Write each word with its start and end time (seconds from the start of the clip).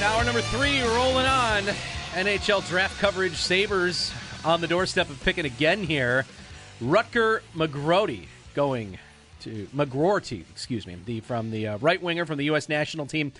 Right, 0.00 0.10
hour 0.10 0.24
number 0.24 0.40
three 0.42 0.80
rolling 0.82 1.26
on. 1.26 1.64
NHL 2.12 2.66
draft 2.68 2.98
coverage, 3.00 3.34
Sabres 3.34 4.12
on 4.44 4.60
the 4.60 4.66
doorstep 4.68 5.10
of 5.10 5.20
picking 5.24 5.44
again 5.44 5.82
here. 5.82 6.24
Rutger 6.80 7.40
McGroarty 7.56 8.26
going 8.54 8.98
to 9.40 9.66
McGroarty, 9.74 10.44
excuse 10.50 10.86
me, 10.86 10.96
the 11.04 11.20
from 11.20 11.50
the 11.50 11.68
uh, 11.68 11.78
right 11.78 12.00
winger 12.00 12.26
from 12.26 12.38
the 12.38 12.44
U.S. 12.44 12.68
national 12.68 13.06
team, 13.06 13.32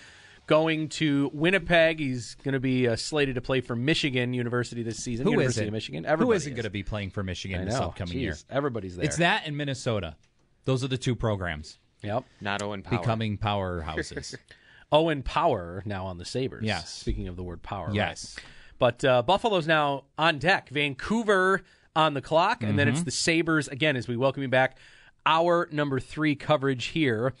going 0.47 0.89
to 0.89 1.31
Winnipeg. 1.33 1.99
He's 1.99 2.35
going 2.43 2.53
to 2.53 2.59
be 2.59 2.89
uh, 2.89 2.97
slated 2.97 3.35
to 3.35 3.41
play 3.41 3.61
for 3.61 3.75
Michigan 3.77 4.33
University 4.33 4.83
this 4.83 4.97
season. 4.97 5.25
Who 5.25 5.31
University 5.31 5.61
isn't? 5.61 5.67
of 5.69 5.73
Michigan. 5.73 6.03
Who 6.03 6.09
Everybody 6.09 6.37
isn't 6.37 6.51
is. 6.51 6.55
going 6.55 6.63
to 6.65 6.69
be 6.69 6.83
playing 6.83 7.11
for 7.11 7.23
Michigan 7.23 7.63
this 7.65 7.75
upcoming 7.75 8.17
Jeez, 8.17 8.21
year? 8.21 8.35
Everybody's 8.49 8.97
there. 8.97 9.05
It's 9.05 9.17
that 9.17 9.43
and 9.45 9.55
Minnesota. 9.55 10.17
Those 10.65 10.83
are 10.83 10.89
the 10.89 10.97
two 10.97 11.15
programs 11.15 11.77
Yep. 12.03 12.25
Not 12.41 12.61
Owen 12.61 12.81
Power. 12.81 12.99
becoming 12.99 13.37
powerhouses. 13.37 14.35
Owen 14.91 15.21
Power 15.23 15.83
now 15.85 16.05
on 16.07 16.17
the 16.17 16.25
Sabres. 16.25 16.63
Yes. 16.65 16.89
Speaking 16.93 17.27
of 17.27 17.35
the 17.35 17.43
word 17.43 17.61
power. 17.61 17.87
right. 17.87 17.95
yes. 17.95 18.35
But 18.79 19.03
uh, 19.03 19.21
Buffalo's 19.23 19.67
now 19.67 20.05
on 20.17 20.39
deck. 20.39 20.69
Vancouver 20.69 21.61
on 21.95 22.13
the 22.13 22.21
clock, 22.21 22.63
and 22.63 22.77
then 22.79 22.87
Mm-hmm. 22.87 22.95
it's 22.95 23.03
the 23.03 23.11
Sabres 23.11 23.67
again 23.67 23.95
as 23.97 24.07
we 24.07 24.15
welcome 24.15 24.41
you 24.41 24.49
back. 24.49 24.77
Hour 25.25 25.67
number 25.71 25.99
three 25.99 26.35
coverage 26.35 26.85
here 26.85 27.33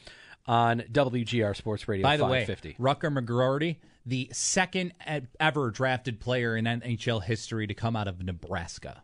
on 0.45 0.81
WGR 0.91 1.55
Sports 1.55 1.87
Radio. 1.87 2.03
By 2.03 2.17
the 2.17 2.25
way, 2.25 2.45
550. 2.45 2.75
Rutger 2.81 3.17
McGroarty, 3.17 3.77
the 4.05 4.29
second 4.33 4.93
ever 5.39 5.71
drafted 5.71 6.19
player 6.19 6.57
in 6.57 6.65
NHL 6.65 7.23
history 7.23 7.67
to 7.67 7.73
come 7.73 7.95
out 7.95 8.07
of 8.07 8.21
Nebraska. 8.23 9.01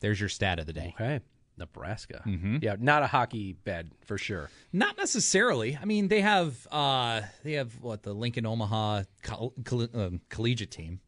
There's 0.00 0.18
your 0.18 0.28
stat 0.30 0.58
of 0.58 0.66
the 0.66 0.72
day. 0.72 0.94
okay, 1.00 1.20
Nebraska. 1.60 2.22
Mm-hmm. 2.26 2.56
Yeah, 2.62 2.74
not 2.78 3.02
a 3.04 3.06
hockey 3.06 3.52
bed 3.52 3.92
for 4.04 4.18
sure. 4.18 4.50
Not 4.72 4.96
necessarily. 4.98 5.78
I 5.80 5.84
mean, 5.84 6.08
they 6.08 6.20
have 6.22 6.66
uh, 6.72 7.20
they 7.44 7.52
have 7.52 7.80
what 7.80 8.02
the 8.02 8.12
Lincoln 8.12 8.44
Omaha 8.46 9.04
coll- 9.22 9.54
coll- 9.64 9.88
um, 9.94 10.20
collegiate 10.28 10.70
team, 10.72 11.00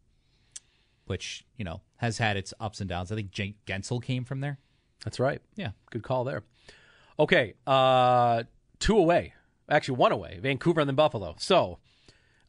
which 1.07 1.45
you 1.57 1.65
know 1.65 1.81
has 1.97 2.19
had 2.19 2.37
its 2.37 2.55
ups 2.61 2.81
and 2.81 2.89
downs. 2.89 3.11
I 3.11 3.17
think 3.17 3.31
Jake 3.31 3.57
Guentzel 3.67 4.03
came 4.03 4.25
from 4.25 4.41
there. 4.41 4.59
That's 5.05 5.19
right. 5.19 5.41
Yeah. 5.57 5.71
Good 5.91 6.03
call 6.05 6.25
there. 6.25 6.43
Okay, 7.19 7.55
uh, 7.67 8.45
two 8.79 8.97
away. 8.97 9.35
Actually, 9.69 9.99
one 9.99 10.13
away. 10.13 10.39
Vancouver 10.41 10.81
and 10.81 10.89
then 10.89 10.97
Buffalo. 10.97 11.35
So, 11.39 11.79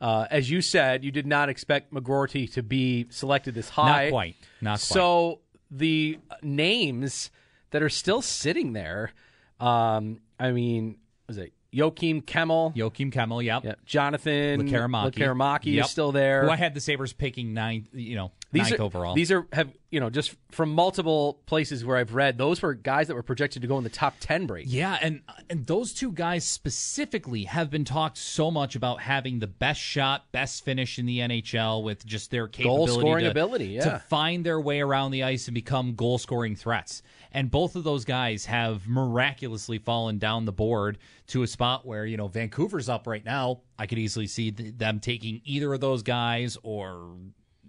uh, 0.02 0.26
as 0.30 0.50
you 0.50 0.62
said, 0.62 1.04
you 1.04 1.12
did 1.12 1.26
not 1.26 1.50
expect 1.50 1.94
McGroarty 1.94 2.52
to 2.54 2.64
be 2.64 3.08
selected 3.10 3.56
this 3.56 3.70
high. 3.70 4.06
Not 4.06 4.12
quite. 4.12 4.36
Not 4.62 4.72
quite. 4.72 4.82
So 4.82 5.40
the 5.72 6.20
names 6.42 7.30
that 7.74 7.84
are 7.84 7.90
still 7.90 8.22
sitting 8.22 8.74
there, 8.74 9.12
um, 9.60 10.20
I 10.40 10.52
mean, 10.52 10.98
was 11.28 11.38
it 11.38 11.54
Joakim 11.74 12.24
Kemell? 12.24 12.76
Joakim 12.76 13.12
Kemell, 13.12 13.44
yep. 13.44 13.64
Yeah, 13.64 13.74
Jonathan 13.86 14.62
Lekkerimäki. 14.62 15.14
Lekkerimäki 15.14 15.74
Yep. 15.74 15.86
is 15.86 15.92
still 15.92 16.12
there. 16.12 16.44
Who 16.44 16.52
I 16.52 16.56
had 16.56 16.76
the 16.76 16.80
Sabres 16.80 17.14
picking 17.14 17.54
ninth, 17.54 17.88
you 17.94 18.16
know, 18.16 18.32
these 18.52 18.70
ninth 18.70 18.80
are, 18.80 18.84
overall. 18.84 19.16
These 19.16 19.32
are 19.32 19.48
have 19.52 19.70
you 19.90 20.00
know 20.00 20.12
just 20.12 20.36
from 20.52 20.70
multiple 20.72 21.40
places 21.48 21.84
where 21.84 21.98
I've 21.98 22.14
read 22.14 22.38
those 22.38 22.62
were 22.62 22.76
guys 22.76 23.08
that 23.08 23.16
were 23.16 23.24
projected 23.24 23.64
to 23.64 23.68
go 23.68 23.80
in 23.80 23.84
the 23.84 23.90
top 23.90 24.14
ten 24.20 24.46
break. 24.46 24.66
Yeah, 24.70 25.00
and 25.02 25.22
and 25.50 25.66
those 25.66 25.94
two 25.94 26.12
guys 26.12 26.44
specifically 26.46 27.46
have 27.46 27.72
been 27.72 27.86
talked 27.86 28.20
so 28.20 28.52
much 28.52 28.76
about 28.76 29.02
having 29.02 29.40
the 29.40 29.48
best 29.48 29.82
shot, 29.82 30.32
best 30.32 30.64
finish 30.64 31.00
in 31.00 31.08
the 31.08 31.20
NHL 31.20 31.84
with 31.84 32.06
just 32.06 32.30
their 32.30 32.48
capability 32.48 32.92
Goal-scoring 32.92 33.24
to, 33.26 33.32
ability, 33.32 33.66
yeah. 33.68 33.84
to 33.84 34.00
find 34.08 34.46
their 34.46 34.62
way 34.62 34.82
around 34.82 35.10
the 35.12 35.24
ice 35.24 35.48
and 35.48 35.56
become 35.56 35.96
goal 35.96 36.20
scoring 36.20 36.56
threats. 36.56 37.02
And 37.34 37.50
both 37.50 37.76
of 37.76 37.84
those 37.84 38.06
guys 38.06 38.46
have 38.46 38.88
miraculously 38.88 39.80
fallen 39.80 40.20
down 40.20 40.46
the 40.46 40.52
board 40.52 41.00
to 41.28 41.44
a 41.44 41.48
spot 41.48 41.86
where, 41.86 42.06
you 42.06 42.16
know, 42.16 42.28
Vancouver's 42.28 42.90
up 42.90 43.08
right 43.08 43.26
now. 43.26 43.62
I 43.78 43.88
could 43.88 43.98
easily 43.98 44.28
see 44.28 44.52
th- 44.52 44.78
them 44.78 45.00
taking 45.00 45.42
either 45.44 45.74
of 45.74 45.82
those 45.82 46.04
guys 46.04 46.58
or 46.64 47.16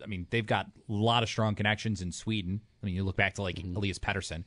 I 0.03 0.07
mean, 0.07 0.27
they've 0.31 0.47
got 0.47 0.67
a 0.67 0.93
lot 0.93 1.23
of 1.23 1.29
strong 1.29 1.55
connections 1.55 2.03
in 2.03 2.13
Sweden. 2.13 2.61
I 2.83 2.87
mean, 2.87 2.95
you 2.95 3.05
look 3.05 3.17
back 3.17 3.35
to 3.35 3.43
like 3.43 3.59
Elias 3.59 3.99
Pettersson. 3.99 4.45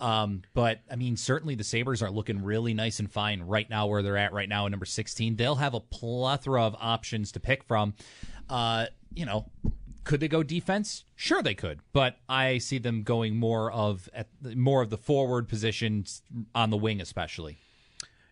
Um, 0.00 0.42
but 0.54 0.80
I 0.90 0.96
mean, 0.96 1.16
certainly 1.16 1.54
the 1.54 1.64
Sabres 1.64 2.02
are 2.02 2.10
looking 2.10 2.42
really 2.42 2.72
nice 2.72 2.98
and 3.00 3.10
fine 3.10 3.42
right 3.42 3.68
now 3.68 3.86
where 3.86 4.02
they're 4.02 4.16
at 4.16 4.32
right 4.32 4.48
now 4.48 4.64
at 4.64 4.70
number 4.70 4.86
16. 4.86 5.36
They'll 5.36 5.56
have 5.56 5.74
a 5.74 5.80
plethora 5.80 6.64
of 6.64 6.74
options 6.80 7.32
to 7.32 7.40
pick 7.40 7.64
from. 7.64 7.94
Uh, 8.48 8.86
you 9.12 9.26
know, 9.26 9.46
could 10.04 10.20
they 10.20 10.28
go 10.28 10.42
defense? 10.42 11.04
Sure, 11.16 11.42
they 11.42 11.54
could, 11.54 11.80
but 11.92 12.18
I 12.28 12.58
see 12.58 12.78
them 12.78 13.02
going 13.02 13.36
more 13.36 13.72
of 13.72 14.08
at 14.14 14.28
more 14.54 14.82
of 14.82 14.90
the 14.90 14.98
forward 14.98 15.48
positions 15.48 16.22
on 16.54 16.70
the 16.70 16.76
wing, 16.76 17.00
especially. 17.00 17.58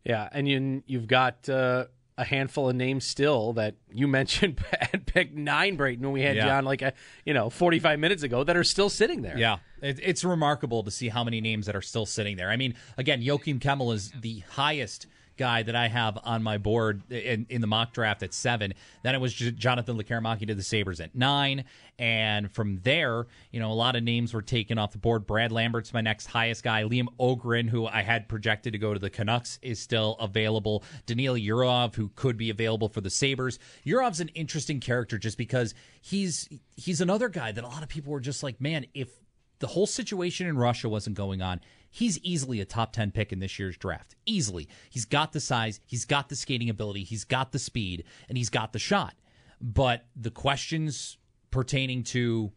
Yeah, 0.04 0.28
and 0.32 0.48
you 0.48 0.82
you've 0.86 1.06
got 1.06 1.48
uh, 1.48 1.86
a 2.18 2.24
handful 2.24 2.68
of 2.68 2.76
names 2.76 3.04
still 3.06 3.52
that 3.54 3.76
you 3.90 4.06
mentioned 4.18 4.60
at 4.72 5.06
pick 5.06 5.34
nine, 5.34 5.76
Brayton, 5.76 6.02
when 6.02 6.12
we 6.12 6.22
had 6.22 6.36
Yeah. 6.36 6.46
John 6.46 6.64
like 6.64 6.82
a 6.82 6.92
you 7.24 7.34
know 7.34 7.50
forty 7.50 7.78
five 7.78 7.98
minutes 7.98 8.22
ago 8.22 8.44
that 8.44 8.56
are 8.56 8.64
still 8.64 8.88
sitting 8.90 9.22
there. 9.22 9.38
Yeah, 9.38 9.58
it, 9.80 9.98
it's 10.02 10.24
remarkable 10.24 10.82
to 10.82 10.90
see 10.90 11.08
how 11.08 11.24
many 11.24 11.40
names 11.40 11.66
that 11.66 11.76
are 11.76 11.82
still 11.82 12.06
sitting 12.06 12.36
there. 12.36 12.50
I 12.50 12.56
mean, 12.56 12.74
again, 12.98 13.22
Joakim 13.22 13.58
Kemell 13.60 13.94
is 13.94 14.12
the 14.20 14.40
highest 14.50 15.06
guy 15.42 15.64
that 15.64 15.74
I 15.74 15.88
have 15.88 16.16
on 16.22 16.40
my 16.44 16.56
board 16.56 17.02
in, 17.10 17.46
in 17.48 17.60
the 17.60 17.66
mock 17.66 17.92
draft 17.92 18.22
at 18.22 18.32
seven. 18.32 18.74
Then 19.02 19.16
it 19.16 19.20
was 19.20 19.34
Jonathan 19.34 19.98
Lekkerimäki 19.98 20.46
to 20.46 20.54
the 20.54 20.62
Sabres 20.62 21.00
at 21.00 21.16
nine. 21.16 21.64
And 21.98 22.48
from 22.48 22.78
there, 22.84 23.26
you 23.50 23.58
know, 23.58 23.72
a 23.72 23.74
lot 23.74 23.96
of 23.96 24.04
names 24.04 24.32
were 24.32 24.40
taken 24.40 24.78
off 24.78 24.92
the 24.92 24.98
board. 24.98 25.26
Brad 25.26 25.50
Lambert's 25.50 25.92
my 25.92 26.00
next 26.00 26.26
highest 26.26 26.62
guy. 26.62 26.84
Liam 26.84 27.08
Öhgren, 27.18 27.68
who 27.68 27.88
I 27.88 28.02
had 28.02 28.28
projected 28.28 28.72
to 28.74 28.78
go 28.78 28.94
to 28.94 29.00
the 29.00 29.10
Canucks, 29.10 29.58
is 29.62 29.80
still 29.80 30.16
available. 30.20 30.84
Danila 31.08 31.44
Yurov, 31.44 31.96
who 31.96 32.12
could 32.14 32.36
be 32.36 32.50
available 32.50 32.88
for 32.88 33.00
the 33.00 33.10
Sabres. 33.10 33.58
Yurov's 33.84 34.20
an 34.20 34.28
interesting 34.28 34.78
character 34.78 35.18
just 35.18 35.38
because 35.38 35.74
he's 36.00 36.48
he's 36.76 37.00
another 37.00 37.28
guy 37.28 37.50
that 37.50 37.64
a 37.64 37.66
lot 37.66 37.82
of 37.82 37.88
people 37.88 38.12
were 38.12 38.20
just 38.20 38.44
like, 38.44 38.60
man, 38.60 38.86
if 38.94 39.10
the 39.58 39.66
whole 39.66 39.86
situation 39.86 40.46
in 40.46 40.56
Russia 40.56 40.88
wasn't 40.88 41.16
going 41.16 41.42
on, 41.42 41.60
he's 41.92 42.18
easily 42.20 42.58
a 42.60 42.64
top 42.64 42.92
10 42.92 43.12
pick 43.12 43.32
in 43.32 43.38
this 43.38 43.58
year's 43.58 43.76
draft. 43.76 44.16
Easily. 44.26 44.66
He's 44.90 45.04
got 45.04 45.32
the 45.32 45.40
size, 45.40 45.78
he's 45.86 46.04
got 46.04 46.28
the 46.28 46.34
skating 46.34 46.70
ability, 46.70 47.04
he's 47.04 47.24
got 47.24 47.52
the 47.52 47.58
speed, 47.60 48.04
and 48.28 48.36
he's 48.36 48.50
got 48.50 48.72
the 48.72 48.78
shot. 48.80 49.14
But 49.60 50.06
the 50.16 50.30
questions 50.30 51.18
pertaining 51.52 52.02
to, 52.04 52.50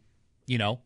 you 0.48 0.58
know, 0.58 0.80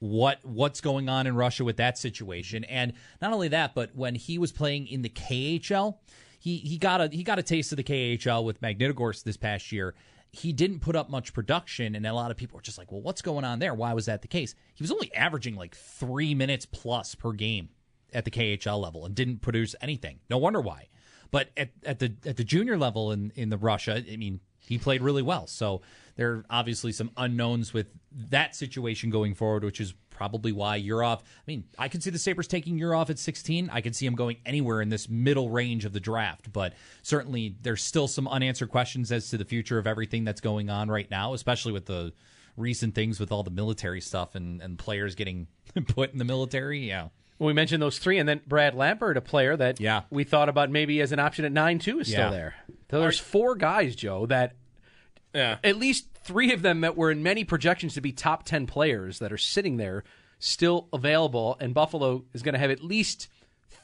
what 0.00 0.40
what's 0.42 0.80
going 0.80 1.10
on 1.10 1.26
in 1.26 1.36
Russia 1.36 1.62
with 1.62 1.76
that 1.76 1.98
situation. 1.98 2.64
And 2.64 2.94
not 3.20 3.32
only 3.32 3.48
that, 3.48 3.74
but 3.74 3.94
when 3.94 4.14
he 4.14 4.38
was 4.38 4.50
playing 4.50 4.88
in 4.88 5.02
the 5.02 5.10
KHL, 5.10 5.98
he 6.40 6.56
he 6.56 6.78
got 6.78 7.02
a 7.02 7.08
he 7.08 7.22
got 7.22 7.38
a 7.38 7.42
taste 7.42 7.70
of 7.70 7.76
the 7.76 7.84
KHL 7.84 8.42
with 8.44 8.60
Magnitogorsk 8.62 9.22
this 9.22 9.36
past 9.36 9.70
year. 9.70 9.94
He 10.32 10.52
didn't 10.52 10.78
put 10.78 10.96
up 10.96 11.10
much 11.10 11.34
production, 11.34 11.94
and 11.94 12.06
a 12.06 12.14
lot 12.14 12.30
of 12.30 12.36
people 12.36 12.56
were 12.56 12.62
just 12.62 12.78
like, 12.78 12.90
"Well, 12.90 13.02
what's 13.02 13.20
going 13.20 13.44
on 13.44 13.58
there? 13.58 13.74
Why 13.74 13.92
was 13.92 14.06
that 14.06 14.22
the 14.22 14.28
case?" 14.28 14.54
He 14.74 14.82
was 14.82 14.90
only 14.90 15.12
averaging 15.14 15.54
like 15.54 15.74
three 15.74 16.34
minutes 16.34 16.64
plus 16.64 17.14
per 17.14 17.32
game 17.32 17.68
at 18.12 18.24
the 18.24 18.30
KHL 18.30 18.80
level 18.80 19.04
and 19.04 19.14
didn't 19.14 19.42
produce 19.42 19.74
anything. 19.80 20.20
No 20.28 20.38
wonder 20.38 20.60
why. 20.60 20.88
But 21.30 21.50
at, 21.56 21.70
at 21.84 21.98
the 21.98 22.12
at 22.26 22.36
the 22.36 22.44
junior 22.44 22.76
level 22.76 23.12
in 23.12 23.32
in 23.36 23.50
the 23.50 23.56
Russia, 23.56 24.02
I 24.10 24.16
mean, 24.16 24.40
he 24.58 24.78
played 24.78 25.02
really 25.02 25.22
well. 25.22 25.46
So 25.46 25.82
there 26.16 26.32
are 26.32 26.44
obviously 26.50 26.92
some 26.92 27.10
unknowns 27.16 27.72
with 27.72 27.86
that 28.30 28.54
situation 28.56 29.10
going 29.10 29.34
forward, 29.34 29.64
which 29.64 29.80
is 29.80 29.94
probably 30.10 30.52
why 30.52 30.80
Yurov. 30.80 31.20
I 31.20 31.44
mean, 31.46 31.64
I 31.78 31.88
could 31.88 32.02
see 32.02 32.10
the 32.10 32.18
Sabres 32.18 32.46
taking 32.46 32.78
Yurov 32.78 33.08
at 33.10 33.18
16. 33.18 33.70
I 33.72 33.80
could 33.80 33.96
see 33.96 34.04
him 34.06 34.14
going 34.14 34.36
anywhere 34.44 34.82
in 34.82 34.90
this 34.90 35.08
middle 35.08 35.48
range 35.48 35.84
of 35.84 35.92
the 35.92 36.00
draft, 36.00 36.52
but 36.52 36.74
certainly 37.02 37.56
there's 37.62 37.82
still 37.82 38.06
some 38.06 38.28
unanswered 38.28 38.68
questions 38.68 39.10
as 39.10 39.30
to 39.30 39.38
the 39.38 39.46
future 39.46 39.78
of 39.78 39.86
everything 39.86 40.24
that's 40.24 40.42
going 40.42 40.68
on 40.68 40.90
right 40.90 41.10
now, 41.10 41.32
especially 41.32 41.72
with 41.72 41.86
the 41.86 42.12
recent 42.56 42.94
things 42.94 43.18
with 43.18 43.32
all 43.32 43.42
the 43.42 43.50
military 43.50 44.00
stuff 44.00 44.34
and, 44.34 44.60
and 44.60 44.78
players 44.78 45.14
getting 45.14 45.46
put 45.88 46.12
in 46.12 46.18
the 46.18 46.24
military. 46.24 46.86
Yeah. 46.86 47.08
Well, 47.40 47.46
we 47.46 47.54
mentioned 47.54 47.80
those 47.82 47.98
three, 47.98 48.18
and 48.18 48.28
then 48.28 48.42
Brad 48.46 48.74
Lambert, 48.74 49.16
a 49.16 49.22
player 49.22 49.56
that 49.56 49.80
Yeah. 49.80 50.02
we 50.10 50.24
thought 50.24 50.50
about 50.50 50.70
maybe 50.70 51.00
as 51.00 51.10
an 51.10 51.18
option 51.18 51.46
at 51.46 51.52
nine 51.52 51.78
too, 51.78 51.98
is 52.00 52.08
still 52.08 52.30
there. 52.30 52.54
So 52.90 53.00
there's 53.00 53.18
four 53.18 53.54
guys, 53.56 53.96
Joe, 53.96 54.26
that 54.26 54.56
Yeah. 55.34 55.56
at 55.64 55.76
least 55.76 56.08
three 56.22 56.52
of 56.52 56.60
them 56.60 56.82
that 56.82 56.98
were 56.98 57.10
in 57.10 57.22
many 57.22 57.44
projections 57.44 57.94
to 57.94 58.02
be 58.02 58.12
top 58.12 58.44
10 58.44 58.66
players 58.66 59.20
that 59.20 59.32
are 59.32 59.38
sitting 59.38 59.78
there 59.78 60.04
still 60.38 60.88
available. 60.92 61.56
And 61.60 61.72
Buffalo 61.72 62.24
is 62.34 62.42
going 62.42 62.52
to 62.52 62.58
have 62.58 62.70
at 62.70 62.84
least 62.84 63.28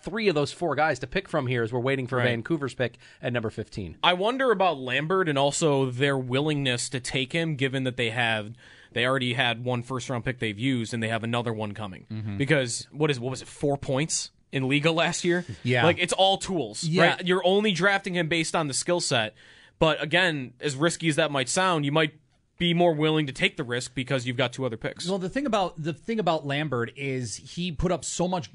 three 0.02 0.28
of 0.28 0.34
those 0.34 0.52
four 0.52 0.74
guys 0.74 0.98
to 0.98 1.06
pick 1.06 1.26
from 1.26 1.46
here 1.46 1.62
as 1.62 1.72
we're 1.72 1.80
waiting 1.80 2.06
for 2.06 2.16
Right. 2.18 2.26
Vancouver's 2.26 2.74
pick 2.74 2.98
at 3.22 3.32
number 3.32 3.48
15. 3.48 3.96
I 4.02 4.12
wonder 4.12 4.50
about 4.50 4.76
Lambert 4.78 5.30
and 5.30 5.38
also 5.38 5.90
their 5.90 6.18
willingness 6.18 6.90
to 6.90 7.00
take 7.00 7.32
him, 7.32 7.56
given 7.56 7.84
that 7.84 7.96
they 7.96 8.10
have 8.10 8.52
they 8.92 9.06
already 9.06 9.34
had 9.34 9.64
one 9.64 9.82
first 9.82 10.08
round 10.08 10.24
pick 10.24 10.38
they've 10.38 10.58
used 10.58 10.94
and 10.94 11.02
they 11.02 11.08
have 11.08 11.24
another 11.24 11.52
one 11.52 11.72
coming. 11.72 12.06
Mm-hmm. 12.10 12.36
Because 12.36 12.86
what 12.90 13.10
is 13.10 13.20
what 13.20 13.30
was 13.30 13.42
it 13.42 13.48
four 13.48 13.76
points 13.76 14.30
in 14.52 14.64
Liiga 14.64 14.94
last 14.94 15.24
year? 15.24 15.44
Yeah. 15.62 15.84
like 15.84 15.98
it's 15.98 16.12
all 16.12 16.38
tools. 16.38 16.84
Yeah. 16.84 17.06
right? 17.06 17.26
you're 17.26 17.44
only 17.44 17.72
drafting 17.72 18.14
him 18.14 18.28
based 18.28 18.54
on 18.54 18.68
the 18.68 18.74
skill 18.74 19.00
set. 19.00 19.34
But 19.78 20.02
again, 20.02 20.54
as 20.60 20.74
risky 20.74 21.08
as 21.08 21.16
that 21.16 21.30
might 21.30 21.48
sound, 21.48 21.84
you 21.84 21.92
might 21.92 22.14
be 22.58 22.72
more 22.72 22.94
willing 22.94 23.26
to 23.26 23.32
take 23.32 23.56
the 23.56 23.64
risk 23.64 23.94
because 23.94 24.26
you've 24.26 24.36
got 24.36 24.52
two 24.52 24.64
other 24.64 24.76
picks. 24.76 25.08
Well, 25.08 25.18
the 25.18 25.28
thing 25.28 25.46
about 25.46 25.80
the 25.82 25.92
thing 25.92 26.18
about 26.18 26.46
Lambert 26.46 26.92
is 26.96 27.36
he 27.36 27.72
put 27.72 27.92
up 27.92 28.04
so 28.04 28.26
much 28.26 28.50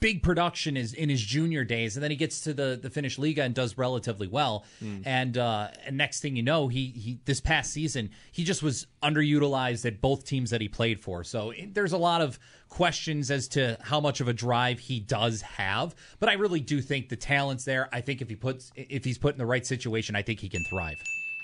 big 0.00 0.22
production 0.22 0.76
is 0.76 0.92
in 0.92 1.08
his 1.08 1.20
junior 1.20 1.64
days, 1.64 1.96
and 1.96 2.02
then 2.02 2.10
he 2.10 2.16
gets 2.16 2.40
to 2.42 2.54
the 2.54 2.78
the 2.80 2.90
Finnish 2.90 3.18
Liiga 3.18 3.44
and 3.44 3.54
does 3.54 3.78
relatively 3.78 4.26
well. 4.26 4.64
And 5.04 5.38
uh, 5.38 5.68
and 5.84 5.96
next 5.96 6.20
thing 6.20 6.36
you 6.36 6.42
know, 6.42 6.68
he 6.68 6.88
he 6.88 7.20
this 7.24 7.40
past 7.40 7.72
season 7.72 8.10
he 8.32 8.44
just 8.44 8.62
was 8.62 8.86
underutilized 9.02 9.84
at 9.86 10.00
both 10.00 10.24
teams 10.24 10.50
that 10.50 10.60
he 10.60 10.68
played 10.68 11.00
for. 11.00 11.22
So 11.22 11.50
it, 11.50 11.74
there's 11.74 11.92
a 11.92 11.98
lot 11.98 12.20
of 12.22 12.38
questions 12.68 13.30
as 13.30 13.48
to 13.48 13.76
how 13.82 14.00
much 14.00 14.20
of 14.20 14.28
a 14.28 14.32
drive 14.32 14.78
he 14.78 15.00
does 15.00 15.42
have. 15.42 15.94
But 16.18 16.28
I 16.28 16.34
really 16.34 16.60
do 16.60 16.80
think 16.80 17.08
the 17.08 17.16
talent's 17.16 17.64
there. 17.64 17.88
I 17.92 18.00
think 18.00 18.22
if 18.22 18.28
he 18.28 18.36
puts 18.36 18.72
if 18.74 19.04
he's 19.04 19.18
put 19.18 19.34
in 19.34 19.38
the 19.38 19.46
right 19.46 19.66
situation, 19.66 20.16
I 20.16 20.22
think 20.22 20.40
he 20.40 20.48
can 20.48 20.64
thrive. 20.64 20.96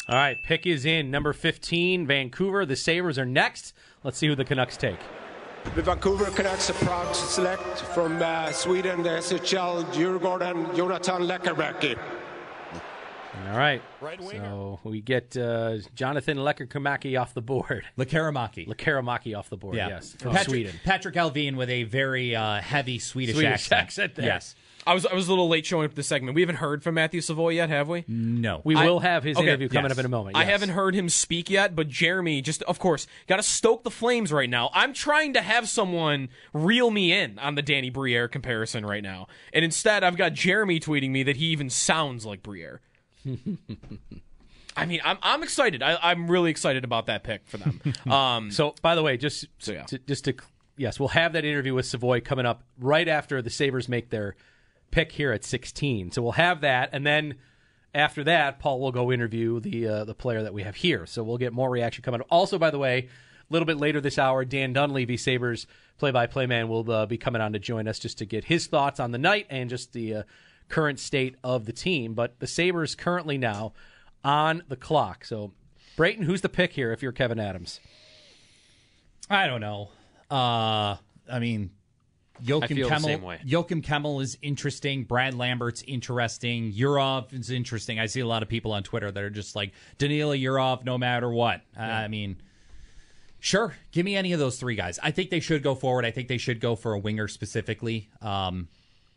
All 0.09 0.14
right, 0.14 0.41
pick 0.44 0.67
is 0.67 0.87
in. 0.87 1.11
Number 1.11 1.32
15, 1.32 2.06
Vancouver. 2.06 2.64
The 2.64 2.76
Sabres 2.76 3.19
are 3.19 3.26
next. 3.26 3.75
Let's 4.05 4.19
see 4.19 4.29
who 4.29 4.37
the 4.37 4.44
Canucks 4.44 4.76
take. 4.76 5.00
The 5.75 5.83
Vancouver 5.83 6.27
Canucks 6.31 6.71
are 6.71 6.75
proud 6.75 7.09
to 7.13 7.21
select 7.21 7.81
from 7.95 8.23
uh, 8.23 8.51
Sweden, 8.53 9.03
the 9.03 9.11
SHL, 9.11 9.85
Djurgården, 9.93 10.75
Jonathan 10.75 11.23
Lekkerimäki. 11.23 11.99
All 13.51 13.59
right. 13.59 13.83
right 14.01 14.19
So 14.19 14.81
we 14.85 15.03
get 15.03 15.37
uh, 15.37 15.77
Jonathan 15.95 16.39
Lekkerkamaki 16.39 17.21
off 17.21 17.35
the 17.35 17.43
board. 17.43 17.85
Lekaramaki. 17.99 18.67
Lekaramaki 18.67 19.37
off 19.37 19.51
the 19.51 19.59
board, 19.59 19.77
Yeah. 19.77 19.89
yes. 19.89 20.17
From 20.19 20.33
Patrick, 20.33 20.49
Sweden. 20.49 20.81
Patrik 20.85 21.15
Allvin 21.17 21.57
with 21.57 21.69
a 21.69 21.83
very 21.85 22.35
uh, 22.35 22.61
heavy 22.62 22.99
Swedish, 22.99 23.35
Swedish 23.35 23.53
accent. 23.71 23.83
accent 23.83 24.15
there. 24.15 24.27
Yes. 24.27 24.55
I 24.87 24.94
was 24.94 25.05
I 25.05 25.15
was 25.15 25.27
a 25.27 25.31
little 25.31 25.49
late 25.49 25.67
showing 25.67 25.85
up 25.85 25.94
the 25.94 26.03
segment. 26.03 26.35
We 26.35 26.43
haven't 26.43 26.56
heard 26.56 26.83
from 26.83 26.94
Matthew 26.94 27.21
Savoy 27.21 27.50
yet, 27.55 27.69
have 27.69 27.88
we? 27.88 28.05
No. 28.06 28.61
We 28.65 28.77
I- 28.77 28.85
will 28.87 29.00
have 29.00 29.25
his 29.25 29.37
okay, 29.37 29.47
interview 29.47 29.69
coming 29.69 29.85
yes. 29.91 29.93
up 29.93 29.99
in 29.99 30.06
a 30.06 30.09
moment. 30.09 30.37
I 30.37 30.44
haven't 30.44 30.69
heard 30.71 30.94
him 30.94 31.09
speak 31.09 31.50
yet, 31.50 31.75
but 31.75 31.88
Jeremy 31.88 32.41
just, 32.43 32.62
of 32.65 32.79
course, 32.79 33.06
got 33.27 33.37
to 33.37 33.43
stoke 33.43 33.83
the 33.83 33.91
flames 33.91 34.33
right 34.33 34.49
now. 34.49 34.71
I'm 34.73 34.93
trying 34.93 35.33
to 35.35 35.41
have 35.41 35.69
someone 35.69 36.29
reel 36.53 36.91
me 36.91 37.12
in 37.12 37.38
on 37.38 37.55
the 37.56 37.62
Danny 37.62 37.91
Briere 37.91 38.29
comparison 38.29 38.87
right 38.87 39.03
now, 39.03 39.27
and 39.53 39.65
instead 39.65 40.05
I've 40.05 40.17
got 40.17 40.33
Jeremy 40.35 40.79
tweeting 40.79 41.11
me 41.11 41.23
that 41.25 41.37
he 41.37 41.47
even 41.47 41.69
sounds 41.69 42.25
like 42.25 42.43
Briere. 42.43 42.81
I 44.77 44.85
mean, 44.85 45.00
I'm 45.05 45.19
I'm 45.23 45.43
excited. 45.43 45.83
I, 45.83 45.99
I'm 46.03 46.31
really 46.31 46.50
excited 46.50 46.85
about 46.85 47.06
that 47.06 47.25
pick 47.25 47.43
for 47.47 47.56
them. 47.56 47.81
Um, 48.11 48.50
So, 48.50 48.75
by 48.83 48.94
the 48.94 49.03
way, 49.03 49.17
just 49.17 49.47
So, 49.59 49.73
yeah. 49.73 49.85
to, 49.85 49.99
just 49.99 50.25
to 50.27 50.35
yes, 50.77 51.00
we'll 51.00 51.09
have 51.11 51.33
that 51.33 51.44
interview 51.44 51.75
with 51.75 51.87
Savoy 51.87 52.21
coming 52.21 52.44
up 52.47 52.62
right 52.79 53.09
after 53.09 53.41
the 53.41 53.50
Sabres 53.50 53.88
make 53.88 54.11
their 54.11 54.37
pick 54.97 55.13
here 55.13 55.31
at 55.31 55.45
16. 55.45 56.11
So 56.11 56.23
we'll 56.23 56.33
have 56.33 56.63
that, 56.63 56.89
and 56.93 57.07
then 57.07 57.35
after 57.95 58.25
that, 58.25 58.59
Paul 58.59 58.81
will 58.81 58.93
go 58.93 59.13
interview 59.13 59.61
the 59.61 59.87
uh, 59.87 60.05
the 60.05 60.15
player 60.15 60.43
that 60.43 60.55
we 60.55 60.63
have 60.63 60.77
here. 60.77 61.05
So 61.05 61.23
we'll 61.23 61.37
get 61.37 61.53
more 61.53 61.69
reaction 61.69 62.03
coming. 62.03 62.23
Also, 62.31 62.59
by 62.59 62.71
the 62.71 62.79
way, 62.79 62.99
a 62.99 63.53
little 63.53 63.67
bit 63.67 63.77
later 63.77 64.01
this 64.01 64.19
hour, 64.19 64.47
Dan 64.47 64.73
Dunleavy, 64.73 65.19
Sabres 65.19 65.67
play-by-play 65.99 66.47
man, 66.47 66.69
will 66.69 66.91
uh, 66.91 67.05
be 67.05 67.19
coming 67.19 67.43
on 67.43 67.53
to 67.53 67.59
join 67.59 67.87
us 67.87 67.99
just 67.99 68.17
to 68.19 68.25
get 68.25 68.45
his 68.45 68.69
thoughts 68.69 68.99
on 68.99 69.13
the 69.13 69.19
night 69.19 69.47
and 69.51 69.69
just 69.69 69.93
the 69.93 70.15
uh, 70.15 70.23
current 70.69 70.99
state 70.99 71.37
of 71.45 71.67
the 71.67 71.73
team. 71.75 72.15
But 72.15 72.39
the 72.39 72.47
Sabres 72.47 72.95
currently 72.95 73.37
now 73.37 73.75
on 74.25 74.63
the 74.69 74.77
clock. 74.77 75.27
So, 75.27 75.53
Brayton, 75.97 76.25
who's 76.25 76.41
the 76.41 76.49
pick 76.49 76.73
here 76.73 76.91
if 76.91 77.03
you're 77.03 77.13
Kevyn 77.13 77.39
Adams? 77.39 77.81
I 79.29 79.47
don't 79.47 79.61
know. 79.61 79.91
Uh, 80.31 80.97
I 81.31 81.39
mean, 81.39 81.71
Joakim 82.44 82.69
feel 82.69 82.88
the 82.88 82.94
Kemell. 82.94 83.03
same. 83.05 83.21
Joakim 83.23 83.83
Kemell 83.83 84.23
is 84.23 84.37
interesting. 84.43 85.05
Brad 85.05 85.35
Lambert's 85.35 85.83
interesting. 85.87 86.73
Yurov 86.73 87.33
is 87.33 87.50
interesting. 87.50 87.99
I 87.99 88.06
see 88.06 88.21
a 88.21 88.27
lot 88.27 88.43
of 88.43 88.49
people 88.49 88.73
on 88.73 88.83
Twitter 88.83 89.11
that 89.11 89.23
are 89.23 89.31
just 89.31 89.57
like 89.57 89.73
Danila 89.99 90.40
Yurov, 90.40 90.85
no 90.85 90.99
matter 90.99 91.31
what. 91.31 91.62
I 91.78 92.09
mean, 92.09 92.37
sure, 93.40 93.75
give 93.93 94.05
me 94.05 94.16
any 94.16 94.33
of 94.33 94.38
those 94.38 94.59
three 94.59 94.75
guys. 94.75 94.99
I 95.02 95.11
think 95.11 95.31
they 95.31 95.40
should 95.40 95.62
go 95.62 95.75
forward. 95.75 96.05
I 96.05 96.11
think 96.11 96.28
they 96.28 96.38
should 96.38 96.61
go 96.61 96.76
for 96.76 96.93
a 96.93 96.99
winger 96.99 97.28
specifically. 97.28 98.09
Um, 98.21 98.69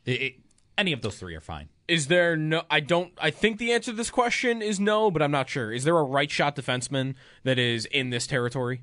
it, 0.06 0.22
it- 0.22 0.34
any 0.78 0.94
of 0.94 1.02
those 1.02 1.18
three 1.20 1.36
are 1.36 1.42
fine. 1.42 1.68
is 1.90 2.08
there 2.08 2.38
no? 2.38 2.62
I 2.72 2.80
don't. 2.80 3.12
I 3.18 3.32
think 3.32 3.58
the 3.60 3.74
answer 3.74 3.92
to 3.92 3.98
this 3.98 4.10
question 4.10 4.62
is 4.62 4.80
no, 4.80 5.12
but 5.12 5.22
I'm 5.22 5.30
not 5.32 5.50
sure. 5.50 5.74
Is 5.74 5.84
there 5.84 5.98
a 5.98 6.04
right 6.04 6.32
shot 6.32 6.56
defenseman 6.56 7.16
that 7.44 7.60
is 7.60 7.84
in 7.88 8.12
this 8.12 8.26
territory? 8.26 8.82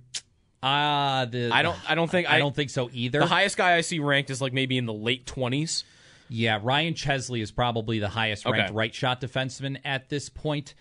Uh 0.63 1.27
the 1.27 1.51
I 1.53 1.63
don't. 1.63 1.77
I 1.89 1.95
don't 1.95 2.11
think. 2.11 2.29
I 2.31 2.39
don't 2.39 2.55
think 2.55 2.71
so 2.71 2.89
either. 2.93 3.21
The 3.21 3.27
highest 3.27 3.57
guy 3.57 3.77
I 3.77 3.83
see 3.83 3.99
ranked 3.99 4.31
is 4.31 4.41
like 4.41 4.53
maybe 4.53 4.79
in 4.79 4.87
the 4.87 4.93
late 4.95 5.27
20s. 5.27 5.85
Yeah, 6.29 6.59
Ryan 6.63 6.95
Chesley 6.95 7.41
is 7.41 7.53
probably 7.53 7.99
the 8.01 8.09
highest 8.09 8.45
ranked 8.47 8.61
Okay. 8.71 8.73
right 8.73 8.93
shot 8.95 9.21
defenseman 9.21 9.79
at 9.85 10.09
this 10.09 10.29
point. 10.29 10.75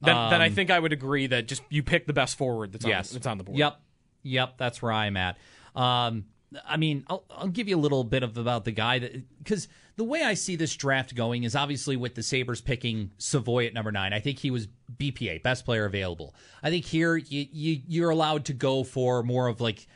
Then, 0.00 0.14
then 0.30 0.42
I 0.42 0.46
Um, 0.48 0.54
think 0.54 0.70
I 0.70 0.78
would 0.78 0.92
agree 0.92 1.26
that 1.28 1.48
just 1.48 1.62
you 1.70 1.82
pick 1.82 2.06
the 2.06 2.12
best 2.12 2.36
forward 2.36 2.72
that's 2.72 2.84
yes, 2.84 3.10
on, 3.10 3.14
that's 3.14 3.26
on 3.26 3.38
the 3.38 3.44
board. 3.44 3.58
Yep, 3.58 3.80
yep, 4.22 4.54
that's 4.58 4.80
where 4.82 4.92
I'm 4.92 5.16
at. 5.16 5.38
Um, 5.74 6.26
I 6.66 6.76
mean, 6.76 7.04
I'll, 7.08 7.24
I'll 7.30 7.48
give 7.48 7.68
you 7.68 7.76
a 7.76 7.80
little 7.80 8.04
bit 8.04 8.22
of 8.22 8.36
about 8.36 8.64
the 8.64 8.72
guy 8.72 8.98
that 8.98 9.38
because 9.38 9.68
the 9.96 10.04
way 10.04 10.22
I 10.22 10.34
see 10.34 10.56
this 10.56 10.74
draft 10.74 11.14
going 11.14 11.44
is 11.44 11.54
obviously 11.54 11.96
with 11.96 12.14
the 12.14 12.22
Sabres 12.22 12.60
picking 12.60 13.10
Savoy 13.18 13.66
at 13.66 13.74
number 13.74 13.92
nine. 13.92 14.12
I 14.12 14.20
think 14.20 14.38
he 14.38 14.50
was 14.50 14.68
BPA, 14.96 15.42
best 15.42 15.64
player 15.64 15.84
available. 15.84 16.34
I 16.62 16.70
think 16.70 16.84
here 16.84 17.16
you, 17.16 17.46
you 17.52 17.82
you're 17.86 18.10
allowed 18.10 18.46
to 18.46 18.52
go 18.52 18.84
for 18.84 19.22
more 19.22 19.48
of 19.48 19.60
like 19.60 19.86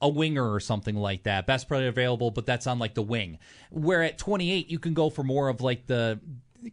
a 0.00 0.08
winger 0.08 0.52
or 0.52 0.60
something 0.60 0.96
like 0.96 1.22
that. 1.24 1.46
Best 1.46 1.68
player 1.68 1.88
available, 1.88 2.30
but 2.30 2.44
that's 2.44 2.66
on 2.66 2.78
like 2.78 2.94
the 2.94 3.02
wing. 3.02 3.38
Where 3.70 4.02
at 4.02 4.18
28, 4.18 4.68
you 4.68 4.78
can 4.78 4.94
go 4.94 5.10
for 5.10 5.22
more 5.22 5.48
of 5.48 5.60
like 5.60 5.86
the 5.86 6.18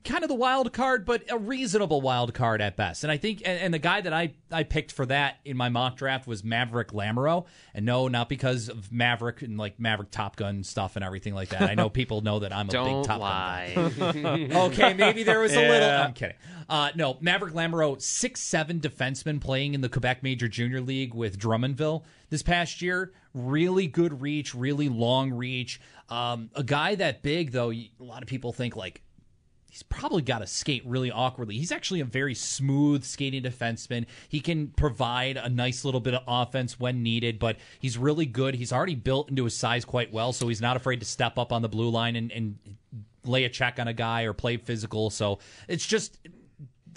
kind 0.03 0.23
of 0.23 0.29
the 0.29 0.35
wild 0.35 0.71
card, 0.73 1.05
but 1.05 1.23
a 1.29 1.37
reasonable 1.37 2.01
wild 2.01 2.33
card 2.33 2.61
at 2.61 2.75
best. 2.75 3.03
And 3.03 3.11
I 3.11 3.17
think, 3.17 3.41
and, 3.45 3.59
and, 3.59 3.73
the 3.73 3.79
guy 3.79 4.01
that 4.01 4.13
I, 4.13 4.33
I 4.51 4.63
picked 4.63 4.91
for 4.91 5.05
that 5.07 5.37
in 5.45 5.57
my 5.57 5.69
mock 5.69 5.97
draft 5.97 6.27
was 6.27 6.43
Maverick 6.43 6.89
Lamoureux. 6.89 7.45
And 7.73 7.85
no, 7.85 8.07
not 8.07 8.29
because 8.29 8.69
of 8.69 8.91
Maverick 8.91 9.41
and 9.41 9.57
like 9.57 9.79
Maverick 9.79 10.11
Top 10.11 10.35
Gun 10.35 10.63
stuff 10.63 10.95
and 10.95 11.03
everything 11.03 11.33
like 11.33 11.49
that. 11.49 11.63
I 11.63 11.75
know 11.75 11.89
people 11.89 12.21
know 12.21 12.39
that 12.39 12.53
I'm 12.53 12.69
a 12.69 12.71
Don't 12.71 13.01
big 13.01 13.07
Top 13.07 13.19
lie. 13.19 13.73
Gun 13.75 14.21
guy. 14.21 14.47
okay, 14.65 14.93
maybe 14.93 15.23
there 15.23 15.39
was 15.39 15.53
a 15.53 15.67
little. 15.67 15.89
I'm 15.89 16.13
kidding. 16.13 16.35
Uh, 16.69 16.91
no, 16.95 17.17
Maverick 17.19 17.53
Lamoureux, 17.53 18.01
six 18.01 18.41
seven 18.41 18.79
defenseman 18.79 19.41
playing 19.41 19.73
in 19.73 19.81
the 19.81 19.89
Quebec 19.89 20.21
Major 20.21 20.47
Junior 20.47 20.81
League 20.81 21.15
with 21.15 21.39
Drummondville 21.39 22.03
this 22.29 22.43
past 22.43 22.81
year. 22.81 23.11
Really 23.33 23.87
good 23.87 24.21
reach, 24.21 24.53
really 24.53 24.87
long 24.87 25.31
reach. 25.31 25.81
Um, 26.09 26.51
a 26.53 26.63
guy 26.63 26.95
that 26.95 27.23
big 27.23 27.51
though, 27.51 27.71
a 27.71 27.89
lot 27.99 28.21
of 28.21 28.27
people 28.27 28.53
think 28.53 28.75
like 28.75 29.01
he's 29.69 29.83
probably 29.83 30.21
got 30.21 30.39
to 30.39 30.47
skate 30.47 30.83
really 30.85 31.11
awkwardly. 31.11 31.57
He's 31.57 31.71
actually 31.71 31.99
a 31.99 32.05
very 32.05 32.35
smooth 32.35 33.03
skating 33.03 33.43
defenseman. 33.43 34.05
He 34.27 34.39
can 34.39 34.67
provide 34.67 35.37
a 35.37 35.49
nice 35.49 35.85
little 35.85 36.01
bit 36.01 36.13
of 36.13 36.23
offense 36.27 36.79
when 36.79 37.03
needed, 37.03 37.39
but 37.39 37.57
he's 37.79 37.97
really 37.97 38.25
good. 38.25 38.55
He's 38.55 38.73
already 38.73 38.95
built 38.95 39.29
into 39.29 39.43
his 39.43 39.55
size 39.55 39.85
quite 39.85 40.11
well, 40.11 40.33
so 40.33 40.47
he's 40.47 40.61
not 40.61 40.75
afraid 40.75 40.99
to 40.99 41.05
step 41.05 41.37
up 41.37 41.53
on 41.53 41.61
the 41.61 41.69
blue 41.69 41.89
line 41.89 42.15
and, 42.15 42.31
and 42.31 42.57
lay 43.25 43.43
a 43.43 43.49
check 43.49 43.79
on 43.79 43.87
a 43.87 43.93
guy 43.93 44.23
or 44.23 44.33
play 44.33 44.57
physical. 44.57 45.09
So 45.09 45.39
it's 45.67 45.85
just 45.85 46.17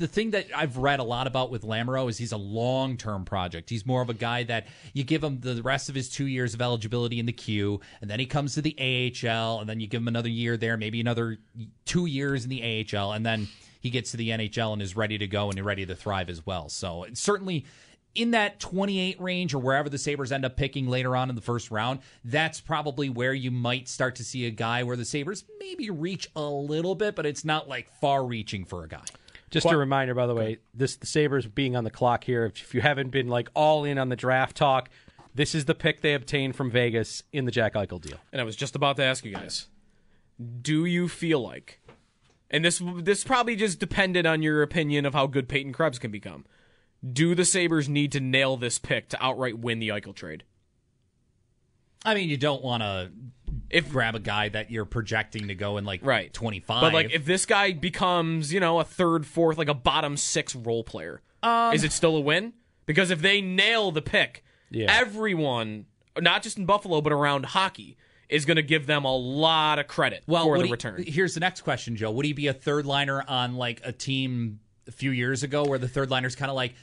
the 0.02 0.08
thing 0.08 0.32
that 0.32 0.48
I've 0.52 0.78
read 0.78 0.98
a 0.98 1.04
lot 1.04 1.28
about 1.28 1.52
with 1.52 1.62
Lamoureux 1.62 2.10
is 2.10 2.18
he's 2.18 2.32
a 2.32 2.36
long 2.36 2.96
term 2.96 3.24
project. 3.24 3.70
He's 3.70 3.86
more 3.86 4.02
of 4.02 4.10
a 4.10 4.14
guy 4.14 4.42
that 4.42 4.66
you 4.92 5.04
give 5.04 5.22
him 5.22 5.38
the 5.38 5.62
rest 5.62 5.88
of 5.88 5.94
his 5.94 6.08
two 6.08 6.26
years 6.26 6.54
of 6.54 6.60
eligibility 6.60 7.20
in 7.20 7.26
the 7.26 7.32
Q, 7.32 7.80
and 8.00 8.10
then 8.10 8.18
he 8.18 8.26
comes 8.26 8.54
to 8.54 8.62
the 8.62 8.74
AHL, 8.80 9.60
and 9.60 9.68
then 9.68 9.78
you 9.78 9.86
give 9.86 10.02
him 10.02 10.08
another 10.08 10.28
year 10.28 10.56
there, 10.56 10.76
maybe 10.76 11.00
another 11.00 11.38
two 11.84 12.06
years 12.06 12.42
in 12.42 12.50
the 12.50 12.84
AHL, 12.92 13.12
and 13.12 13.24
then 13.24 13.46
he 13.80 13.90
gets 13.90 14.10
to 14.10 14.16
the 14.16 14.30
NHL 14.30 14.72
and 14.72 14.82
is 14.82 14.96
ready 14.96 15.18
to 15.18 15.28
go 15.28 15.50
and 15.50 15.64
ready 15.64 15.86
to 15.86 15.94
thrive 15.94 16.28
as 16.28 16.44
well. 16.44 16.68
So 16.68 17.06
certainly 17.12 17.64
in 18.16 18.32
that 18.32 18.58
28 18.58 19.20
range 19.20 19.54
or 19.54 19.58
wherever 19.60 19.88
the 19.88 19.98
Sabres 19.98 20.32
end 20.32 20.44
up 20.44 20.56
picking 20.56 20.88
later 20.88 21.14
on 21.14 21.30
in 21.30 21.36
the 21.36 21.42
first 21.42 21.70
round, 21.70 22.00
that's 22.24 22.60
probably 22.60 23.08
where 23.08 23.34
you 23.34 23.52
might 23.52 23.88
start 23.88 24.16
to 24.16 24.24
see 24.24 24.46
a 24.46 24.50
guy 24.50 24.82
where 24.82 24.96
the 24.96 25.04
Sabres 25.04 25.44
maybe 25.60 25.90
reach 25.90 26.28
a 26.34 26.42
little 26.42 26.96
bit, 26.96 27.14
but 27.14 27.24
it's 27.24 27.44
not 27.44 27.68
like 27.68 27.88
far 28.00 28.24
reaching 28.24 28.64
for 28.64 28.82
a 28.82 28.88
guy. 28.88 29.04
Just 29.52 29.70
a 29.70 29.76
reminder, 29.76 30.14
by 30.14 30.26
the 30.26 30.34
way, 30.34 30.58
this 30.74 30.96
the 30.96 31.06
Sabres 31.06 31.46
being 31.46 31.76
on 31.76 31.84
the 31.84 31.90
clock 31.90 32.24
here. 32.24 32.46
If 32.46 32.74
you 32.74 32.80
haven't 32.80 33.10
been 33.10 33.28
like 33.28 33.50
all 33.54 33.84
in 33.84 33.98
on 33.98 34.08
the 34.08 34.16
draft 34.16 34.56
talk, 34.56 34.88
this 35.34 35.54
is 35.54 35.66
the 35.66 35.74
pick 35.74 36.00
they 36.00 36.14
obtained 36.14 36.56
from 36.56 36.70
Vegas 36.70 37.22
in 37.32 37.44
the 37.44 37.50
Jack 37.50 37.74
Eichel 37.74 38.00
deal. 38.00 38.16
And 38.32 38.40
I 38.40 38.44
was 38.44 38.56
just 38.56 38.74
about 38.74 38.96
to 38.96 39.04
ask 39.04 39.24
you 39.24 39.34
guys, 39.34 39.68
do 40.62 40.86
you 40.86 41.06
feel 41.06 41.40
like, 41.40 41.80
and 42.50 42.64
this 42.64 42.82
this 42.96 43.24
probably 43.24 43.54
just 43.54 43.78
depended 43.78 44.26
on 44.26 44.42
your 44.42 44.62
opinion 44.62 45.04
of 45.04 45.12
how 45.14 45.26
good 45.26 45.48
Peyton 45.48 45.72
Krebs 45.72 45.98
can 45.98 46.10
become. 46.10 46.44
Do 47.06 47.34
the 47.34 47.44
Sabres 47.44 47.88
need 47.88 48.12
to 48.12 48.20
nail 48.20 48.56
this 48.56 48.78
pick 48.78 49.08
to 49.10 49.22
outright 49.22 49.58
win 49.58 49.80
the 49.80 49.88
Eichel 49.88 50.14
trade? 50.14 50.44
I 52.04 52.14
mean, 52.14 52.28
you 52.28 52.36
don't 52.36 52.62
want 52.62 52.82
to 52.82 53.10
if 53.72 53.90
grab 53.90 54.14
a 54.14 54.20
guy 54.20 54.48
that 54.50 54.70
you're 54.70 54.84
projecting 54.84 55.48
to 55.48 55.54
go 55.54 55.78
in 55.78 55.84
like 55.84 56.00
right. 56.04 56.32
25 56.32 56.80
but 56.80 56.92
like 56.92 57.10
if 57.12 57.24
this 57.24 57.46
guy 57.46 57.72
becomes 57.72 58.52
you 58.52 58.60
know 58.60 58.78
a 58.78 58.84
third 58.84 59.26
fourth 59.26 59.58
like 59.58 59.68
a 59.68 59.74
bottom 59.74 60.16
six 60.16 60.54
role 60.54 60.84
player 60.84 61.20
um, 61.42 61.74
is 61.74 61.82
it 61.82 61.90
still 61.90 62.14
a 62.16 62.20
win? 62.20 62.52
Because 62.86 63.10
if 63.10 63.20
they 63.20 63.40
nail 63.40 63.90
the 63.90 64.02
pick 64.02 64.44
yeah. 64.70 64.86
everyone 64.88 65.86
not 66.20 66.42
just 66.42 66.58
in 66.58 66.66
buffalo 66.66 67.00
but 67.00 67.12
around 67.12 67.46
hockey 67.46 67.96
is 68.28 68.44
going 68.44 68.56
to 68.56 68.62
give 68.62 68.86
them 68.86 69.04
a 69.04 69.14
lot 69.14 69.78
of 69.78 69.86
credit 69.86 70.22
well, 70.26 70.44
for 70.44 70.58
the 70.58 70.64
he, 70.64 70.70
return. 70.70 71.04
here's 71.06 71.34
the 71.34 71.40
next 71.40 71.62
question 71.62 71.96
joe. 71.96 72.10
Would 72.10 72.26
he 72.26 72.32
be 72.32 72.46
a 72.46 72.54
third 72.54 72.86
liner 72.86 73.24
on 73.26 73.56
like 73.56 73.80
a 73.84 73.92
team 73.92 74.60
a 74.86 74.92
few 74.92 75.10
years 75.10 75.42
ago 75.42 75.64
where 75.64 75.78
the 75.78 75.88
third 75.88 76.10
liner's 76.10 76.34
kind 76.34 76.50
of 76.50 76.56
like 76.56 76.74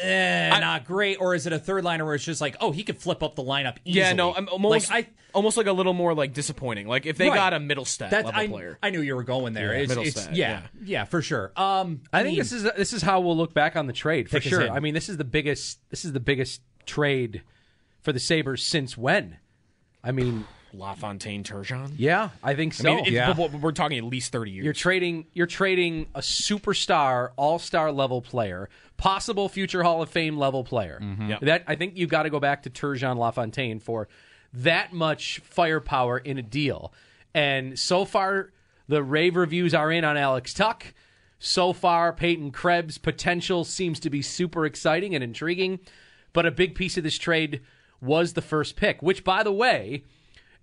eh, 0.00 0.50
I, 0.52 0.60
not 0.60 0.84
great, 0.84 1.18
or 1.20 1.34
is 1.34 1.46
it 1.46 1.52
a 1.52 1.58
third 1.58 1.84
liner 1.84 2.04
where 2.04 2.14
it's 2.14 2.24
just 2.24 2.40
like, 2.40 2.56
oh, 2.60 2.72
he 2.72 2.82
could 2.82 2.98
flip 2.98 3.22
up 3.22 3.34
the 3.36 3.42
lineup 3.42 3.76
easily? 3.84 4.00
Yeah, 4.00 4.12
no, 4.12 4.34
I'm 4.34 4.48
almost 4.48 4.90
like, 4.90 5.06
I, 5.06 5.10
almost 5.32 5.56
like 5.56 5.66
a 5.66 5.72
little 5.72 5.92
more 5.92 6.14
like 6.14 6.32
disappointing. 6.32 6.88
Like 6.88 7.06
if 7.06 7.16
they 7.16 7.28
right. 7.28 7.34
got 7.34 7.52
a 7.52 7.58
Mittelstadt 7.58 8.10
level 8.12 8.32
I, 8.34 8.48
player. 8.48 8.78
I 8.82 8.90
knew 8.90 9.00
you 9.00 9.14
were 9.14 9.24
going 9.24 9.52
there. 9.52 9.74
Yeah, 9.74 9.80
it's, 9.80 9.96
it's, 9.96 10.26
yeah, 10.28 10.32
yeah, 10.32 10.62
yeah, 10.82 11.04
for 11.04 11.22
sure. 11.22 11.52
Um, 11.56 12.02
I, 12.12 12.20
I 12.20 12.22
think 12.22 12.32
mean, 12.32 12.38
this 12.38 12.52
is 12.52 12.62
this 12.62 12.92
is 12.92 13.02
how 13.02 13.20
we'll 13.20 13.36
look 13.36 13.54
back 13.54 13.76
on 13.76 13.86
the 13.86 13.92
trade 13.92 14.28
for 14.28 14.40
sure. 14.40 14.70
I 14.70 14.80
mean, 14.80 14.94
this 14.94 15.08
is 15.08 15.16
the 15.16 15.24
biggest 15.24 15.78
this 15.90 16.04
is 16.04 16.12
the 16.12 16.20
biggest 16.20 16.62
trade 16.86 17.42
for 18.02 18.12
the 18.12 18.20
Sabres 18.20 18.62
since 18.62 18.96
when? 18.96 19.38
I 20.02 20.12
mean, 20.12 20.46
LaFontaine 20.78 21.44
Turgeon? 21.44 21.92
Yeah, 21.96 22.30
I 22.42 22.54
think 22.54 22.74
so. 22.74 22.90
I 22.90 22.96
mean, 23.02 23.12
yeah. 23.12 23.34
we're 23.36 23.72
talking 23.72 23.98
at 23.98 24.04
least 24.04 24.32
thirty 24.32 24.50
years. 24.50 24.64
You're 24.64 24.74
trading. 24.74 25.26
You're 25.32 25.46
trading 25.46 26.06
a 26.14 26.20
superstar, 26.20 27.30
all 27.36 27.58
star 27.58 27.92
level 27.92 28.22
player, 28.22 28.68
possible 28.96 29.48
future 29.48 29.82
Hall 29.82 30.02
of 30.02 30.10
Fame 30.10 30.36
level 30.38 30.64
player. 30.64 30.98
Mm-hmm. 31.02 31.30
Yep. 31.30 31.40
That 31.40 31.64
I 31.66 31.76
think 31.76 31.96
you've 31.96 32.10
got 32.10 32.24
to 32.24 32.30
go 32.30 32.40
back 32.40 32.62
to 32.64 32.70
Turgeon 32.70 33.16
LaFontaine 33.16 33.80
for 33.80 34.08
that 34.52 34.92
much 34.92 35.40
firepower 35.44 36.18
in 36.18 36.38
a 36.38 36.42
deal. 36.42 36.92
And 37.34 37.78
so 37.78 38.04
far, 38.04 38.52
the 38.88 39.02
rave 39.02 39.36
reviews 39.36 39.74
are 39.74 39.90
in 39.92 40.04
on 40.04 40.16
Alex 40.16 40.54
Tuch. 40.54 40.94
So 41.38 41.74
far, 41.74 42.12
Peyton 42.12 42.50
Krebs' 42.50 42.96
potential 42.96 43.64
seems 43.64 44.00
to 44.00 44.08
be 44.08 44.22
super 44.22 44.64
exciting 44.64 45.14
and 45.14 45.22
intriguing. 45.22 45.80
But 46.32 46.46
a 46.46 46.50
big 46.50 46.74
piece 46.74 46.96
of 46.96 47.04
this 47.04 47.18
trade 47.18 47.60
was 48.00 48.32
the 48.32 48.42
first 48.42 48.76
pick, 48.76 49.02
which, 49.02 49.24
by 49.24 49.42
the 49.42 49.52
way, 49.52 50.04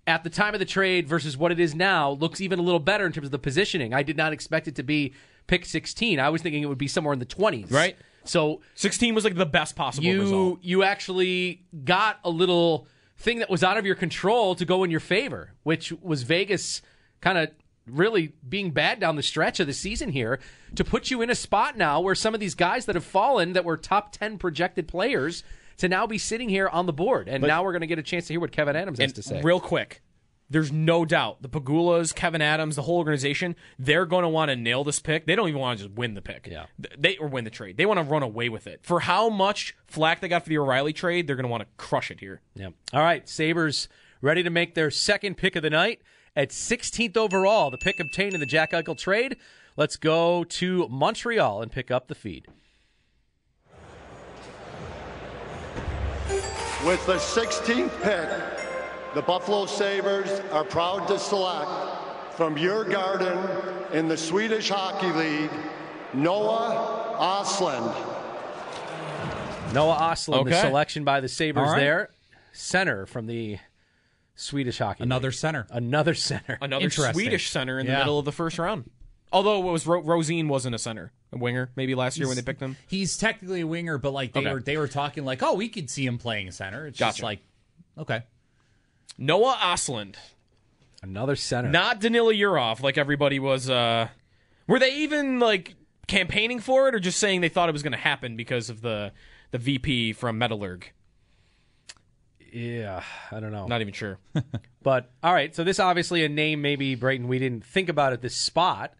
at 0.06 0.24
the 0.24 0.30
time 0.30 0.54
of 0.54 0.60
the 0.60 0.66
trade 0.66 1.08
versus 1.08 1.38
what 1.38 1.52
it 1.52 1.60
is 1.60 1.74
now 1.74 2.12
looks 2.12 2.42
even 2.42 2.60
a 2.60 2.62
little 2.62 2.80
better 2.80 3.06
in 3.06 3.12
terms 3.12 3.26
of 3.26 3.32
the 3.32 3.40
positioning. 3.40 3.94
I 3.94 4.04
did 4.04 4.18
not 4.18 4.34
expect 4.34 4.68
it 4.68 4.76
to 4.76 4.84
be 4.84 5.14
pick 5.48 5.66
16. 5.66 6.20
I 6.20 6.30
was 6.30 6.42
thinking 6.42 6.62
it 6.62 6.68
would 6.68 6.78
be 6.78 6.88
somewhere 6.88 7.14
in 7.14 7.20
the 7.20 7.26
20s. 7.26 7.72
Right. 7.72 7.96
So 8.26 8.62
16 8.76 9.16
was 9.16 9.24
like 9.24 9.36
the 9.36 9.46
best 9.46 9.76
possible 9.76 10.06
you, 10.06 10.22
result. 10.22 10.60
You 10.62 10.84
actually 10.84 11.64
got 11.84 12.20
a 12.24 12.30
little 12.30 12.88
thing 13.18 13.40
that 13.40 13.50
was 13.50 13.64
out 13.64 13.78
of 13.78 13.86
your 13.86 13.96
control 13.96 14.56
to 14.56 14.66
go 14.66 14.84
in 14.84 14.92
your 14.92 15.00
favor, 15.00 15.52
which 15.64 15.94
was 16.02 16.24
Vegas 16.24 16.82
kind 17.22 17.38
of 17.38 17.50
really 17.86 18.34
being 18.48 18.72
bad 18.72 19.00
down 19.00 19.18
the 19.18 19.24
stretch 19.24 19.60
of 19.60 19.68
the 19.68 19.74
season 19.74 20.10
here 20.10 20.40
to 20.76 20.86
put 20.86 21.12
you 21.12 21.22
in 21.22 21.30
a 21.30 21.36
spot 21.36 21.78
now 21.78 22.00
where 22.00 22.16
some 22.16 22.34
of 22.34 22.40
these 22.40 22.56
guys 22.56 22.86
that 22.86 22.96
have 22.96 23.04
fallen 23.04 23.54
that 23.54 23.66
were 23.66 23.78
top 23.78 24.12
10 24.12 24.38
projected 24.38 24.88
players– 24.88 25.44
to 25.78 25.90
now 25.90 26.08
be 26.08 26.18
sitting 26.18 26.50
here 26.50 26.68
on 26.68 26.86
the 26.86 26.94
board. 26.94 27.28
And 27.28 27.42
but, 27.42 27.48
now 27.48 27.64
we're 27.64 27.72
going 27.72 27.82
to 27.82 27.88
get 27.88 28.00
a 28.00 28.04
chance 28.04 28.28
to 28.28 28.34
hear 28.34 28.40
what 28.40 28.52
Kevyn 28.52 28.76
Adams 28.76 29.00
has 29.00 29.14
to 29.14 29.24
say. 29.24 29.42
Real 29.42 29.60
quick, 29.60 30.02
there's 30.50 30.72
no 30.72 31.06
doubt 31.06 31.42
the 31.42 31.50
Pegulas, 31.50 32.14
Kevyn 32.14 32.42
Adams, 32.42 32.76
the 32.76 32.84
whole 32.84 32.98
organization, 32.98 33.56
they're 33.80 34.06
going 34.06 34.24
to 34.24 34.30
want 34.30 34.50
to 34.50 34.56
nail 34.56 34.84
this 34.84 35.00
pick. 35.00 35.26
They 35.26 35.36
don't 35.36 35.50
even 35.50 35.62
want 35.62 35.80
to 35.80 35.86
just 35.86 35.96
win 35.96 36.14
the 36.14 36.22
pick. 36.22 36.48
Yeah. 36.50 36.66
They 36.98 37.18
or 37.18 37.28
win 37.28 37.44
the 37.44 37.50
trade. 37.50 37.78
They 37.78 37.86
want 37.86 38.00
to 38.00 38.04
run 38.04 38.24
away 38.24 38.50
with 38.50 38.68
it. 38.68 38.82
For 38.84 39.02
how 39.02 39.30
much 39.30 39.76
flack 39.88 40.22
they 40.22 40.28
got 40.28 40.44
for 40.44 40.50
the 40.50 40.58
O'Reilly 40.58 40.94
trade, 40.94 41.28
they're 41.28 41.36
going 41.36 41.46
to 41.46 41.52
want 41.52 41.62
to 41.62 41.70
crush 41.78 42.12
it 42.12 42.20
here. 42.20 42.42
Yeah. 42.56 42.70
All 42.94 43.02
right, 43.02 43.28
Sabres 43.28 43.88
ready 44.22 44.42
to 44.42 44.50
make 44.50 44.74
their 44.74 44.90
second 44.90 45.36
pick 45.36 45.56
of 45.56 45.64
the 45.64 45.70
night 45.70 46.02
at 46.36 46.50
16th 46.50 47.18
overall, 47.18 47.70
the 47.70 47.78
pick 47.78 48.00
obtained 48.00 48.34
in 48.34 48.40
the 48.40 48.46
Jack 48.46 48.72
Eichel 48.72 48.98
trade. 48.98 49.38
Let's 49.76 49.98
go 49.98 50.44
to 50.44 50.88
Montreal 50.88 51.62
and 51.62 51.72
pick 51.72 51.92
up 51.92 52.08
the 52.08 52.16
feed. 52.16 52.48
With 56.86 57.06
the 57.06 57.16
16th 57.16 58.02
pick, 58.02 59.14
the 59.14 59.22
Buffalo 59.22 59.66
Sabres 59.66 60.42
are 60.52 60.66
proud 60.66 61.08
to 61.08 61.18
select 61.18 61.72
from 62.36 62.56
Djurgården 62.56 63.92
in 63.94 64.10
the 64.10 64.18
Swedish 64.18 64.68
Hockey 64.68 65.08
League, 65.14 65.50
Noah 66.14 67.16
Ostlund. 67.18 67.96
Noah 69.74 69.96
Ostlund, 69.96 70.42
okay. 70.42 70.50
the 70.50 70.60
selection 70.60 71.06
by 71.06 71.22
the 71.22 71.30
Sabres 71.30 71.70
right. 71.70 71.80
there. 71.80 72.10
Center 72.52 73.06
from 73.06 73.28
the 73.28 73.60
Swedish 74.36 74.80
Hockey 74.80 75.04
Another 75.04 75.30
League. 75.30 75.36
center. 75.36 75.68
Another 75.70 76.14
center. 76.14 76.58
Another 76.62 76.90
Swedish 76.90 77.50
center 77.50 77.80
in 77.80 77.86
the 77.86 77.94
middle 77.94 78.20
of 78.20 78.26
the 78.26 78.34
first 78.34 78.60
round. 78.60 78.90
Although 79.34 79.68
it 79.68 79.72
was 79.72 79.88
Ro- 79.88 80.04
Rosén 80.04 80.48
wasn't 80.48 80.76
a 80.76 80.78
center, 80.78 81.12
a 81.32 81.38
winger 81.38 81.72
maybe 81.76 81.96
last 81.96 82.18
year 82.20 82.28
when 82.28 82.36
they 82.36 82.44
picked 82.44 82.62
him. 82.62 82.78
He's 82.88 83.18
technically 83.18 83.62
a 83.62 83.68
winger, 83.68 83.98
but 83.98 84.12
like 84.12 84.32
they 84.32 84.42
okay. 84.42 84.54
were 84.54 84.62
they 84.62 84.78
were 84.78 84.88
talking 84.88 85.26
like, 85.26 85.42
oh, 85.42 85.56
we 85.56 85.70
could 85.70 85.90
see 85.90 86.06
him 86.06 86.20
playing 86.20 86.52
center. 86.52 86.86
It's 86.86 87.00
gotcha. 87.00 87.14
just 87.14 87.24
like, 87.24 87.40
okay. 87.98 88.22
Noah 89.18 89.58
Ostlund, 89.60 90.16
another 91.02 91.36
center, 91.36 91.70
not 91.70 92.00
Danila 92.00 92.40
Yurov, 92.40 92.82
like 92.82 92.98
everybody 92.98 93.40
was. 93.40 93.70
uh 93.70 94.08
Were 94.68 94.78
they 94.78 94.98
even 94.98 95.40
like 95.40 95.76
campaigning 96.08 96.60
for 96.60 96.88
it, 96.88 96.94
or 96.94 97.00
just 97.00 97.18
saying 97.18 97.42
they 97.42 97.50
thought 97.50 97.70
it 97.70 97.74
was 97.74 97.84
going 97.84 97.94
to 97.94 97.98
happen 97.98 98.38
because 98.38 98.70
of 98.70 98.82
the 98.82 99.12
the 99.50 99.58
VP 99.58 100.14
from 100.14 100.40
Metallurg? 100.40 100.84
Yeah, 102.52 103.02
I 103.32 103.40
don't 103.40 103.52
know. 103.52 103.66
Not 103.66 103.82
even 103.82 103.96
sure. 103.96 104.20
but 104.84 105.12
all 105.24 105.34
right, 105.34 105.56
so 105.56 105.64
this 105.64 105.80
obviously 105.80 106.24
a 106.24 106.30
name 106.30 106.62
maybe 106.62 106.94
Brayton 106.94 107.28
we 107.28 107.40
didn't 107.40 107.66
think 107.66 107.90
about 107.90 108.14
at 108.14 108.22
this 108.22 108.36
spot 108.36 108.94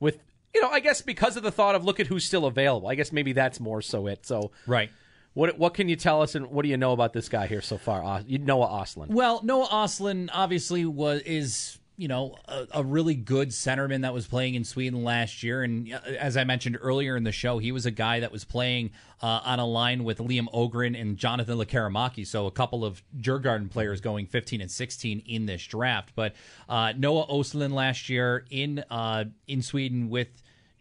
with 0.00 0.18
you 0.54 0.62
know, 0.62 0.68
I 0.70 0.80
guess 0.80 1.02
because 1.02 1.36
of 1.36 1.42
the 1.42 1.50
thought 1.50 1.74
of 1.74 1.84
look 1.84 2.00
at 2.00 2.06
who's 2.06 2.24
still 2.24 2.46
available. 2.46 2.88
I 2.88 2.94
guess 2.94 3.12
maybe 3.12 3.32
that's 3.32 3.60
more 3.60 3.82
so 3.82 4.06
it. 4.06 4.26
So 4.26 4.50
right. 4.66 4.90
What 5.34 5.58
what 5.58 5.74
can 5.74 5.88
you 5.88 5.94
tell 5.94 6.22
us, 6.22 6.34
and 6.34 6.48
what 6.48 6.62
do 6.62 6.68
you 6.68 6.76
know 6.76 6.92
about 6.92 7.12
this 7.12 7.28
guy 7.28 7.46
here 7.46 7.60
so 7.60 7.78
far? 7.78 8.22
Noah 8.26 8.66
Ostlund. 8.66 9.08
Well, 9.08 9.40
Noah 9.44 9.68
Ostlund 9.68 10.30
obviously 10.32 10.84
was 10.84 11.20
is 11.22 11.77
you 11.98 12.06
know, 12.06 12.36
a, 12.46 12.66
a, 12.76 12.84
really 12.84 13.16
good 13.16 13.48
centerman 13.48 14.02
that 14.02 14.14
was 14.14 14.28
playing 14.28 14.54
in 14.54 14.62
Sweden 14.62 15.02
last 15.02 15.42
year. 15.42 15.64
And 15.64 15.92
uh, 15.92 15.98
as 16.18 16.36
I 16.36 16.44
mentioned 16.44 16.78
earlier 16.80 17.16
in 17.16 17.24
the 17.24 17.32
show, 17.32 17.58
he 17.58 17.72
was 17.72 17.86
a 17.86 17.90
guy 17.90 18.20
that 18.20 18.30
was 18.30 18.44
playing 18.44 18.92
uh, 19.20 19.40
on 19.44 19.58
a 19.58 19.66
line 19.66 20.04
with 20.04 20.18
Liam 20.18 20.46
Öhgren 20.54 20.98
and 20.98 21.16
Jonathan 21.16 21.58
Lekkerimäki. 21.58 22.24
So 22.24 22.46
a 22.46 22.52
couple 22.52 22.84
of 22.84 23.02
Djurgården 23.20 23.68
players 23.68 24.00
going 24.00 24.26
15 24.26 24.60
and 24.60 24.70
16 24.70 25.24
in 25.26 25.46
this 25.46 25.66
draft. 25.66 26.12
But 26.14 26.36
uh, 26.68 26.92
Noah 26.96 27.26
Oslin 27.26 27.72
last 27.72 28.08
year 28.08 28.44
in 28.48 28.84
uh, 28.90 29.24
in 29.48 29.60
Sweden 29.60 30.08
with 30.08 30.28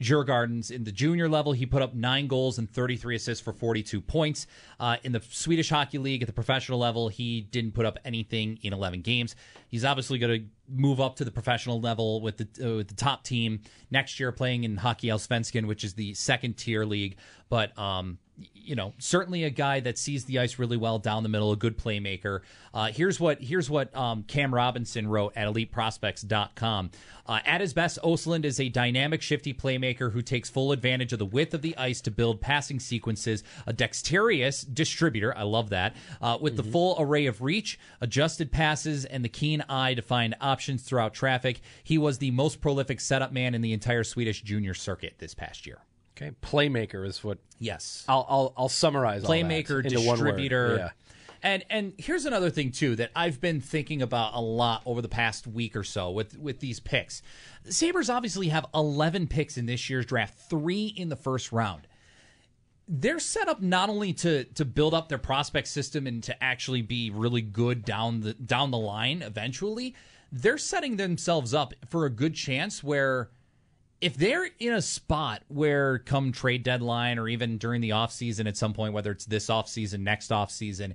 Djurgårdens 0.02 0.72
in 0.72 0.84
the 0.84 0.92
junior 0.92 1.28
level. 1.28 1.54
He 1.54 1.66
put 1.66 1.82
up 1.82 1.94
nine 1.94 2.28
goals 2.28 2.58
and 2.58 2.72
33 2.72 3.16
assists 3.16 3.44
for 3.44 3.54
42 3.54 4.02
points. 4.02 4.48
Uh, 4.80 4.98
in 5.04 5.12
the 5.12 5.22
Swedish 5.30 5.70
Hockey 5.70 5.98
League 5.98 6.22
at 6.22 6.28
the 6.28 6.34
professional 6.34 6.80
level, 6.80 7.10
he 7.10 7.42
didn't 7.42 7.74
put 7.74 7.86
up 7.86 7.98
anything 8.06 8.60
in 8.62 8.74
11 8.74 9.02
games. 9.02 9.36
He's 9.68 9.84
obviously 9.84 10.20
going 10.20 10.42
to 10.42 10.48
move 10.70 11.00
up 11.00 11.16
to 11.18 11.26
the 11.26 11.32
professional 11.32 11.80
level 11.80 12.22
with 12.22 12.38
the 12.38 12.48
uh, 12.66 12.78
with 12.78 12.88
the 12.88 12.96
top 12.96 13.24
team 13.24 13.62
next 13.92 14.20
year, 14.20 14.32
playing 14.32 14.64
in 14.64 14.78
Hockey 14.78 15.08
Allsvenskan, 15.08 15.66
which 15.66 15.84
is 15.84 15.94
the 15.94 16.14
second 16.14 16.58
tier 16.58 16.86
league. 16.86 17.18
But 17.50 17.78
um, 17.78 18.20
you 18.54 18.76
know, 18.76 18.94
certainly 19.00 19.46
a 19.46 19.50
guy 19.50 19.80
that 19.80 19.98
sees 19.98 20.26
the 20.26 20.40
ice 20.40 20.60
really 20.60 20.78
well 20.78 21.00
down 21.00 21.24
the 21.24 21.30
middle, 21.30 21.52
a 21.52 21.56
good 21.56 21.78
playmaker. 21.78 22.42
Uh, 22.74 22.92
here's 22.92 23.20
what 23.20 23.42
here's 23.42 23.70
what 23.70 23.96
um, 23.96 24.24
Cam 24.24 24.54
Robinson 24.54 25.08
wrote 25.08 25.34
at 25.36 25.48
EliteProspects.com. 25.48 26.92
Uh, 27.26 27.40
at 27.46 27.62
his 27.62 27.74
best, 27.74 27.98
Ostlund 28.04 28.46
is 28.46 28.60
a 28.60 28.70
dynamic, 28.70 29.22
shifty 29.22 29.54
playmaker 29.54 30.12
who 30.12 30.22
takes 30.22 30.50
full 30.50 30.72
advantage 30.72 31.14
of 31.14 31.20
the 31.20 31.26
width 31.26 31.54
of 31.54 31.62
the 31.62 31.78
ice 31.78 32.02
to 32.02 32.12
build 32.12 32.42
passing 32.42 32.80
sequences. 32.80 33.44
A 33.66 33.74
dexterous 33.74 34.62
distributor, 34.62 35.36
I 35.36 35.44
love 35.44 35.70
that, 35.70 35.96
uh, 36.22 36.38
with 36.40 36.54
mm-hmm. 36.54 36.66
the 36.66 36.72
full 36.72 36.96
array 37.00 37.26
of 37.26 37.42
reach, 37.42 37.80
adjusted 38.02 38.52
passes, 38.52 39.06
and 39.06 39.24
the 39.24 39.30
keen 39.30 39.64
eye 39.70 39.94
to 39.94 40.02
find 40.02 40.36
options 40.42 40.84
throughout 40.84 41.14
traffic. 41.14 41.62
He 41.84 41.98
was 41.98 42.18
the 42.18 42.32
most 42.32 42.62
prolific 42.62 43.00
setup 43.00 43.32
man 43.32 43.56
in 43.56 43.62
the 43.62 43.74
entire 43.74 44.04
Swedish 44.04 44.42
junior 44.42 44.74
circuit 44.74 45.16
this 45.20 45.34
past 45.34 45.66
year. 45.66 45.80
Okay, 46.18 46.32
playmaker 46.42 47.06
is 47.06 47.24
what. 47.24 47.38
Yes, 47.60 48.04
I'll 48.08 48.26
I'll, 48.28 48.54
I'll 48.58 48.70
summarize 48.70 49.24
playmaker, 49.24 49.88
distributor. 49.88 50.76
Yeah. 50.78 50.90
And 51.44 51.64
and 51.70 51.94
here's 51.98 52.26
another 52.26 52.50
thing 52.50 52.72
too 52.72 52.96
that 52.96 53.12
I've 53.16 53.40
been 53.40 53.62
thinking 53.62 54.02
about 54.02 54.34
a 54.34 54.42
lot 54.42 54.82
over 54.86 55.02
the 55.02 55.10
past 55.10 55.46
week 55.46 55.76
or 55.76 55.84
so 55.84 56.10
with 56.10 56.38
with 56.38 56.60
these 56.60 56.80
picks. 56.80 57.22
The 57.64 57.74
Sabres 57.74 58.10
obviously 58.10 58.48
have 58.48 58.66
11 58.74 59.28
picks 59.28 59.58
in 59.58 59.68
this 59.68 59.90
year's 59.90 60.06
draft, 60.06 60.40
3 60.50 60.88
in 60.88 61.10
the 61.10 61.16
first 61.16 61.52
round. 61.52 61.88
They're 62.88 63.20
set 63.20 63.48
up 63.48 63.62
not 63.62 63.90
only 63.90 64.14
to 64.14 64.46
to 64.46 64.66
build 64.66 64.96
up 64.96 65.10
their 65.10 65.20
prospect 65.20 65.68
system 65.68 66.08
and 66.08 66.24
to 66.24 66.44
actually 66.44 66.82
be 66.82 67.12
really 67.12 67.42
good 67.42 67.86
down 67.86 68.22
the 68.22 68.34
down 68.34 68.72
the 68.72 68.78
line 68.80 69.22
eventually, 69.22 69.94
they're 70.32 70.58
setting 70.58 70.98
themselves 70.98 71.54
up 71.54 71.74
for 71.88 72.06
a 72.06 72.10
good 72.10 72.34
chance 72.34 72.84
where 72.84 73.30
if 74.00 74.16
they're 74.16 74.50
in 74.60 74.74
a 74.74 74.82
spot 74.82 75.44
where 75.48 76.00
come 76.00 76.32
trade 76.32 76.64
deadline 76.64 77.18
or 77.18 77.28
even 77.28 77.58
during 77.58 77.82
the 77.82 77.92
offseason 77.92 78.48
at 78.48 78.58
some 78.58 78.74
point, 78.74 78.94
whether 78.94 79.12
it's 79.12 79.26
this 79.26 79.48
offseason, 79.48 80.00
next 80.00 80.30
offseason, 80.30 80.94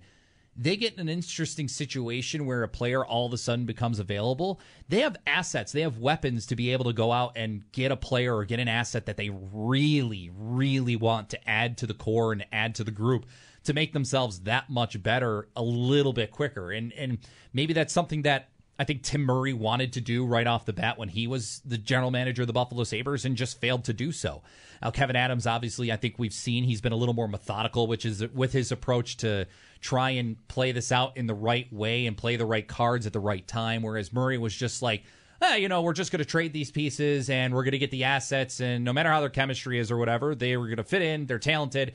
they 0.57 0.77
get 0.77 0.95
in 0.95 1.01
an 1.01 1.09
interesting 1.09 1.67
situation 1.67 2.45
where 2.45 2.63
a 2.63 2.69
player 2.69 3.05
all 3.05 3.27
of 3.27 3.33
a 3.33 3.39
sudden 3.39 3.65
becomes 3.65 3.99
available. 3.99 4.61
They 4.89 5.01
have 5.01 5.17
assets, 5.27 5.73
they 5.73 5.81
have 5.81 5.99
weapons 5.99 6.47
to 6.47 6.57
be 6.57 6.73
able 6.73 6.85
to 6.85 6.93
go 6.93 7.11
out 7.11 7.33
and 7.37 7.65
get 7.73 7.91
a 7.91 7.97
player 7.97 8.37
or 8.37 8.45
get 8.45 8.61
an 8.61 8.69
asset 8.69 9.07
that 9.07 9.17
they 9.17 9.31
really, 9.31 10.31
really 10.35 10.97
want 10.97 11.31
to 11.31 11.49
add 11.49 11.79
to 11.79 11.87
the 11.87 11.95
core 11.95 12.33
and 12.33 12.45
add 12.53 12.75
to 12.77 12.85
the 12.85 12.91
group 12.91 13.27
to 13.65 13.73
make 13.73 13.93
themselves 13.93 14.41
that 14.41 14.69
much 14.69 15.03
better 15.03 15.49
a 15.57 15.63
little 15.63 16.13
bit 16.13 16.31
quicker. 16.31 16.71
And 16.71 16.93
and 16.93 17.19
maybe 17.53 17.73
that's 17.73 17.93
something 17.93 18.23
that 18.23 18.49
I 18.79 18.85
think 18.85 19.03
Tim 19.03 19.23
Murray 19.23 19.53
wanted 19.53 19.93
to 19.93 20.01
do 20.01 20.25
right 20.25 20.47
off 20.47 20.65
the 20.65 20.73
bat 20.73 20.99
when 20.99 21.09
he 21.09 21.27
was 21.27 21.61
the 21.65 21.79
general 21.79 22.11
manager 22.11 22.43
of 22.43 22.47
the 22.47 22.55
Buffalo 22.55 22.85
Sabres 22.85 23.25
and 23.25 23.37
just 23.37 23.61
failed 23.61 23.85
to 23.85 23.93
do 23.93 24.13
so. 24.13 24.43
Now, 24.81 24.91
Kevyn 24.91 25.15
Adams, 25.15 25.47
obviously, 25.47 25.93
I 25.93 25.97
think 25.97 26.19
we've 26.19 26.33
seen 26.33 26.65
he's 26.65 26.81
been 26.81 26.93
a 26.93 26.97
little 26.97 27.15
more 27.15 27.29
methodical, 27.29 27.87
which 27.87 28.05
is 28.05 28.27
with 28.33 28.53
his 28.53 28.73
approach 28.73 29.19
to 29.19 29.47
try 29.81 30.11
and 30.11 30.37
play 30.49 30.73
this 30.73 30.91
out 30.91 31.17
in 31.17 31.27
the 31.27 31.35
right 31.35 31.71
way 31.73 32.07
and 32.07 32.17
play 32.17 32.37
the 32.37 32.47
right 32.47 32.67
cards 32.67 33.07
at 33.07 33.13
the 33.13 33.21
right 33.21 33.47
time. 33.47 33.83
Whereas 33.83 34.13
Murray 34.13 34.39
was 34.39 34.55
just 34.55 34.81
like, 34.81 35.05
eh, 35.43 35.57
you 35.57 35.69
know, 35.69 35.83
we're 35.83 35.93
just 35.93 36.11
going 36.11 36.19
to 36.19 36.25
trade 36.25 36.53
these 36.53 36.71
pieces 36.71 37.29
and 37.29 37.55
we're 37.55 37.65
going 37.65 37.73
to 37.73 37.79
get 37.79 37.91
the 37.91 38.05
assets. 38.05 38.61
And 38.61 38.85
no 38.85 38.93
matter 38.93 39.11
how 39.11 39.21
their 39.21 39.31
chemistry 39.31 39.79
is 39.79 39.91
or 39.91 39.99
whatever, 39.99 40.35
they 40.35 40.57
were 40.57 40.67
going 40.67 40.77
to 40.79 40.85
fit 40.85 41.03
in. 41.03 41.27
They're 41.27 41.39
talented. 41.39 41.93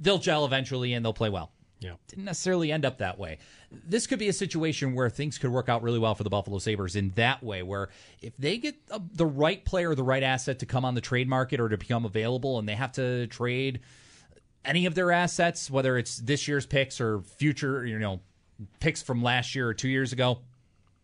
They'll 0.00 0.18
gel 0.18 0.44
eventually 0.44 0.94
and 0.94 1.04
they'll 1.04 1.12
play 1.12 1.30
well. 1.30 1.52
Yeah. 1.80 1.92
Didn't 2.08 2.24
necessarily 2.24 2.72
end 2.72 2.84
up 2.84 2.98
that 2.98 3.18
way. 3.18 3.38
This 3.70 4.06
could 4.06 4.18
be 4.18 4.28
a 4.28 4.32
situation 4.32 4.94
where 4.94 5.08
things 5.08 5.38
could 5.38 5.50
work 5.50 5.68
out 5.68 5.82
really 5.82 5.98
well 5.98 6.14
for 6.14 6.24
the 6.24 6.30
Buffalo 6.30 6.58
Sabres 6.58 6.96
in 6.96 7.10
that 7.10 7.42
way, 7.42 7.62
where 7.62 7.88
if 8.20 8.36
they 8.36 8.58
get 8.58 8.74
a, 8.90 9.00
the 9.12 9.26
right 9.26 9.64
player, 9.64 9.94
the 9.94 10.02
right 10.02 10.22
asset 10.22 10.58
to 10.60 10.66
come 10.66 10.84
on 10.84 10.94
the 10.94 11.00
trade 11.00 11.28
market 11.28 11.60
or 11.60 11.68
to 11.68 11.76
become 11.76 12.04
available, 12.04 12.58
and 12.58 12.68
they 12.68 12.74
have 12.74 12.92
to 12.92 13.26
trade 13.28 13.80
any 14.64 14.86
of 14.86 14.94
their 14.94 15.12
assets, 15.12 15.70
whether 15.70 15.96
it's 15.96 16.18
this 16.18 16.48
year's 16.48 16.66
picks 16.66 17.00
or 17.00 17.20
future, 17.20 17.86
you 17.86 17.98
know, 17.98 18.20
picks 18.80 19.02
from 19.02 19.22
last 19.22 19.54
year 19.54 19.68
or 19.68 19.74
two 19.74 19.88
years 19.88 20.12
ago, 20.12 20.40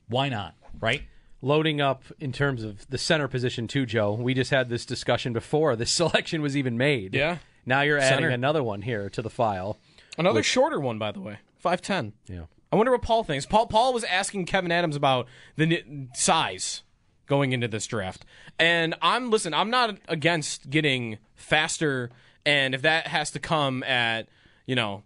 why 0.09 0.29
not? 0.29 0.55
Right? 0.81 1.03
Loading 1.41 1.81
up 1.81 2.03
in 2.19 2.33
terms 2.33 2.65
of 2.65 2.89
the 2.91 2.99
center 2.99 3.29
position, 3.29 3.69
too, 3.69 3.87
Joe. 3.87 4.15
We 4.15 4.35
just 4.35 4.51
had 4.51 4.69
this 4.69 4.85
discussion 4.85 5.33
before 5.33 5.77
this 5.77 5.93
selection 5.93 6.43
was 6.43 6.57
even 6.57 6.77
made. 6.77 7.15
Yeah. 7.15 7.39
Now 7.67 7.83
you're 7.83 7.99
adding 7.99 8.17
center. 8.19 8.29
another 8.29 8.63
one 8.63 8.83
here 8.83 9.09
to 9.11 9.23
the 9.23 9.31
file. 9.31 9.79
Another 10.19 10.41
which, 10.41 10.47
shorter 10.47 10.81
one, 10.81 10.99
by 10.99 11.13
the 11.13 11.21
way, 11.21 11.39
five 11.59 11.81
ten. 11.83 12.13
Yeah. 12.27 12.45
I 12.73 12.77
wonder 12.77 12.93
what 12.93 13.03
Paul 13.03 13.25
thinks. 13.25 13.47
Paul 13.47 13.67
Paul 13.67 13.93
was 13.93 14.05
asking 14.05 14.47
Kevyn 14.47 14.71
Adams 14.71 14.97
about 14.97 15.29
the 15.57 16.09
size 16.15 16.83
going 17.27 17.53
into 17.53 17.69
this 17.69 17.87
draft, 17.87 18.25
and 18.59 18.95
I'm 19.01 19.31
listen. 19.31 19.55
I'm 19.55 19.71
not 19.71 19.99
against 20.09 20.71
getting 20.71 21.19
faster, 21.35 22.11
and 22.45 22.75
if 22.75 22.83
that 22.83 23.07
has 23.09 23.31
to 23.33 23.39
come 23.39 23.83
at 23.85 24.29
you 24.67 24.75
know 24.75 25.03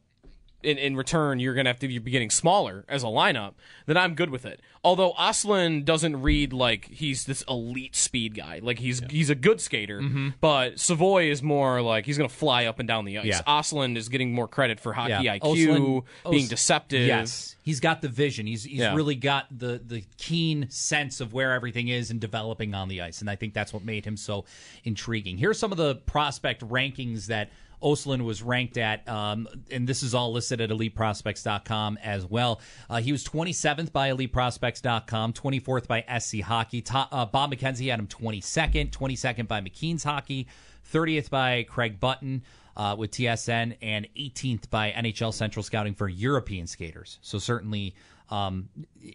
in, 0.63 0.77
in 0.77 0.97
return 0.97 1.39
you're 1.39 1.55
going 1.55 1.65
to 1.65 1.71
have 1.71 1.79
to 1.79 1.89
be 1.89 1.99
getting 1.99 2.31
smaller 2.31 2.85
as 2.89 3.03
a 3.03 3.07
lineup, 3.07 3.55
then 3.87 3.97
I'm 3.97 4.15
good 4.15 4.31
with 4.31 4.45
it. 4.45 4.61
Although 4.83 5.13
Ostlund 5.13 5.85
doesn't 5.85 6.21
read 6.21 6.53
like 6.53 6.87
he's 6.87 7.27
this 7.27 7.43
elite 7.49 7.95
speed 7.95 8.35
guy. 8.35 8.61
Like 8.63 8.79
he's 8.79 9.01
yeah. 9.01 9.09
he's 9.11 9.31
a 9.31 9.35
good 9.35 9.61
skater, 9.61 10.01
mm-hmm. 10.01 10.31
but 10.41 10.79
Savoy 10.81 11.31
is 11.31 11.43
more 11.43 11.83
like 11.83 12.07
he's 12.07 12.19
going 12.19 12.29
to 12.29 12.35
fly 12.35 12.65
up 12.67 12.79
and 12.79 12.89
down 12.89 13.05
the 13.05 13.19
ice. 13.19 13.27
Yeah. 13.27 13.43
Ostlund 13.43 13.97
is 13.97 14.09
getting 14.09 14.33
more 14.33 14.49
credit 14.49 14.81
for 14.81 14.93
hockey 14.93 15.25
yeah. 15.25 15.39
IQ, 15.39 15.43
Ostlund, 15.43 16.05
being 16.31 16.45
Os- 16.45 16.49
deceptive. 16.49 17.07
Yes, 17.07 17.57
he's 17.63 17.81
got 17.81 18.03
the 18.03 18.09
vision. 18.09 18.47
He's 18.47 18.65
he's 18.65 18.81
yeah. 18.81 18.95
really 18.95 19.17
got 19.17 19.47
the 19.57 19.81
the 19.85 20.05
keen 20.17 20.71
sense 20.71 21.21
of 21.21 21.33
where 21.33 21.53
everything 21.53 21.89
is 21.89 22.11
and 22.11 22.21
developing 22.21 22.75
on 22.75 22.89
the 22.89 23.03
ice, 23.03 23.21
and 23.21 23.29
I 23.29 23.37
think 23.37 23.55
that's 23.55 23.73
what 23.73 23.85
made 23.85 24.05
him 24.05 24.17
so 24.17 24.45
intriguing. 24.85 25.39
Here's 25.39 25.59
some 25.59 25.73
of 25.73 25.79
the 25.79 25.97
prospect 25.97 26.67
rankings 26.69 27.27
that 27.27 27.51
Ostlund 27.83 28.25
was 28.25 28.43
ranked 28.43 28.77
at, 28.77 29.09
um, 29.09 29.49
and 29.71 29.89
this 29.89 30.03
is 30.03 30.15
all 30.15 30.33
listed 30.33 30.61
at 30.61 30.71
eliteprospects.com 30.71 31.99
as 32.03 32.25
well. 32.25 32.61
Uh, 32.91 33.01
he 33.01 33.13
was 33.13 33.25
27th 33.25 33.93
by 33.93 34.11
eliteprospects.com, 34.11 35.33
24th 35.33 35.87
by 35.87 36.03
FC 36.09 36.43
Hockey. 36.43 36.85
uh, 36.93 37.27
Bob 37.27 37.53
McKenzie 37.53 37.91
had 37.91 37.99
him 37.99 38.07
22nd, 38.07 38.91
22nd 38.91 39.49
by 39.49 39.61
McKeen's 39.61 40.05
Hockey, 40.05 40.49
30th 40.93 41.31
by 41.31 41.65
Craig 41.65 42.01
Button. 42.01 42.43
Uh, 42.77 42.95
with 42.95 43.11
TSN 43.11 43.77
and 43.83 44.07
18th 44.17 44.71
by 44.71 44.93
NHL 44.93 45.35
Central 45.35 45.65
Scouting 45.65 45.95
for 45.95 46.09
European 46.09 46.69
skaters. 46.69 47.19
So 47.23 47.41
certainly 47.41 47.97
um, 48.31 48.69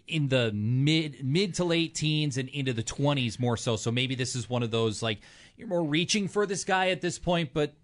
in 0.06 0.28
the 0.28 0.52
mid 0.52 1.24
mid 1.24 1.54
to 1.54 1.64
late 1.64 1.94
teens 1.94 2.36
and 2.36 2.48
into 2.50 2.72
the 2.72 2.82
20s 2.82 3.38
more 3.38 3.56
so. 3.56 3.76
So 3.76 3.90
maybe 3.90 4.14
this 4.14 4.34
is 4.34 4.50
one 4.50 4.62
of 4.62 4.70
those 4.70 5.02
like 5.02 5.20
you're 5.56 5.68
more 5.68 5.84
reaching 5.84 6.28
for 6.28 6.46
this 6.46 6.64
guy 6.64 6.90
at 6.90 7.00
this 7.00 7.18
point, 7.18 7.50
but 7.52 7.74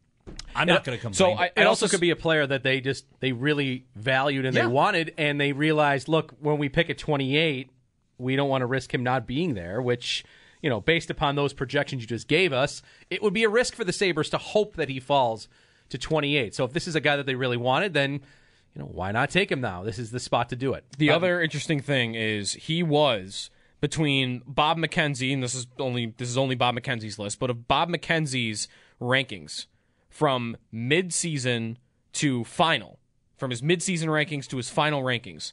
I'm 0.54 0.66
not 0.66 0.84
going 0.84 0.96
to 0.96 1.02
complain. 1.02 1.14
So 1.14 1.32
I, 1.32 1.50
it 1.56 1.66
also 1.66 1.88
could 1.88 2.00
be 2.00 2.10
a 2.10 2.16
player 2.16 2.46
that 2.46 2.62
they 2.62 2.80
just 2.80 3.06
they 3.20 3.32
really 3.32 3.86
valued 3.94 4.44
and 4.44 4.54
yeah. 4.54 4.62
they 4.62 4.68
wanted, 4.68 5.14
and 5.16 5.40
they 5.40 5.52
realized, 5.52 6.08
look, 6.08 6.34
when 6.40 6.58
we 6.58 6.68
pick 6.68 6.90
at 6.90 6.98
28, 6.98 7.70
we 8.18 8.36
don't 8.36 8.48
want 8.48 8.62
to 8.62 8.66
risk 8.66 8.92
him 8.92 9.02
not 9.02 9.26
being 9.26 9.54
there. 9.54 9.80
Which, 9.80 10.24
you 10.62 10.70
know, 10.70 10.80
based 10.80 11.10
upon 11.10 11.36
those 11.36 11.52
projections 11.52 12.02
you 12.02 12.08
just 12.08 12.28
gave 12.28 12.52
us, 12.52 12.82
it 13.08 13.22
would 13.22 13.34
be 13.34 13.44
a 13.44 13.48
risk 13.48 13.74
for 13.74 13.84
the 13.84 13.92
Sabres 13.92 14.30
to 14.30 14.38
hope 14.38 14.76
that 14.76 14.88
he 14.88 15.00
falls 15.00 15.48
to 15.88 15.98
28. 15.98 16.54
So 16.54 16.64
if 16.64 16.72
this 16.72 16.86
is 16.86 16.94
a 16.94 17.00
guy 17.00 17.16
that 17.16 17.26
they 17.26 17.34
really 17.34 17.56
wanted, 17.56 17.94
then 17.94 18.12
you 18.12 18.82
know 18.82 18.86
why 18.86 19.12
not 19.12 19.30
take 19.30 19.50
him 19.50 19.60
now? 19.60 19.82
This 19.82 19.98
is 19.98 20.10
the 20.10 20.20
spot 20.20 20.48
to 20.50 20.56
do 20.56 20.74
it. 20.74 20.84
The 20.98 21.10
other 21.10 21.40
interesting 21.40 21.80
thing 21.80 22.14
is 22.14 22.52
he 22.52 22.82
was 22.82 23.50
between 23.80 24.42
Bob 24.46 24.78
McKenzie, 24.78 25.32
and 25.32 25.42
this 25.42 25.54
is 25.54 25.66
only 25.78 26.14
this 26.16 26.28
is 26.28 26.38
only 26.38 26.54
Bob 26.54 26.76
McKenzie's 26.76 27.18
list, 27.18 27.38
but 27.40 27.50
of 27.50 27.66
Bob 27.66 27.88
McKenzie's 27.88 28.68
rankings 29.00 29.66
from 30.10 30.56
mid-season 30.70 31.78
to 32.14 32.44
final, 32.44 32.98
from 33.38 33.50
his 33.50 33.62
mid-season 33.62 34.10
rankings 34.10 34.46
to 34.48 34.58
his 34.58 34.68
final 34.68 35.02
rankings. 35.02 35.52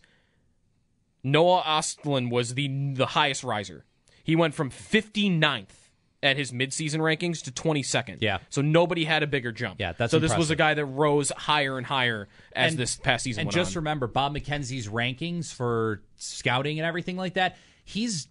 Noah 1.24 1.62
Ostlund 1.62 2.30
was 2.32 2.54
the 2.56 2.94
the 2.94 3.08
highest 3.08 3.44
riser. 3.44 3.86
He 4.24 4.36
went 4.36 4.54
from 4.54 4.70
59th 4.70 5.90
at 6.24 6.36
his 6.36 6.52
midseason 6.52 6.98
rankings 6.98 7.44
to 7.44 7.52
22nd. 7.52 8.18
Yeah. 8.22 8.40
So 8.50 8.62
nobody 8.62 9.06
had 9.06 9.24
a 9.24 9.28
bigger 9.28 9.52
jump. 9.52 9.80
Yeah, 9.80 9.94
that's 9.94 10.12
So 10.12 10.18
impressive. 10.18 10.36
this 10.36 10.38
was 10.38 10.50
a 10.52 10.56
guy 10.56 10.74
that 10.74 10.86
rose 10.86 11.30
higher 11.30 11.78
and 11.78 11.86
higher 11.86 12.28
as 12.54 12.72
and, 12.74 12.80
this 12.80 12.96
past 12.96 13.24
season 13.24 13.42
And 13.42 13.52
just 13.52 13.76
on. 13.78 13.82
remember 13.82 14.08
Bob 14.08 14.36
McKenzie's 14.36 14.88
rankings 14.88 15.54
for 15.54 16.02
scouting 16.16 16.80
and 16.80 16.86
everything 16.88 17.18
like 17.18 17.36
that. 17.36 17.56
He's 17.86 18.28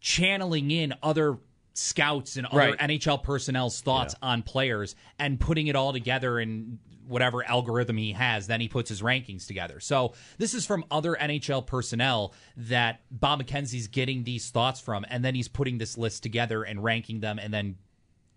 channeling 0.00 0.70
in 0.70 0.92
other 1.02 1.38
scouts 1.72 2.36
and 2.36 2.46
other 2.46 2.58
Right. 2.58 2.78
NHL 2.78 3.22
personnel's 3.22 3.80
thoughts 3.80 4.14
on 4.22 4.42
players 4.42 4.94
and 5.18 5.38
putting 5.38 5.66
it 5.68 5.76
all 5.76 5.92
together 5.92 6.38
in 6.40 6.78
whatever 7.06 7.42
algorithm 7.44 7.96
he 7.96 8.12
has. 8.12 8.46
Then 8.46 8.60
he 8.60 8.68
puts 8.68 8.88
his 8.88 9.02
rankings 9.02 9.46
together. 9.46 9.80
So 9.80 10.14
this 10.38 10.54
is 10.54 10.64
from 10.64 10.84
other 10.90 11.16
NHL 11.16 11.66
personnel 11.66 12.34
that 12.56 13.00
Bob 13.10 13.42
McKenzie's 13.42 13.88
getting 13.88 14.24
these 14.24 14.50
thoughts 14.50 14.80
from, 14.80 15.04
and 15.08 15.24
then 15.24 15.34
he's 15.34 15.48
putting 15.48 15.78
this 15.78 15.98
list 15.98 16.22
together 16.22 16.62
and 16.62 16.84
ranking 16.84 17.20
them, 17.20 17.38
and 17.38 17.52
then 17.52 17.76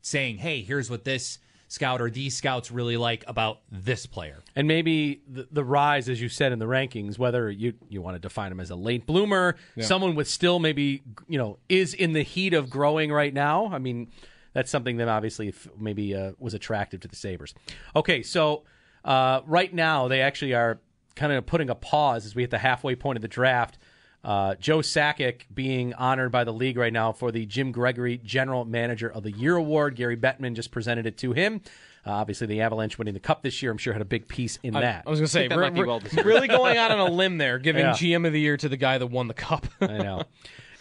saying, 0.02 0.38
"Hey, 0.38 0.64
here's 0.64 0.90
what 0.90 1.04
this." 1.04 1.38
Scout 1.68 2.02
or 2.02 2.10
these 2.10 2.36
scouts 2.36 2.70
really 2.72 2.98
like 2.98 3.24
about 3.28 3.62
this 3.72 4.06
player. 4.06 4.44
And 4.56 4.68
maybe 4.68 5.22
the, 5.28 5.48
the 5.52 5.64
rise, 5.64 6.08
as 6.08 6.22
you 6.22 6.30
said 6.30 6.52
in 6.52 6.60
the 6.60 6.66
rankings, 6.68 7.18
whether 7.18 7.50
you 7.50 7.74
you 7.90 8.02
want 8.02 8.16
to 8.16 8.20
define 8.20 8.52
him 8.52 8.60
as 8.60 8.70
a 8.70 8.76
late 8.76 9.06
bloomer, 9.08 9.56
someone 9.80 10.14
with 10.16 10.28
still 10.28 10.60
maybe 10.60 11.02
you 11.28 11.38
know 11.38 11.58
is 11.70 11.94
in 11.94 12.14
the 12.14 12.22
heat 12.22 12.54
of 12.54 12.70
growing 12.70 13.12
right 13.12 13.34
now. 13.34 13.72
I 13.74 13.80
mean, 13.80 14.12
that's 14.54 14.70
something 14.70 14.98
that 14.98 15.08
obviously 15.08 15.54
maybe 15.80 16.16
uh, 16.16 16.34
was 16.38 16.54
attractive 16.54 17.00
to 17.02 17.08
the 17.08 17.16
Sabres. 17.16 17.56
Okay, 17.96 18.22
so 18.22 18.64
uh, 19.04 19.42
right 19.48 19.74
now 19.74 20.08
they 20.08 20.22
actually 20.22 20.54
are 20.54 20.80
kind 21.16 21.32
of 21.32 21.46
putting 21.46 21.70
a 21.70 21.76
pause 21.76 22.26
as 22.26 22.36
we 22.36 22.44
hit 22.44 22.52
the 22.52 22.58
halfway 22.60 22.96
point 22.96 23.18
of 23.18 23.22
the 23.22 23.28
draft. 23.28 23.78
Uh, 24.24 24.56
Joe 24.56 24.80
Sakic 24.80 25.42
being 25.54 25.94
honored 25.96 26.32
by 26.32 26.44
the 26.46 26.54
league 26.54 26.78
right 26.78 26.94
now 26.94 27.12
for 27.12 27.32
the 27.32 27.46
Jim 27.46 27.72
Gregory 27.72 28.18
General 28.24 28.64
Manager 28.64 29.10
of 29.10 29.24
the 29.24 29.32
Year 29.32 29.58
award. 29.58 29.96
Gary 29.96 30.16
Bettman 30.16 30.54
just 30.54 30.72
presented 30.72 31.06
it 31.06 31.18
to 31.18 31.34
him. 31.34 31.62
Uh, 32.06 32.12
obviously, 32.12 32.48
the 32.48 32.62
Avalanche 32.62 32.98
winning 32.98 33.14
the 33.14 33.20
cup 33.20 33.44
this 33.44 33.62
year, 33.62 33.72
I'm 33.72 33.78
sure, 33.78 33.94
had 33.94 34.02
a 34.02 34.06
big 34.06 34.28
piece 34.28 34.60
in 34.64 34.74
that. 34.74 35.04
I 35.06 35.10
was 35.10 35.20
going 35.20 35.26
to 35.28 35.32
say, 35.32 35.48
that 35.48 35.56
we're, 35.56 35.64
might 35.64 35.74
be 35.74 35.80
we're 35.82 35.88
well 35.88 36.02
really 36.24 36.48
going 36.48 36.78
out 36.78 36.92
on 36.92 37.00
a 37.00 37.10
limb 37.10 37.38
there, 37.38 37.60
giving 37.60 37.84
Yeah. 37.84 37.92
GM 37.92 38.26
of 38.26 38.34
the 38.34 38.40
year 38.40 38.58
to 38.58 38.70
the 38.70 38.78
guy 38.78 38.98
that 38.98 39.08
won 39.08 39.28
the 39.28 39.34
cup. 39.34 39.68
I 39.82 39.98
know. 39.98 40.24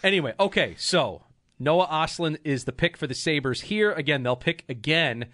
Anyway, 0.03 0.33
okay, 0.39 0.75
so 0.77 1.23
Noah 1.59 1.87
Oslin 1.87 2.37
is 2.43 2.65
the 2.65 2.73
pick 2.73 2.97
for 2.97 3.07
the 3.07 3.13
Sabres 3.13 3.61
here. 3.61 3.91
Again, 3.93 4.23
they'll 4.23 4.35
pick 4.35 4.65
again 4.67 5.27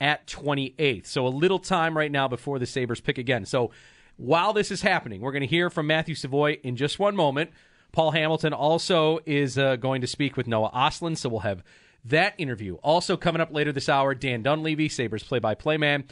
at 0.00 0.26
28th. 0.26 1.06
So 1.06 1.26
a 1.26 1.28
little 1.28 1.58
time 1.58 1.96
right 1.96 2.10
now 2.10 2.28
before 2.28 2.58
the 2.58 2.66
Sabres 2.66 3.00
pick 3.00 3.18
again. 3.18 3.44
So 3.46 3.70
while 4.16 4.52
this 4.52 4.70
is 4.70 4.82
happening, 4.82 5.20
we're 5.20 5.32
going 5.32 5.42
to 5.42 5.46
hear 5.46 5.70
from 5.70 5.86
Matthew 5.86 6.14
Savoy 6.14 6.58
in 6.62 6.76
just 6.76 6.98
one 6.98 7.16
moment. 7.16 7.50
Paul 7.92 8.10
Hamilton 8.10 8.52
also 8.52 9.20
is 9.26 9.56
uh, 9.58 9.76
going 9.76 10.00
to 10.02 10.06
speak 10.06 10.36
with 10.36 10.46
Noah 10.46 10.70
Oslin, 10.70 11.16
so 11.16 11.28
we'll 11.28 11.40
have 11.40 11.62
that 12.04 12.34
interview. 12.38 12.74
Also 12.76 13.16
coming 13.16 13.40
up 13.40 13.52
later 13.52 13.72
this 13.72 13.88
hour, 13.88 14.14
Dan 14.14 14.42
Dunleavy, 14.42 14.88
Sabres 14.88 15.22
play-by-play 15.22 15.76
man. 15.78 16.04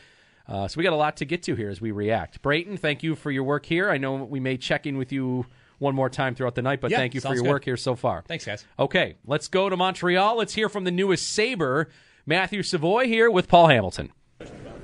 Uh, 0.46 0.68
so 0.68 0.76
we 0.78 0.84
got 0.84 0.92
a 0.92 0.96
lot 0.96 1.16
to 1.18 1.24
get 1.24 1.42
to 1.44 1.54
here 1.54 1.70
as 1.70 1.80
we 1.80 1.90
react. 1.90 2.42
Brayton, 2.42 2.76
thank 2.78 3.02
you 3.02 3.14
for 3.14 3.30
your 3.30 3.44
work 3.44 3.64
here. 3.66 3.90
I 3.90 3.96
know 3.98 4.14
we 4.16 4.40
may 4.40 4.56
check 4.56 4.86
in 4.86 4.98
with 4.98 5.12
you 5.12 5.46
one 5.78 5.94
more 5.94 6.10
time 6.10 6.34
throughout 6.34 6.54
the 6.54 6.62
night, 6.62 6.80
but 6.80 6.90
Yeah, 6.90 6.98
thank 6.98 7.14
you 7.14 7.20
for 7.20 7.34
your 7.34 7.42
good. 7.42 7.50
work 7.50 7.64
here 7.64 7.76
so 7.76 7.94
far. 7.96 8.22
Thanks, 8.26 8.44
guys. 8.44 8.64
Okay, 8.78 9.16
let's 9.26 9.48
go 9.48 9.68
to 9.68 9.76
Montreal. 9.76 10.36
Let's 10.36 10.54
hear 10.54 10.68
from 10.68 10.84
the 10.84 10.90
newest 10.90 11.32
Sabre, 11.32 11.88
Matthew 12.26 12.62
Savoy, 12.62 13.06
here 13.06 13.30
with 13.30 13.48
Paul 13.48 13.68
Hamilton. 13.68 14.12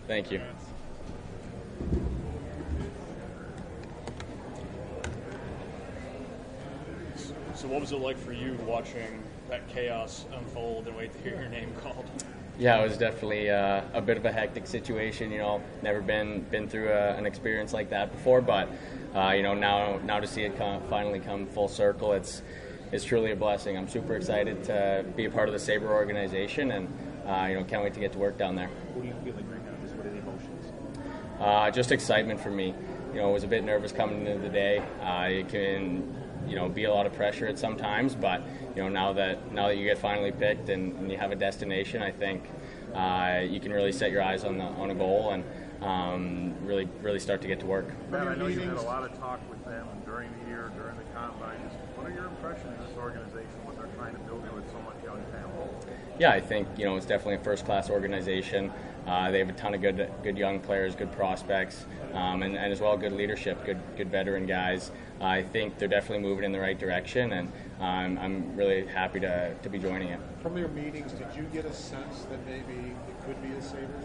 Thank 0.07 0.31
you. 0.31 0.41
What 7.71 7.83
was 7.83 7.93
it 7.93 8.01
like 8.01 8.19
for 8.19 8.33
you 8.33 8.59
watching 8.67 9.23
that 9.49 9.69
chaos 9.69 10.25
unfold 10.37 10.89
and 10.89 10.97
wait 10.97 11.13
to 11.13 11.19
hear 11.21 11.41
your 11.41 11.49
name 11.49 11.73
called? 11.81 12.05
Yeah, 12.59 12.81
it 12.81 12.89
was 12.89 12.99
definitely 12.99 13.49
uh, 13.49 13.83
a 13.95 14.01
bit 14.01 14.17
of 14.17 14.25
a 14.25 14.33
hectic 14.33 14.67
situation. 14.67 15.31
You 15.31 15.39
know, 15.39 15.63
never 15.81 16.01
been 16.01 16.41
been 16.51 16.69
through 16.69 16.89
a, 16.89 17.15
an 17.15 17.27
experience 17.27 17.73
like 17.73 17.91
that 17.91 18.11
before, 18.11 18.41
but 18.41 18.69
uh, 19.15 19.35
you 19.37 19.45
know 19.45 19.55
now 19.55 20.01
now 20.03 20.19
to 20.19 20.27
see 20.27 20.43
it 20.43 20.59
come, 20.59 20.83
finally 20.91 21.21
come 21.21 21.47
full 21.47 21.69
circle, 21.69 22.13
it's 22.13 22.43
it's 22.91 23.05
truly 23.05 23.31
a 23.31 23.37
blessing. 23.37 23.79
I'm 23.79 23.89
super 23.89 24.17
excited 24.17 24.65
to 24.65 25.05
be 25.15 25.27
a 25.27 25.31
part 25.31 25.49
of 25.49 25.53
the 25.53 25.61
Sabre 25.61 25.93
organization, 25.93 26.73
and 26.73 26.89
uh, 27.25 27.47
you 27.49 27.55
know 27.55 27.63
can't 27.63 27.85
wait 27.85 27.95
to 27.95 28.01
get 28.01 28.11
to 28.15 28.19
work 28.19 28.37
down 28.37 28.57
there. 28.57 28.67
What 28.67 29.05
are 29.05 29.07
you 29.07 29.15
feeling 29.23 29.49
right 29.49 29.65
now? 29.65 29.81
Just 29.81 29.95
what 29.95 30.07
are 30.07 30.11
the 30.11 30.19
emotions? 30.19 30.73
Uh, 31.39 31.71
just 31.71 31.93
excitement 31.93 32.41
for 32.41 32.51
me. 32.51 32.75
You 33.15 33.21
know, 33.21 33.29
I 33.29 33.33
was 33.33 33.45
a 33.45 33.49
bit 33.49 33.65
nervous 33.65 33.93
coming 33.93 34.27
into 34.27 34.43
the 34.43 34.49
day. 34.49 34.79
Uh, 35.03 35.29
it 35.31 35.49
can, 35.49 36.20
you 36.47 36.57
know, 36.57 36.69
be 36.69 36.85
a 36.85 36.93
lot 36.93 37.07
of 37.07 37.13
pressure 37.13 37.47
at 37.47 37.59
some 37.59 37.77
times, 37.77 38.15
but 38.15 38.43
you 38.75 38.83
know, 38.83 38.89
now 38.89 39.13
that 39.13 39.53
now 39.53 39.69
that 39.69 39.77
you 39.77 39.85
get 39.85 39.99
finally 39.99 40.33
picked 40.33 40.69
and, 40.69 40.97
and 40.97 41.11
you 41.11 41.17
have 41.17 41.33
a 41.33 41.37
destination, 41.37 42.03
I 42.03 42.11
think 42.11 42.49
uh, 42.95 43.41
you 43.49 43.61
can 43.61 43.73
really 43.73 43.93
set 43.93 44.11
your 44.11 44.23
eyes 44.23 44.45
on 44.45 44.59
the 44.59 44.65
on 44.65 44.91
a 44.91 44.95
goal 44.95 45.31
and 45.31 45.45
um, 45.83 46.55
really 46.63 46.89
really 47.03 47.21
start 47.21 47.41
to 47.43 47.49
get 47.49 47.61
to 47.61 47.67
work. 47.67 47.89
Matt, 48.11 48.29
I 48.29 48.35
know 48.35 48.47
you 48.47 48.61
had 48.61 48.77
a 48.77 48.83
lot 48.83 49.05
of 49.05 49.17
talk 49.19 49.41
with 49.49 49.65
them 49.65 49.87
during 50.05 50.31
the 50.41 50.49
year, 50.49 50.71
during 50.77 50.97
the 50.97 51.05
combine. 51.15 51.59
Just 51.65 51.77
What 51.97 52.07
are 52.07 52.15
your 52.15 52.27
impressions 52.27 52.79
of 52.81 52.89
this 52.89 52.97
organization, 52.97 53.65
what 53.65 53.77
they're 53.77 53.87
trying 53.97 54.15
to 54.15 54.21
build 54.21 54.43
with 54.55 54.71
so 54.71 54.79
much 54.81 54.97
young 55.05 55.23
talent? 55.33 55.87
Yeah, 56.19 56.33
I 56.33 56.41
think 56.41 56.69
you 56.77 56.85
know 56.85 56.97
it's 56.97 57.07
definitely 57.07 57.37
a 57.37 57.45
first-class 57.45 57.89
organization. 57.91 58.71
Uh, 59.07 59.31
they 59.31 59.39
have 59.39 59.49
a 59.49 59.53
ton 59.53 59.75
of 59.75 59.81
good, 59.81 60.11
good 60.23 60.37
young 60.37 60.61
players, 60.61 60.95
good 60.95 61.11
prospects, 61.13 61.85
um, 62.13 62.43
and, 62.43 62.57
and 62.57 62.73
as 62.73 62.81
well 62.81 62.97
good 62.97 63.13
leadership, 63.13 63.65
good, 63.65 63.81
good 63.97 64.11
veteran 64.11 64.47
guys. 64.47 64.91
I 65.21 65.43
think 65.43 65.79
they're 65.79 65.89
definitely 65.89 66.27
moving 66.27 66.45
in 66.45 66.53
the 66.53 66.61
right 66.61 66.79
direction, 66.79 67.33
and 67.33 67.53
um, 67.81 68.19
I'm 68.19 68.57
really 68.57 68.87
happy 68.87 69.21
to, 69.21 69.55
to 69.55 69.69
be 69.69 69.79
joining 69.79 70.09
it. 70.09 70.21
From 70.43 70.57
your 70.57 70.69
meetings, 70.69 71.13
did 71.13 71.29
you 71.37 71.43
get 71.53 71.65
a 71.65 71.73
sense 71.73 72.23
that 72.31 72.45
maybe 72.47 72.95
it 73.09 73.27
could 73.27 73.41
be 73.43 73.49
the 73.49 73.63
Sabres? 73.63 74.05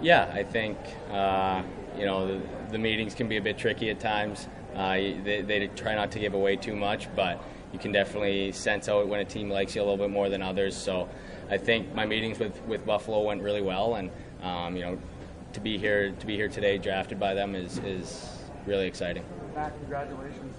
Yeah, 0.00 0.30
I 0.32 0.42
think 0.44 0.78
uh, 1.10 1.62
you 1.98 2.06
know 2.06 2.26
the, 2.38 2.40
the 2.70 2.78
meetings 2.78 3.14
can 3.14 3.28
be 3.28 3.36
a 3.36 3.42
bit 3.42 3.58
tricky 3.58 3.90
at 3.90 4.00
times. 4.00 4.46
Uh, 4.74 4.92
they, 4.94 5.42
they 5.44 5.66
try 5.68 5.94
not 5.94 6.12
to 6.12 6.18
give 6.18 6.34
away 6.34 6.56
too 6.56 6.76
much, 6.76 7.08
but 7.16 7.42
you 7.78 7.82
can 7.82 7.92
definitely 7.92 8.50
sense 8.50 8.88
out 8.88 9.06
when 9.06 9.20
a 9.20 9.24
team 9.24 9.48
likes 9.48 9.76
you 9.76 9.80
a 9.80 9.84
little 9.84 9.96
bit 9.96 10.10
more 10.10 10.28
than 10.28 10.42
others. 10.42 10.76
So 10.76 11.08
I 11.48 11.58
think 11.58 11.94
my 11.94 12.04
meetings 12.04 12.40
with, 12.40 12.60
with 12.62 12.84
Buffalo 12.84 13.22
went 13.22 13.40
really 13.40 13.62
well, 13.62 13.94
and 13.94 14.10
um, 14.42 14.76
you 14.76 14.82
know 14.82 14.98
to 15.52 15.60
be 15.60 15.78
here 15.78 16.10
to 16.10 16.26
be 16.26 16.34
here 16.34 16.48
today, 16.48 16.76
drafted 16.76 17.20
by 17.20 17.34
them, 17.34 17.54
is 17.54 17.78
is 17.78 18.28
really 18.66 18.86
exciting. 18.86 19.24
Matt, 19.54 19.78
congratulations. 19.78 20.56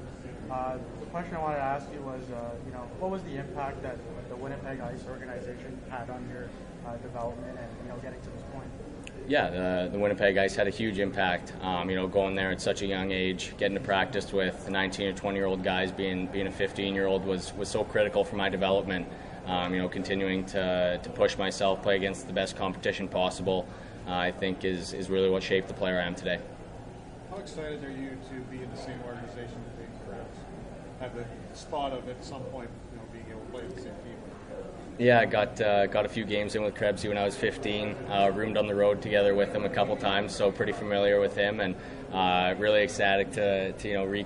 Uh, 0.49 0.77
the 0.99 1.05
question 1.07 1.35
I 1.35 1.41
wanted 1.41 1.57
to 1.57 1.61
ask 1.61 1.85
you 1.93 2.01
was, 2.01 2.23
uh, 2.31 2.55
you 2.65 2.71
know, 2.71 2.87
what 2.97 3.11
was 3.11 3.21
the 3.23 3.35
impact 3.35 3.83
that 3.83 3.97
the 4.29 4.35
Winnipeg 4.35 4.79
Ice 4.79 5.03
organization 5.07 5.77
had 5.89 6.09
on 6.09 6.27
your 6.27 6.49
uh, 6.87 6.95
development 6.97 7.59
and 7.59 7.69
you 7.83 7.89
know 7.89 7.97
getting 7.97 8.21
to 8.21 8.29
this 8.29 8.43
point? 8.53 8.71
Yeah, 9.29 9.51
the, 9.51 9.89
the 9.91 9.99
Winnipeg 9.99 10.39
Ice 10.39 10.55
had 10.55 10.65
a 10.65 10.71
huge 10.71 10.97
impact. 10.97 11.53
Um, 11.61 11.87
you 11.87 11.95
know, 11.95 12.07
going 12.07 12.33
there 12.33 12.49
at 12.49 12.59
such 12.59 12.81
a 12.81 12.87
young 12.87 13.11
age, 13.11 13.53
getting 13.59 13.77
to 13.77 13.83
practice 13.83 14.33
with 14.33 14.67
19 14.67 15.07
or 15.07 15.13
20 15.13 15.37
year 15.37 15.45
old 15.45 15.63
guys, 15.63 15.91
being 15.91 16.25
being 16.25 16.47
a 16.47 16.51
15 16.51 16.95
year 16.95 17.05
old 17.05 17.23
was 17.23 17.53
was 17.53 17.69
so 17.69 17.83
critical 17.83 18.23
for 18.23 18.37
my 18.37 18.49
development. 18.49 19.07
Um, 19.45 19.71
you 19.71 19.81
know, 19.81 19.87
continuing 19.87 20.45
to, 20.47 20.99
to 21.01 21.09
push 21.11 21.37
myself, 21.37 21.83
play 21.83 21.95
against 21.95 22.25
the 22.25 22.33
best 22.33 22.55
competition 22.55 23.07
possible, 23.07 23.67
uh, 24.07 24.13
I 24.13 24.31
think 24.31 24.65
is 24.65 24.93
is 24.93 25.11
really 25.11 25.29
what 25.29 25.43
shaped 25.43 25.67
the 25.67 25.75
player 25.75 25.99
I 25.99 26.05
am 26.05 26.15
today. 26.15 26.39
How 27.29 27.37
excited 27.37 27.83
are 27.83 27.91
you 27.91 28.09
to 28.09 28.35
be 28.49 28.63
in 28.63 28.69
the 28.71 28.81
same 28.81 28.99
organization 29.05 29.61
Dave 29.77 29.89
Krebs? 30.07 30.39
Have 31.01 31.13
the 31.13 31.25
spot 31.53 31.93
of 31.93 32.09
at 32.09 32.25
some 32.25 32.41
point, 32.45 32.69
you 32.91 32.97
know, 32.97 33.05
being 33.13 33.25
able 33.29 33.41
to 33.41 33.51
play 33.51 33.61
with 33.61 33.75
the 33.75 33.81
same 33.83 33.93
team? 34.03 34.08
Yeah, 34.99 35.21
I 35.21 35.25
got 35.25 35.61
uh, 35.61 35.87
got 35.87 36.05
a 36.05 36.09
few 36.09 36.25
games 36.25 36.55
in 36.55 36.61
with 36.61 36.75
Krebsy 36.75 37.07
when 37.07 37.17
I 37.17 37.23
was 37.23 37.33
15. 37.37 37.95
Uh, 38.09 38.31
roomed 38.35 38.57
on 38.57 38.67
the 38.67 38.75
road 38.75 39.01
together 39.01 39.33
with 39.33 39.55
him 39.55 39.63
a 39.63 39.69
couple 39.69 39.95
times, 39.95 40.35
so 40.35 40.51
pretty 40.51 40.73
familiar 40.73 41.21
with 41.21 41.37
him, 41.37 41.61
and 41.61 41.73
uh, 42.11 42.53
really 42.59 42.83
ecstatic 42.83 43.31
to, 43.31 43.71
to 43.71 43.87
you 43.87 43.93
know 43.93 44.03
re- 44.03 44.25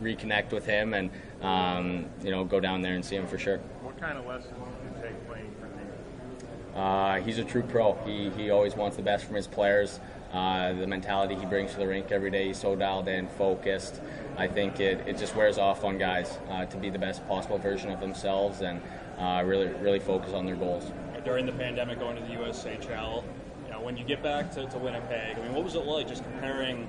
reconnect 0.00 0.52
with 0.52 0.64
him 0.64 0.94
and 0.94 1.10
um, 1.42 2.06
you 2.22 2.30
know 2.30 2.44
go 2.44 2.60
down 2.60 2.82
there 2.82 2.94
and 2.94 3.04
see 3.04 3.16
him 3.16 3.26
for 3.26 3.36
sure. 3.36 3.58
What 3.82 3.98
kind 3.98 4.16
of 4.16 4.24
lessons 4.24 4.54
did 4.54 4.96
you 4.96 5.02
take 5.02 5.26
playing 5.26 5.52
for 5.58 5.66
Dave? 5.66 6.76
Uh, 6.76 7.16
he's 7.16 7.38
a 7.38 7.44
true 7.44 7.64
pro. 7.64 7.94
He, 8.06 8.30
he 8.30 8.50
always 8.50 8.76
wants 8.76 8.96
the 8.96 9.02
best 9.02 9.24
from 9.24 9.34
his 9.34 9.48
players. 9.48 9.98
Uh, 10.32 10.72
the 10.72 10.86
mentality 10.86 11.34
he 11.34 11.44
brings 11.44 11.72
to 11.72 11.78
the 11.78 11.86
rink 11.86 12.12
every 12.12 12.30
day, 12.30 12.46
he's 12.46 12.58
so 12.58 12.76
dialed 12.76 13.08
in, 13.08 13.26
focused. 13.28 14.00
I 14.38 14.46
think 14.46 14.78
it, 14.78 15.06
it 15.06 15.18
just 15.18 15.34
wears 15.36 15.58
off 15.58 15.84
on 15.84 15.98
guys 15.98 16.38
uh, 16.48 16.64
to 16.66 16.76
be 16.78 16.88
the 16.88 16.98
best 16.98 17.26
possible 17.28 17.58
version 17.58 17.90
of 17.90 18.00
themselves 18.00 18.62
and 18.62 18.80
uh, 19.22 19.42
really 19.44 19.68
really 19.80 20.00
focus 20.00 20.34
on 20.34 20.44
their 20.44 20.56
goals. 20.56 20.90
During 21.24 21.46
the 21.46 21.52
pandemic, 21.52 22.00
going 22.00 22.16
to 22.16 22.22
the 22.22 22.34
USHL, 22.34 23.22
you 23.64 23.70
know, 23.70 23.80
when 23.80 23.96
you 23.96 24.04
get 24.04 24.22
back 24.22 24.50
to, 24.52 24.66
to 24.66 24.78
Winnipeg, 24.78 25.38
I 25.38 25.42
mean, 25.42 25.54
what 25.54 25.62
was 25.62 25.76
it 25.76 25.86
like 25.86 26.08
just 26.08 26.24
comparing 26.24 26.88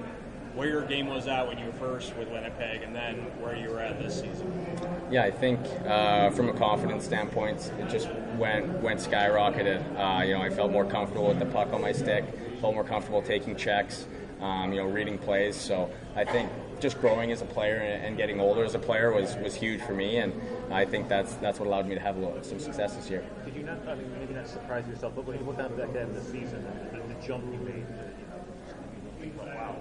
where 0.56 0.68
your 0.68 0.82
game 0.84 1.08
was 1.08 1.28
at 1.28 1.48
when 1.48 1.58
you 1.58 1.66
were 1.66 1.74
first 1.74 2.16
with 2.16 2.30
Winnipeg 2.30 2.84
and 2.84 2.96
then 2.96 3.16
where 3.40 3.56
you 3.56 3.70
were 3.70 3.80
at 3.80 4.00
this 4.00 4.22
season? 4.22 4.52
Yeah, 5.12 5.24
I 5.24 5.32
think 5.32 5.60
uh, 5.86 6.32
from 6.32 6.50
a 6.50 6.54
confidence 6.54 7.06
standpoint, 7.06 7.72
it 7.80 7.90
just 7.90 8.10
went 8.38 8.82
went 8.82 9.00
skyrocketed. 9.00 9.82
Uh, 9.98 10.24
you 10.24 10.34
know, 10.34 10.42
I 10.42 10.50
felt 10.50 10.72
more 10.72 10.86
comfortable 10.86 11.28
with 11.28 11.40
the 11.40 11.46
puck 11.46 11.72
on 11.72 11.82
my 11.82 11.92
stick, 11.92 12.26
felt 12.60 12.74
more 12.74 12.84
comfortable 12.84 13.22
taking 13.22 13.56
checks, 13.56 14.08
um, 14.42 14.74
you 14.74 14.80
know, 14.80 14.88
reading 14.88 15.20
plays. 15.20 15.56
So 15.56 15.92
I 16.16 16.26
think 16.26 16.50
just 16.84 17.00
growing 17.00 17.32
as 17.32 17.42
a 17.42 17.46
player 17.46 17.78
and, 17.78 18.18
getting 18.18 18.40
older 18.40 18.64
as 18.64 18.76
a 18.76 18.80
player 18.80 19.12
was, 19.12 19.36
was 19.38 19.56
huge 19.56 19.82
for 19.82 19.94
me, 19.94 20.18
and 20.18 20.34
I 20.70 20.84
think 20.86 21.08
that's 21.08 21.34
that's 21.36 21.58
what 21.60 21.66
allowed 21.66 21.88
me 21.88 21.96
to 21.96 22.02
have 22.02 22.18
little, 22.18 22.44
some 22.44 22.60
success 22.60 22.96
this 22.96 23.10
year. 23.10 23.24
Did 23.46 23.56
you 23.56 23.64
not, 23.64 23.88
I 23.88 23.96
mean, 23.96 24.12
maybe 24.20 24.34
not 24.34 24.48
surprise 24.48 24.86
yourself, 24.88 25.14
but 25.16 25.26
when 25.26 25.40
you 25.40 25.46
look 25.46 25.58
down 25.58 25.76
back 25.78 25.96
at 25.96 26.14
the 26.14 26.22
season 26.22 26.64
and 26.92 27.10
the 27.10 27.26
jump 27.26 27.46
you 27.46 27.60
made, 27.60 27.88
you 29.22 29.32
know, 29.32 29.44
wow, 29.44 29.78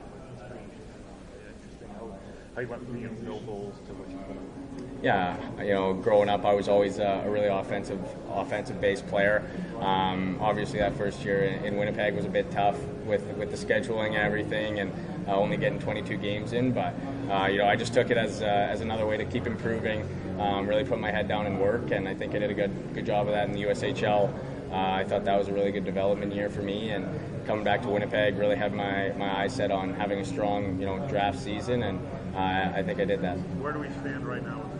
how 2.54 2.60
you 2.60 2.68
went 2.68 2.84
from 2.84 2.92
being 2.94 3.24
no 3.24 3.38
goals 3.40 3.74
to 3.86 3.92
what 3.94 4.08
you 4.08 4.18
put. 4.18 4.61
Yeah, 5.02 5.36
you 5.60 5.74
know, 5.74 5.94
growing 5.94 6.28
up, 6.28 6.44
I 6.44 6.54
was 6.54 6.68
always 6.68 6.98
a, 6.98 7.24
a 7.24 7.30
really 7.30 7.48
offensive, 7.48 8.00
offensive-based 8.30 9.04
player. 9.08 9.42
Um, 9.80 10.38
obviously, 10.40 10.78
that 10.78 10.96
first 10.96 11.24
year 11.24 11.42
in, 11.42 11.64
in 11.64 11.76
Winnipeg 11.76 12.14
was 12.14 12.24
a 12.24 12.28
bit 12.28 12.48
tough 12.52 12.78
with 13.04 13.26
with 13.36 13.50
the 13.50 13.56
scheduling 13.56 14.10
and 14.10 14.18
everything, 14.18 14.78
and 14.78 14.92
uh, 15.26 15.34
only 15.34 15.56
getting 15.56 15.80
22 15.80 16.16
games 16.18 16.52
in. 16.52 16.70
But 16.70 16.94
uh, 17.28 17.46
you 17.46 17.58
know, 17.58 17.66
I 17.66 17.74
just 17.74 17.92
took 17.92 18.10
it 18.10 18.16
as 18.16 18.42
uh, 18.42 18.44
as 18.44 18.80
another 18.80 19.04
way 19.04 19.16
to 19.16 19.24
keep 19.24 19.48
improving. 19.48 20.08
Um, 20.38 20.68
really 20.68 20.84
put 20.84 21.00
my 21.00 21.10
head 21.10 21.26
down 21.26 21.46
and 21.46 21.60
work, 21.60 21.90
and 21.90 22.08
I 22.08 22.14
think 22.14 22.36
I 22.36 22.38
did 22.38 22.50
a 22.50 22.54
good 22.54 22.94
good 22.94 23.04
job 23.04 23.26
of 23.26 23.34
that 23.34 23.48
in 23.48 23.52
the 23.52 23.62
USHL. 23.64 24.32
Uh, 24.70 24.74
I 24.74 25.04
thought 25.04 25.24
that 25.24 25.36
was 25.36 25.48
a 25.48 25.52
really 25.52 25.72
good 25.72 25.84
development 25.84 26.32
year 26.32 26.48
for 26.48 26.62
me, 26.62 26.90
and 26.90 27.06
coming 27.44 27.64
back 27.64 27.82
to 27.82 27.88
Winnipeg, 27.88 28.38
really 28.38 28.56
had 28.56 28.72
my, 28.72 29.10
my 29.18 29.42
eyes 29.42 29.54
set 29.54 29.70
on 29.70 29.92
having 29.92 30.20
a 30.20 30.24
strong 30.24 30.78
you 30.78 30.86
know 30.86 31.04
draft 31.08 31.40
season, 31.40 31.82
and 31.82 31.98
uh, 32.36 32.72
I 32.78 32.82
think 32.84 33.00
I 33.00 33.04
did 33.04 33.20
that. 33.22 33.36
Where 33.60 33.72
do 33.72 33.80
we 33.80 33.90
stand 33.90 34.24
right 34.26 34.42
now? 34.42 34.71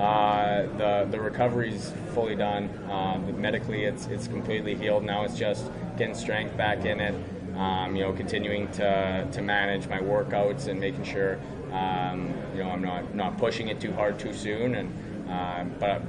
Uh, 0.00 0.62
the 0.78 1.06
the 1.10 1.20
recovery's 1.20 1.92
fully 2.14 2.34
done. 2.34 2.70
Um, 2.90 3.38
medically, 3.38 3.84
it's 3.84 4.06
it's 4.06 4.26
completely 4.26 4.74
healed. 4.74 5.04
Now 5.04 5.24
it's 5.24 5.36
just 5.36 5.70
getting 5.98 6.14
strength 6.14 6.56
back 6.56 6.86
in 6.86 7.00
it. 7.00 7.14
Um, 7.54 7.94
you 7.94 8.04
know, 8.04 8.12
continuing 8.14 8.70
to, 8.72 9.28
to 9.30 9.42
manage 9.42 9.88
my 9.88 9.98
workouts 9.98 10.68
and 10.68 10.80
making 10.80 11.04
sure 11.04 11.38
um, 11.72 12.32
you 12.54 12.62
know 12.62 12.70
I'm 12.70 12.80
not 12.80 13.14
not 13.14 13.36
pushing 13.36 13.68
it 13.68 13.78
too 13.78 13.92
hard 13.92 14.18
too 14.18 14.32
soon. 14.32 14.74
And 14.74 15.30
uh, 15.30 15.64
but 15.78 16.00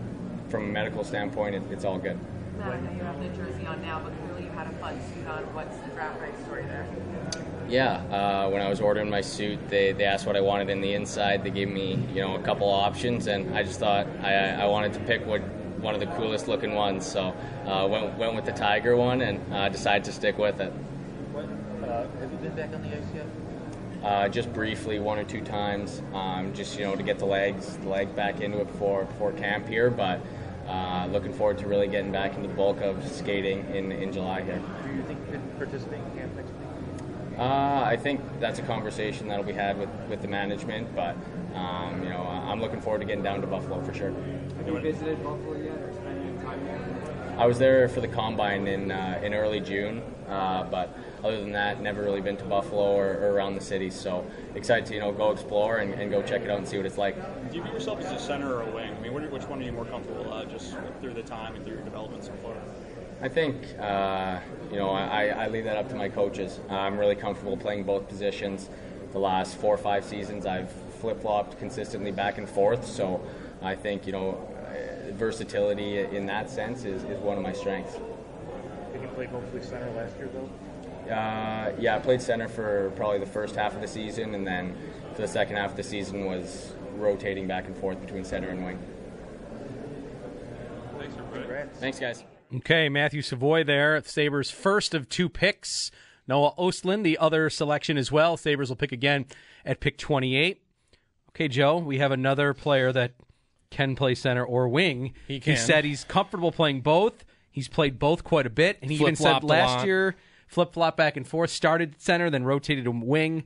from 0.48 0.70
a 0.70 0.72
medical 0.72 1.04
standpoint, 1.04 1.56
it, 1.56 1.64
it's 1.70 1.84
all 1.84 1.98
good. 1.98 2.18
Matt, 2.60 2.72
I 2.72 2.80
know 2.80 2.92
you 2.92 3.04
have 3.04 3.22
the 3.22 3.44
jersey 3.44 3.66
on 3.66 3.82
now, 3.82 4.00
but 4.00 4.14
clearly 4.24 4.46
you 4.46 4.52
had 4.52 4.68
a 4.68 4.76
fun 4.78 4.98
suit 5.14 5.28
on. 5.28 5.44
What's 5.54 5.76
the 5.80 5.90
draft 5.90 6.18
story 6.46 6.64
there? 6.64 6.88
Yeah, 7.72 8.04
uh, 8.12 8.50
when 8.50 8.62
I 8.62 8.68
was 8.68 8.82
ordering 8.82 9.10
my 9.10 9.22
suit, 9.22 9.70
they, 9.70 9.94
they 9.94 10.04
asked 10.04 10.28
what 10.28 10.36
I 10.36 10.42
wanted 10.42 10.70
in 10.70 10.82
the 10.82 10.94
inside. 10.94 11.42
They 11.42 11.52
gave 11.52 11.70
me 11.70 11.98
you 12.14 12.20
know 12.20 12.36
a 12.36 12.42
couple 12.42 12.70
options, 12.70 13.28
and 13.28 13.56
I 13.56 13.64
just 13.64 13.80
thought 13.80 14.08
I, 14.22 14.34
I 14.50 14.66
wanted 14.66 14.92
to 14.96 15.00
pick 15.00 15.26
what 15.26 15.40
one 15.80 15.94
of 15.94 16.02
the 16.02 16.08
coolest 16.08 16.50
looking 16.50 16.76
ones. 16.76 17.06
So 17.06 17.34
uh, 17.66 17.88
went 17.90 18.18
went 18.18 18.36
with 18.36 18.44
the 18.44 18.52
tiger 18.52 18.98
one 18.98 19.22
and 19.22 19.54
uh, 19.54 19.70
decided 19.70 20.04
to 20.04 20.12
stick 20.12 20.38
with 20.38 20.60
it. 20.60 20.70
What, 21.32 21.46
uh, 21.88 22.08
have 22.20 22.30
you 22.30 22.38
been 22.40 22.56
back 22.58 22.74
on 22.74 22.82
the 22.82 22.90
ice 22.90 23.06
yet? 23.16 23.26
Uh, 24.04 24.28
just 24.28 24.52
briefly, 24.52 25.00
one 25.00 25.18
or 25.18 25.24
two 25.24 25.42
times, 25.42 26.02
um, 26.14 26.54
just 26.54 26.78
you 26.78 26.84
know 26.84 26.98
to 26.98 27.04
get 27.04 27.20
the 27.20 27.26
legs 27.26 27.78
the 27.78 27.88
legs 27.88 28.12
back 28.12 28.42
into 28.42 28.60
it 28.60 28.68
before 28.68 29.06
before 29.06 29.32
camp 29.32 29.68
here, 29.68 29.90
but. 29.90 30.20
Uh, 30.68 31.08
looking 31.08 31.34
forward 31.34 31.58
to 31.58 31.68
really 31.68 31.88
getting 31.88 32.12
back 32.12 32.36
into 32.36 32.48
the 32.48 32.54
bulk 32.54 32.80
of 32.82 33.06
skating 33.12 33.66
in, 33.76 33.92
in 33.92 34.14
July 34.14 34.42
here. 34.42 34.62
Do 34.86 34.96
you 34.96 35.04
think 35.04 35.20
you 35.26 35.32
could 35.34 35.58
participate 35.58 36.00
in 36.00 36.12
camp 36.18 36.36
next 36.36 36.52
week? 36.52 36.61
Uh, 37.38 37.84
I 37.86 37.98
think 37.98 38.22
that's 38.40 38.60
a 38.60 38.62
conversation 38.64 39.28
that'll 39.28 39.46
be 39.46 39.54
had 39.54 39.80
with, 39.80 39.90
with 40.10 40.22
the 40.22 40.28
management, 40.28 40.94
but 40.96 41.16
um, 41.56 42.04
you 42.04 42.10
know 42.10 42.22
I'm 42.22 42.62
looking 42.62 42.82
forward 42.82 43.00
to 43.00 43.06
getting 43.06 43.24
down 43.24 43.42
to 43.42 43.48
Buffalo 43.48 43.82
for 43.82 43.94
sure. 43.94 44.12
Have 44.58 44.68
you 44.68 44.80
visited 44.80 45.24
Buffalo 45.24 45.58
yet, 45.58 45.78
or 45.78 45.94
spent 45.94 46.20
any 46.20 46.38
time 46.44 46.64
there? 46.66 47.36
I 47.38 47.46
was 47.46 47.58
there 47.58 47.88
for 47.88 48.02
the 48.02 48.08
combine 48.08 48.68
in 48.68 48.92
uh, 48.92 49.20
in 49.24 49.34
early 49.34 49.62
June, 49.62 50.04
uh, 50.28 50.66
but 50.66 50.96
other 51.24 51.40
than 51.40 51.54
that, 51.54 51.82
never 51.82 52.04
really 52.04 52.22
been 52.22 52.38
to 52.38 52.44
Buffalo 52.44 52.96
or, 52.96 53.08
or 53.08 53.32
around 53.32 53.56
the 53.56 53.62
city. 53.62 53.90
So 53.90 54.26
excited 54.54 54.86
to 54.88 54.94
you 54.94 55.00
know 55.00 55.12
go 55.12 55.32
explore 55.32 55.78
and, 55.78 55.94
and 55.94 56.12
go 56.12 56.22
check 56.22 56.42
it 56.42 56.50
out 56.50 56.58
and 56.58 56.68
see 56.68 56.78
what 56.78 56.86
it's 56.86 56.98
like. 56.98 57.16
Do 57.50 57.58
you 57.58 57.64
view 57.64 57.72
yourself 57.72 58.02
as 58.02 58.12
a 58.12 58.20
center 58.20 58.56
or 58.56 58.64
a 58.64 58.72
wing? 58.76 58.94
I 58.94 59.00
mean, 59.00 59.14
which 59.14 59.44
one 59.44 59.62
are 59.62 59.66
you 59.66 59.72
more 59.72 59.86
comfortable 59.86 60.32
uh, 60.32 60.46
just 60.46 60.76
through 61.00 61.14
the 61.14 61.24
time 61.24 61.56
and 61.56 61.66
through 61.66 61.76
your 61.76 61.84
development 61.86 62.24
so 62.26 62.34
far? 62.44 62.56
I 63.22 63.30
think 63.30 63.56
uh, 63.80 64.40
you 64.72 64.78
know 64.78 64.90
I, 64.90 65.28
I 65.28 65.48
leave 65.48 65.66
that 65.66 65.78
up 65.78 65.90
to 65.90 65.96
my 65.96 66.10
coaches. 66.10 66.60
I'm 66.70 66.98
really 66.98 67.16
comfortable 67.16 67.56
playing 67.56 67.84
both 67.84 68.08
positions. 68.08 68.70
The 69.12 69.20
last 69.20 69.58
four 69.58 69.76
or 69.76 69.78
five 69.78 70.04
seasons, 70.04 70.46
I've 70.46 70.72
flip 71.00 71.22
flopped 71.22 71.60
consistently 71.60 72.12
back 72.12 72.38
and 72.38 72.50
forth. 72.50 72.86
So 72.86 73.22
I 73.62 73.76
think 73.76 74.08
you 74.08 74.14
know 74.14 74.48
uh, 74.66 75.12
versatility 75.14 76.00
in 76.00 76.26
that 76.28 76.50
sense 76.50 76.84
is, 76.84 77.04
is 77.04 77.20
one 77.20 77.38
of 77.38 77.44
my 77.44 77.54
strengths. 77.54 77.94
Did 78.94 79.04
you 79.04 79.08
play 79.10 79.28
mostly 79.32 79.62
center 79.62 79.90
last 79.92 80.18
year, 80.18 80.30
though? 80.34 81.14
Uh, 81.14 81.74
yeah, 81.80 81.96
I 81.96 82.00
played 82.00 82.22
center 82.22 82.48
for 82.48 82.92
probably 82.96 83.20
the 83.20 83.26
first 83.26 83.56
half 83.56 83.76
of 83.76 83.82
the 83.82 83.88
season, 83.88 84.34
and 84.34 84.46
then 84.46 84.76
for 85.16 85.22
the 85.22 85.28
second 85.28 85.58
half 85.58 85.72
of 85.72 85.78
the 85.78 85.84
season 85.84 86.26
was 86.26 86.74
rotating 86.96 87.48
back 87.48 87.68
and 87.68 87.78
forth 87.78 88.00
between 88.02 88.24
center 88.24 88.50
and 88.50 88.64
wing. 88.64 88.80
Thanks, 90.98 91.16
everybody. 91.18 91.70
Thanks, 91.80 92.00
guys. 92.00 92.24
Okay, 92.58 92.90
Matthew 92.90 93.22
Savoy 93.22 93.64
there. 93.64 94.02
Sabres 94.04 94.52
first 94.52 94.94
of 94.94 95.08
two 95.10 95.30
picks. 95.30 95.92
Noah 96.28 96.54
Ostlund, 96.58 97.04
the 97.04 97.18
other 97.18 97.50
selection 97.50 97.98
as 97.98 98.12
well. 98.12 98.38
Sabres 98.38 98.70
will 98.70 98.76
pick 98.76 98.92
again 98.92 99.26
at 99.66 99.80
pick 99.80 99.98
28. 99.98 100.62
Okay, 101.30 101.48
Joe, 101.48 101.78
we 101.78 101.98
have 101.98 102.12
another 102.12 102.54
player 102.54 102.92
that 102.92 103.14
can 103.70 103.96
play 103.96 104.16
center 104.16 104.46
or 104.46 104.68
wing. 104.68 105.14
He 105.28 105.40
can. 105.40 105.58
said 105.58 105.86
he's 105.86 106.04
comfortable 106.04 106.52
playing 106.52 106.82
both. 106.82 107.26
He's 107.50 107.68
played 107.68 108.00
both 108.00 108.24
quite 108.24 108.46
a 108.46 108.50
bit, 108.50 108.78
and 108.82 108.92
he 108.92 108.98
even 108.98 109.16
said 109.16 109.44
last 109.44 109.86
year 109.86 110.16
flip 110.48 110.74
flop 110.74 110.98
back 110.98 111.18
and 111.18 111.28
forth. 111.28 111.50
Started 111.50 111.96
center, 112.00 112.30
then 112.30 112.44
rotated 112.44 112.84
to 112.84 112.92
wing. 112.92 113.46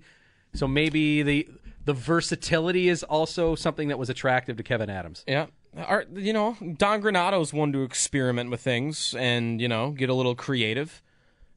So 0.54 0.68
maybe 0.68 1.22
the 1.22 1.48
the 1.86 1.94
versatility 1.94 2.90
is 2.90 3.04
also 3.04 3.56
something 3.56 3.88
that 3.90 4.00
was 4.00 4.10
attractive 4.10 4.58
to 4.58 4.64
Kevyn 4.64 4.90
Adams. 4.90 5.24
Yeah. 5.28 5.48
Our, 5.78 6.06
you 6.14 6.32
know, 6.34 6.56
Don 6.78 7.02
Granato's 7.02 7.54
one 7.54 7.74
to 7.74 7.84
experiment 7.84 8.50
with 8.50 8.62
things 8.62 9.14
and, 9.18 9.60
you 9.60 9.68
know, 9.68 9.92
get 9.92 10.10
a 10.10 10.14
little 10.14 10.36
creative. 10.36 11.02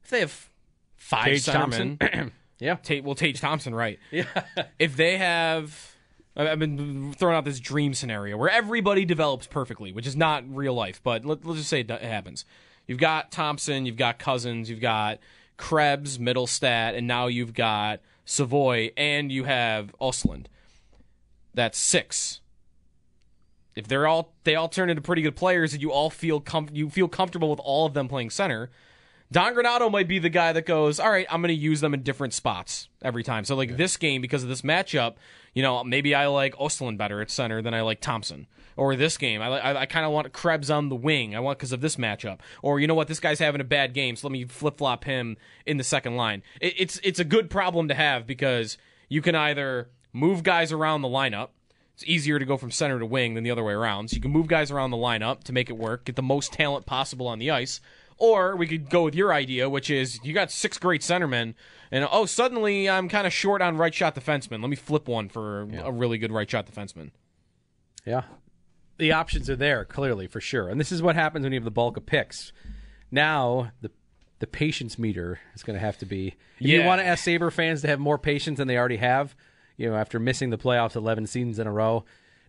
If 0.03 0.09
they 0.09 0.19
have 0.19 0.49
five 0.97 1.25
Tage 1.25 1.45
centermen, 1.45 1.99
Thompson. 1.99 2.31
yeah. 2.59 2.75
Ta- 2.75 3.01
well, 3.03 3.15
Tage 3.15 3.39
Thompson, 3.39 3.73
right. 3.73 3.99
Yeah. 4.11 4.25
if 4.79 4.95
they 4.97 5.17
have. 5.17 5.95
I- 6.35 6.49
I've 6.49 6.59
been 6.59 7.13
throwing 7.13 7.35
out 7.35 7.45
this 7.45 7.59
dream 7.59 7.93
scenario 7.93 8.37
where 8.37 8.49
everybody 8.49 9.05
develops 9.05 9.47
perfectly, 9.47 9.91
which 9.91 10.07
is 10.07 10.15
not 10.15 10.43
real 10.47 10.73
life, 10.73 11.01
but 11.03 11.25
let, 11.25 11.45
let's 11.45 11.59
just 11.59 11.69
say 11.69 11.81
it 11.81 11.89
it 11.89 12.01
happens. 12.01 12.45
You've 12.87 12.99
got 12.99 13.31
Thompson, 13.31 13.85
you've 13.85 13.97
got 13.97 14.19
Cozens, 14.19 14.69
you've 14.69 14.81
got 14.81 15.19
Krebs, 15.57 16.17
Mittelstadt, 16.17 16.97
and 16.97 17.07
now 17.07 17.27
you've 17.27 17.53
got 17.53 17.99
Savoy, 18.25 18.91
and 18.97 19.31
you 19.31 19.43
have 19.43 19.93
Osland. 20.01 20.45
That's 21.53 21.77
six. 21.77 22.41
If 23.79 23.87
they're 23.87 24.07
all 24.07 24.33
they 24.43 24.55
all 24.55 24.69
turn 24.69 24.89
into 24.89 25.01
pretty 25.01 25.21
good 25.21 25.35
players, 25.35 25.73
and 25.73 25.81
you 25.81 25.91
all 25.91 26.09
feel 26.09 26.39
com- 26.39 26.69
you 26.71 26.89
feel 26.89 27.07
comfortable 27.07 27.49
with 27.49 27.59
all 27.59 27.85
of 27.85 27.93
them 27.93 28.07
playing 28.07 28.29
center, 28.29 28.69
Don 29.31 29.53
Granato 29.53 29.91
might 29.91 30.07
be 30.07 30.19
the 30.19 30.29
guy 30.29 30.53
that 30.53 30.65
goes, 30.65 30.99
all 30.99 31.09
right, 31.09 31.27
I'm 31.29 31.41
going 31.41 31.55
to 31.55 31.61
use 31.61 31.81
them 31.81 31.93
in 31.93 32.03
different 32.03 32.33
spots 32.33 32.89
every 33.01 33.23
time. 33.23 33.45
So 33.45 33.55
like 33.55 33.77
this 33.77 33.95
game, 33.95 34.21
because 34.21 34.43
of 34.43 34.49
this 34.49 34.63
matchup, 34.63 35.15
you 35.53 35.61
know, 35.61 35.83
maybe 35.83 36.15
I 36.15 36.27
like 36.27 36.55
Ostlund 36.55 36.97
better 36.97 37.21
at 37.21 37.29
center 37.29 37.61
than 37.61 37.73
I 37.73 37.81
like 37.81 38.01
Thompson. 38.01 38.47
Or 38.75 38.95
this 38.95 39.17
game, 39.17 39.41
I 39.41 39.47
I, 39.47 39.81
I 39.81 39.85
kind 39.85 40.05
of 40.05 40.13
want 40.13 40.31
Krebs 40.31 40.71
on 40.71 40.87
the 40.87 40.95
wing. 40.95 41.35
I 41.35 41.41
want 41.41 41.59
because 41.59 41.73
of 41.73 41.81
this 41.81 41.97
matchup. 41.97 42.39
Or 42.61 42.79
you 42.79 42.87
know 42.87 42.95
what, 42.95 43.09
this 43.09 43.19
guy's 43.19 43.39
having 43.39 43.59
a 43.59 43.65
bad 43.65 43.93
game, 43.93 44.15
so 44.15 44.27
let 44.27 44.31
me 44.31 44.45
flip 44.45 44.77
flop 44.77 45.03
him 45.03 45.35
in 45.65 45.75
the 45.75 45.83
second 45.83 46.15
line. 46.15 46.43
It, 46.61 46.75
it's 46.77 46.99
it's 47.03 47.19
a 47.19 47.25
good 47.25 47.49
problem 47.49 47.89
to 47.89 47.93
have 47.93 48.25
because 48.25 48.77
you 49.09 49.21
can 49.21 49.35
either 49.35 49.89
move 50.13 50.43
guys 50.43 50.71
around 50.71 51.01
the 51.01 51.09
lineup. 51.09 51.49
It's 51.99 52.09
easier 52.09 52.39
to 52.39 52.45
go 52.45 52.55
from 52.55 52.71
center 52.71 52.97
to 52.97 53.05
wing 53.05 53.33
than 53.33 53.43
the 53.43 53.51
other 53.51 53.63
way 53.63 53.73
around. 53.73 54.09
So 54.09 54.15
you 54.15 54.21
can 54.21 54.31
move 54.31 54.47
guys 54.47 54.71
around 54.71 54.91
the 54.91 54.97
lineup 54.97 55.43
to 55.43 55.51
make 55.51 55.69
it 55.69 55.77
work, 55.77 56.05
get 56.05 56.15
the 56.15 56.21
most 56.21 56.53
talent 56.53 56.85
possible 56.85 57.27
on 57.27 57.39
the 57.39 57.51
ice. 57.51 57.81
Or 58.17 58.55
we 58.55 58.67
could 58.67 58.89
go 58.89 59.03
with 59.03 59.15
your 59.15 59.33
idea, 59.33 59.69
which 59.69 59.89
is 59.89 60.17
you 60.23 60.33
got 60.33 60.49
six 60.49 60.77
great 60.77 61.01
centermen, 61.01 61.55
and 61.91 62.07
oh, 62.09 62.25
suddenly 62.25 62.89
I'm 62.89 63.09
kind 63.09 63.27
of 63.27 63.33
short 63.33 63.61
on 63.61 63.75
right 63.75 63.93
shot 63.93 64.15
defensemen. 64.15 64.61
Let 64.61 64.69
me 64.69 64.77
flip 64.77 65.09
one 65.09 65.27
for 65.27 65.67
a 65.83 65.91
really 65.91 66.17
good 66.17 66.31
right 66.31 66.49
shot 66.49 66.71
defenseman. 66.71 67.11
Yeah. 68.05 68.23
The 68.97 69.11
options 69.11 69.49
are 69.49 69.57
there, 69.57 69.83
clearly, 69.83 70.27
for 70.27 70.39
sure. 70.39 70.69
And 70.69 70.79
this 70.79 70.93
is 70.93 71.01
what 71.01 71.17
happens 71.17 71.43
when 71.43 71.51
you 71.51 71.59
have 71.59 71.65
the 71.65 71.71
bulk 71.71 71.97
of 71.97 72.05
picks. 72.05 72.53
Now, 73.11 73.73
the 73.81 73.91
the 74.39 74.47
patience 74.47 74.97
meter 74.97 75.39
is 75.53 75.63
going 75.63 75.77
to 75.77 75.85
have 75.85 75.97
to 75.97 76.05
be. 76.05 76.37
If 76.61 76.67
you 76.67 76.85
want 76.85 77.01
to 77.01 77.05
ask 77.05 77.25
Sabre 77.25 77.51
fans 77.51 77.81
to 77.81 77.87
have 77.87 77.99
more 77.99 78.17
patience 78.17 78.57
than 78.57 78.69
they 78.69 78.77
already 78.77 78.97
have, 78.97 79.35
you 79.79 79.89
know, 79.89 79.95
after 79.95 80.19
missing 80.19 80.49
the 80.49 80.57
playoffs 80.57 80.95
11 80.95 81.25
seasons 81.25 81.57
in 81.57 81.65
a 81.65 81.71
row. 81.71 82.03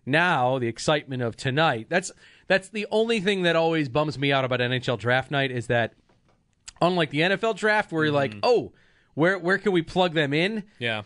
Now, 0.05 0.59
the 0.59 0.67
excitement 0.67 1.21
of 1.21 1.37
tonight. 1.37 1.87
That's 1.89 2.11
that's 2.47 2.69
the 2.69 2.85
only 2.91 3.21
thing 3.21 3.43
that 3.43 3.55
always 3.55 3.87
bums 3.87 4.19
me 4.19 4.31
out 4.31 4.43
about 4.43 4.59
NHL 4.59 4.99
draft 4.99 5.31
night 5.31 5.49
is 5.49 5.67
that 5.67 5.93
unlike 6.81 7.09
the 7.11 7.21
NFL 7.21 7.55
draft 7.55 7.91
where 7.91 8.03
you're 8.03 8.13
like, 8.13 8.31
mm-hmm. 8.31 8.39
"Oh, 8.43 8.73
where 9.13 9.39
where 9.39 9.57
can 9.57 9.71
we 9.71 9.81
plug 9.81 10.13
them 10.13 10.33
in?" 10.33 10.63
Yeah. 10.77 11.03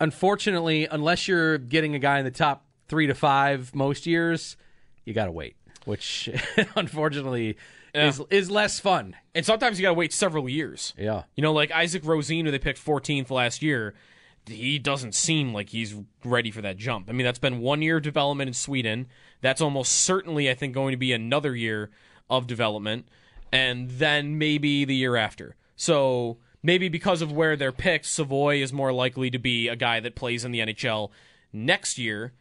unfortunately, 0.00 0.86
unless 0.90 1.26
you're 1.26 1.58
getting 1.58 1.94
a 1.94 1.98
guy 1.98 2.18
in 2.18 2.24
the 2.24 2.30
top 2.30 2.66
three 2.88 3.06
to 3.06 3.14
five 3.14 3.74
most 3.74 4.04
years, 4.06 4.56
you 5.04 5.14
got 5.14 5.26
to 5.26 5.32
wait, 5.32 5.56
which 5.86 6.28
unfortunately 6.76 7.56
is 7.94 8.20
is 8.30 8.50
less 8.50 8.80
fun. 8.80 9.16
And 9.34 9.46
sometimes 9.46 9.78
you 9.78 9.84
got 9.84 9.90
to 9.90 9.94
wait 9.94 10.12
several 10.12 10.48
years. 10.48 10.92
Yeah. 10.98 11.22
You 11.36 11.42
know, 11.42 11.52
like 11.52 11.70
Isak 11.70 12.02
Rosén, 12.02 12.44
who 12.44 12.50
they 12.50 12.58
picked 12.58 12.84
14th 12.84 13.30
last 13.30 13.62
year, 13.62 13.94
he 14.48 14.78
doesn't 14.78 15.14
seem 15.14 15.52
like 15.52 15.70
he's 15.70 15.94
ready 16.24 16.50
for 16.50 16.60
that 16.62 16.76
jump. 16.76 17.08
I 17.08 17.12
mean, 17.12 17.24
that's 17.24 17.38
been 17.38 17.60
one 17.60 17.82
year 17.82 17.98
of 17.98 18.02
development 18.02 18.48
in 18.48 18.54
Sweden. 18.54 19.06
That's 19.40 19.60
almost 19.60 19.92
certainly, 19.92 20.50
I 20.50 20.54
think, 20.54 20.74
going 20.74 20.92
to 20.92 20.96
be 20.96 21.12
another 21.12 21.54
year 21.54 21.90
of 22.30 22.46
development, 22.46 23.08
and 23.52 23.88
then 23.90 24.36
maybe 24.38 24.84
the 24.84 24.94
year 24.94 25.16
after. 25.16 25.56
So 25.76 26.38
maybe 26.62 26.88
because 26.88 27.22
of 27.22 27.32
where 27.32 27.56
they're 27.56 27.72
picked, 27.72 28.06
Savoy 28.06 28.60
is 28.62 28.72
more 28.72 28.92
likely 28.92 29.30
to 29.30 29.38
be 29.38 29.68
a 29.68 29.76
guy 29.76 30.00
that 30.00 30.14
plays 30.14 30.44
in 30.44 30.50
the 30.52 30.60
NHL 30.60 31.10
next 31.52 31.98
year. 31.98 32.32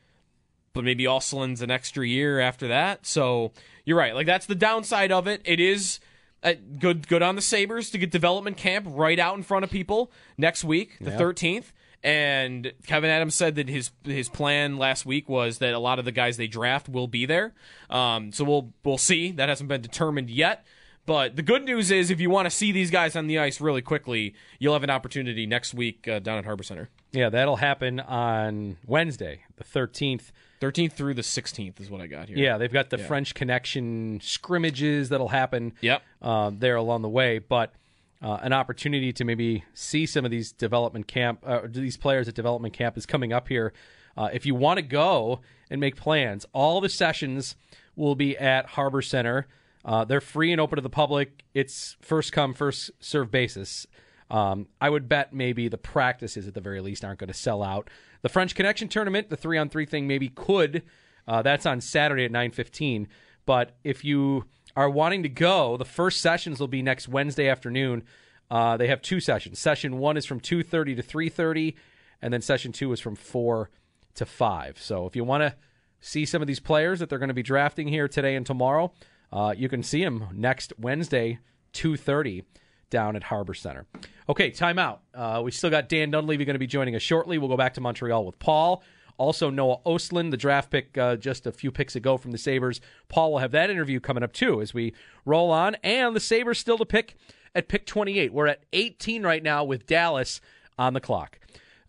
But 0.74 0.84
maybe 0.84 1.06
Oslin's 1.06 1.62
an 1.62 1.72
extra 1.72 2.06
year 2.06 2.39
after 2.39 2.67
that. 2.67 3.06
So 3.08 3.52
you're 3.86 3.98
right. 3.98 4.13
Like 4.13 4.28
that's 4.28 4.46
the 4.46 4.54
downside 4.56 5.12
of 5.12 5.26
it. 5.28 5.41
It 5.43 5.60
is 5.60 6.00
uh, 6.43 6.54
good. 6.78 7.08
Good 7.08 7.24
on 7.24 7.36
the 7.36 7.41
Sabres 7.41 7.89
to 7.91 7.98
get 7.98 8.12
development 8.12 8.58
camp 8.58 8.86
right 8.89 9.17
out 9.17 9.36
in 9.38 9.41
front 9.43 9.63
of 9.63 9.72
people 9.72 10.12
next 10.38 10.63
week, 10.63 10.98
the 11.00 11.12
Yeah. 11.12 11.17
13th. 11.17 11.72
And 12.04 12.72
Kevyn 12.88 13.06
Adams 13.10 13.36
said 13.36 13.56
that 13.56 13.68
his 13.70 13.92
his 14.04 14.30
plan 14.30 14.78
last 14.78 15.06
week 15.06 15.28
was 15.28 15.58
that 15.60 15.74
a 15.74 15.80
lot 15.80 16.00
of 16.00 16.06
the 16.06 16.12
guys 16.12 16.38
they 16.38 16.48
draft 16.48 16.88
will 16.88 17.08
be 17.08 17.26
there. 17.26 17.54
Um, 17.90 18.32
so 18.32 18.44
we'll 18.44 18.74
we'll 18.84 18.98
see. 18.98 19.32
That 19.32 19.50
hasn't 19.50 19.68
been 19.68 19.82
determined 19.82 20.30
yet. 20.30 20.66
But 21.06 21.38
the 21.38 21.42
good 21.42 21.64
news 21.64 21.90
is, 21.90 22.12
if 22.12 22.20
you 22.20 22.30
want 22.30 22.48
to 22.48 22.50
see 22.50 22.74
these 22.74 22.92
guys 22.92 23.16
on 23.16 23.28
the 23.28 23.40
ice 23.40 23.62
really 23.62 23.82
quickly, 23.82 24.36
you'll 24.60 24.74
have 24.74 24.84
an 24.84 24.90
opportunity 24.90 25.46
next 25.46 25.74
week 25.74 26.06
uh, 26.06 26.20
down 26.20 26.38
at 26.38 26.44
Harbor 26.44 26.64
Center. 26.64 26.90
Yeah, 27.14 27.30
that'll 27.30 27.56
happen 27.56 28.02
on 28.02 28.76
Wednesday, 28.86 29.44
the 29.56 29.64
13th. 29.64 30.32
13th 30.60 30.92
through 30.92 31.14
the 31.14 31.22
16th 31.22 31.80
is 31.80 31.90
what 31.90 32.02
I 32.02 32.08
got 32.08 32.28
here. 32.28 32.38
Yeah, 32.38 32.58
they've 32.58 32.74
got 32.74 32.90
the 32.90 32.98
Yeah. 32.98 33.06
French 33.08 33.34
Connection 33.36 34.20
scrimmages 34.22 35.08
that'll 35.10 35.30
happen. 35.30 35.74
Yep. 35.80 36.02
Uh, 36.22 36.52
there 36.54 36.76
along 36.76 37.04
the 37.04 37.10
way, 37.10 37.40
but 37.40 37.74
uh, 38.21 38.39
an 38.41 38.53
opportunity 38.53 39.13
to 39.13 39.23
maybe 39.23 39.63
see 39.73 40.06
some 40.06 40.25
of 40.25 40.32
these 40.32 40.51
development 40.51 41.08
camp, 41.08 41.43
uh, 41.45 41.62
these 41.65 41.97
players 41.97 42.27
at 42.27 42.36
development 42.36 42.73
camp 42.73 42.97
is 42.97 43.06
coming 43.06 43.34
up 43.34 43.47
here. 43.47 43.73
Uh, 44.15 44.30
if 44.34 44.45
you 44.45 44.56
want 44.56 44.77
to 44.77 44.82
go 44.82 45.41
and 45.69 45.80
make 45.80 45.95
plans, 45.95 46.45
all 46.51 46.82
the 46.82 46.89
sessions 46.89 47.56
will 47.95 48.15
be 48.15 48.38
at 48.38 48.65
Harbor 48.65 49.01
Center. 49.01 49.47
Uh, 49.86 50.03
they're 50.03 50.21
free 50.21 50.51
and 50.51 50.60
open 50.60 50.75
to 50.77 50.82
the 50.82 50.89
public. 50.89 51.43
It's 51.53 51.95
first 52.01 52.32
come, 52.34 52.53
first 52.53 52.91
serve 52.99 53.32
basis. 53.32 53.88
Um, 54.30 54.67
I 54.82 54.89
would 54.89 55.08
bet 55.08 55.34
maybe 55.34 55.69
the 55.69 55.77
practices 55.77 56.47
at 56.47 56.53
the 56.53 56.62
very 56.62 56.82
least 56.82 57.06
aren't 57.06 57.19
going 57.19 57.30
to 57.30 57.34
sell 57.34 57.63
out. 57.63 57.89
The 58.23 58.30
French 58.30 58.56
Connection 58.56 58.89
tournament, 58.89 59.30
the 59.30 59.38
three 59.38 59.58
on 59.58 59.69
three 59.69 59.86
thing, 59.86 60.08
maybe 60.08 60.30
could. 60.30 60.84
Uh, 61.27 61.41
that's 61.41 61.65
on 61.65 61.80
Saturday 61.80 62.25
at 62.25 62.32
nine 62.32 62.51
fifteen. 62.51 63.08
But 63.45 63.77
if 63.84 64.03
you 64.03 64.45
are 64.78 64.90
wanting 64.90 65.24
to 65.24 65.30
go, 65.30 65.76
the 65.76 65.84
first 65.84 66.22
sessions 66.22 66.60
will 66.60 66.68
be 66.68 66.82
next 66.82 67.10
Wednesday 67.10 67.50
afternoon. 67.50 68.04
Uh, 68.50 68.78
they 68.78 68.88
have 68.88 69.02
two 69.02 69.20
sessions. 69.20 69.60
Session 69.60 69.98
one 69.98 70.16
is 70.16 70.26
from 70.26 70.40
two 70.40 70.63
thirty 70.63 70.96
to 70.96 71.02
three 71.02 71.28
thirty, 71.28 71.76
and 72.22 72.32
then 72.32 72.42
session 72.42 72.72
two 72.72 72.94
is 72.94 73.02
from 73.02 73.16
four 73.16 73.70
to 74.13 74.26
five. 74.26 74.80
So 74.80 75.06
if 75.06 75.16
you 75.16 75.26
want 75.26 75.42
to 75.42 75.56
see 76.00 76.26
some 76.26 76.42
of 76.42 76.48
these 76.48 76.62
players 76.62 77.00
that 77.00 77.10
they're 77.10 77.20
going 77.20 77.28
to 77.28 77.34
be 77.34 77.44
drafting 77.44 77.88
here 77.88 78.08
today 78.08 78.36
and 78.36 78.46
tomorrow, 78.46 78.94
uh, 79.34 79.54
you 79.58 79.68
can 79.68 79.84
see 79.84 80.04
them 80.04 80.30
next 80.32 80.72
Wednesday, 80.78 81.40
two 81.74 81.98
thirty 81.98 82.44
down 82.90 83.16
at 83.16 83.24
Harbor 83.24 83.54
Center. 83.54 83.86
Okay, 84.30 84.52
timeout. 84.52 85.00
Uh, 85.13 85.42
we 85.44 85.52
still 85.52 85.70
got 85.70 85.90
Dan 85.90 86.12
Dunleavy 86.12 86.46
going 86.46 86.54
to 86.54 86.60
be 86.60 86.68
joining 86.68 86.96
us 86.96 87.02
shortly. 87.02 87.38
We'll 87.38 87.50
go 87.50 87.58
back 87.58 87.74
to 87.74 87.82
Montreal 87.82 88.26
with 88.26 88.40
Paul. 88.40 88.84
Also, 89.17 89.49
Noah 89.49 89.80
Ostlund, 89.86 90.32
the 90.32 90.38
draft 90.38 90.69
pick 90.69 90.97
uh, 90.97 91.15
just 91.15 91.47
a 91.47 91.51
few 91.51 91.71
picks 91.71 91.95
ago 91.95 92.17
from 92.17 92.32
the 92.32 92.38
Sabres. 92.38 92.80
Paul 93.10 93.32
will 93.32 93.39
have 93.39 93.51
that 93.51 93.69
interview 93.69 93.99
coming 93.99 94.23
up 94.23 94.32
too 94.32 94.62
as 94.62 94.73
we 94.73 94.93
roll 95.25 95.51
on. 95.51 95.75
And 95.84 96.15
the 96.15 96.19
Sabres 96.19 96.60
still 96.60 96.77
to 96.77 96.86
pick 96.86 97.15
at 97.56 97.67
pick 97.67 97.86
28. 97.86 98.32
We're 98.32 98.47
at 98.47 98.63
18 98.73 99.23
right 99.23 99.41
now 99.41 99.63
with 99.63 99.88
Dallas 99.88 100.39
on 100.77 100.93
the 100.93 101.01
clock. 101.01 101.39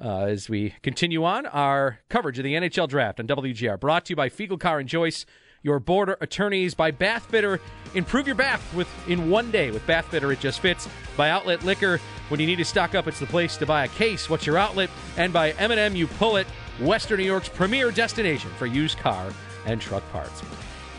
Uh, 0.00 0.26
as 0.26 0.48
we 0.48 0.74
continue 0.82 1.24
on 1.24 1.44
our 1.46 1.98
coverage 2.08 2.38
of 2.38 2.44
the 2.44 2.54
NHL 2.54 2.88
draft 2.88 3.18
on 3.18 3.26
WGR, 3.26 3.78
brought 3.80 4.06
to 4.06 4.12
you 4.12 4.16
by 4.16 4.28
Fiegel 4.28 4.58
Car 4.58 4.78
and 4.78 4.88
Joyce, 4.88 5.26
your 5.62 5.80
border 5.80 6.16
attorneys 6.20 6.74
by 6.74 6.92
Bath 6.92 7.26
Fitter. 7.26 7.60
Improve 7.94 8.26
your 8.26 8.36
bath 8.36 8.62
with 8.74 8.88
in 9.08 9.28
one 9.28 9.50
day 9.50 9.72
with 9.72 9.84
Bath 9.86 10.06
Fitter. 10.06 10.30
It 10.30 10.38
just 10.38 10.60
fits. 10.60 10.88
By 11.16 11.30
Outlet 11.30 11.64
Liquor, 11.64 12.00
when 12.28 12.38
you 12.38 12.46
need 12.46 12.58
to 12.58 12.64
stock 12.64 12.94
up, 12.94 13.08
it's 13.08 13.18
the 13.18 13.26
place 13.26 13.56
to 13.56 13.66
buy 13.66 13.84
a 13.84 13.88
case. 13.88 14.30
What's 14.30 14.46
your 14.46 14.56
outlet? 14.56 14.88
And 15.16 15.32
by 15.32 15.50
M&M, 15.52 15.96
you 15.96 16.06
pull 16.06 16.36
it. 16.36 16.46
Western 16.80 17.18
New 17.18 17.24
York's 17.24 17.48
premier 17.48 17.90
destination 17.90 18.50
for 18.56 18.66
used 18.66 18.98
car 18.98 19.32
and 19.66 19.80
truck 19.80 20.08
parts. 20.12 20.42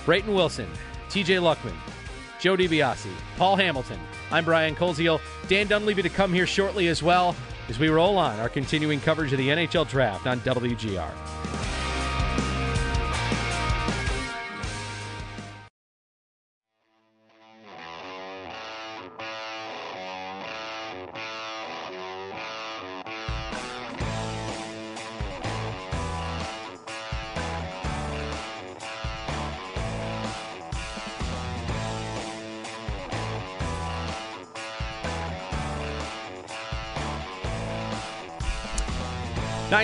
Brayton 0.06 0.34
Wilson, 0.34 0.68
TJ 1.10 1.40
Luckman, 1.42 1.76
Joe 2.40 2.58
DiBiase, 2.58 3.10
Paul 3.38 3.56
Hamilton. 3.56 4.00
I'm 4.32 4.44
Brian 4.44 4.76
Koziel. 4.76 5.22
Dan 5.48 5.68
Dunleavy 5.68 6.02
to 6.02 6.10
come 6.10 6.34
here 6.34 6.48
shortly 6.48 6.88
as 6.88 7.02
well 7.02 7.36
as 7.70 7.80
we 7.80 7.88
roll 7.88 8.18
on 8.18 8.40
our 8.40 8.50
continuing 8.50 9.00
coverage 9.00 9.32
of 9.32 9.38
the 9.38 9.48
NHL 9.48 9.88
draft 9.88 10.28
on 10.28 10.40
WGR. 10.42 11.39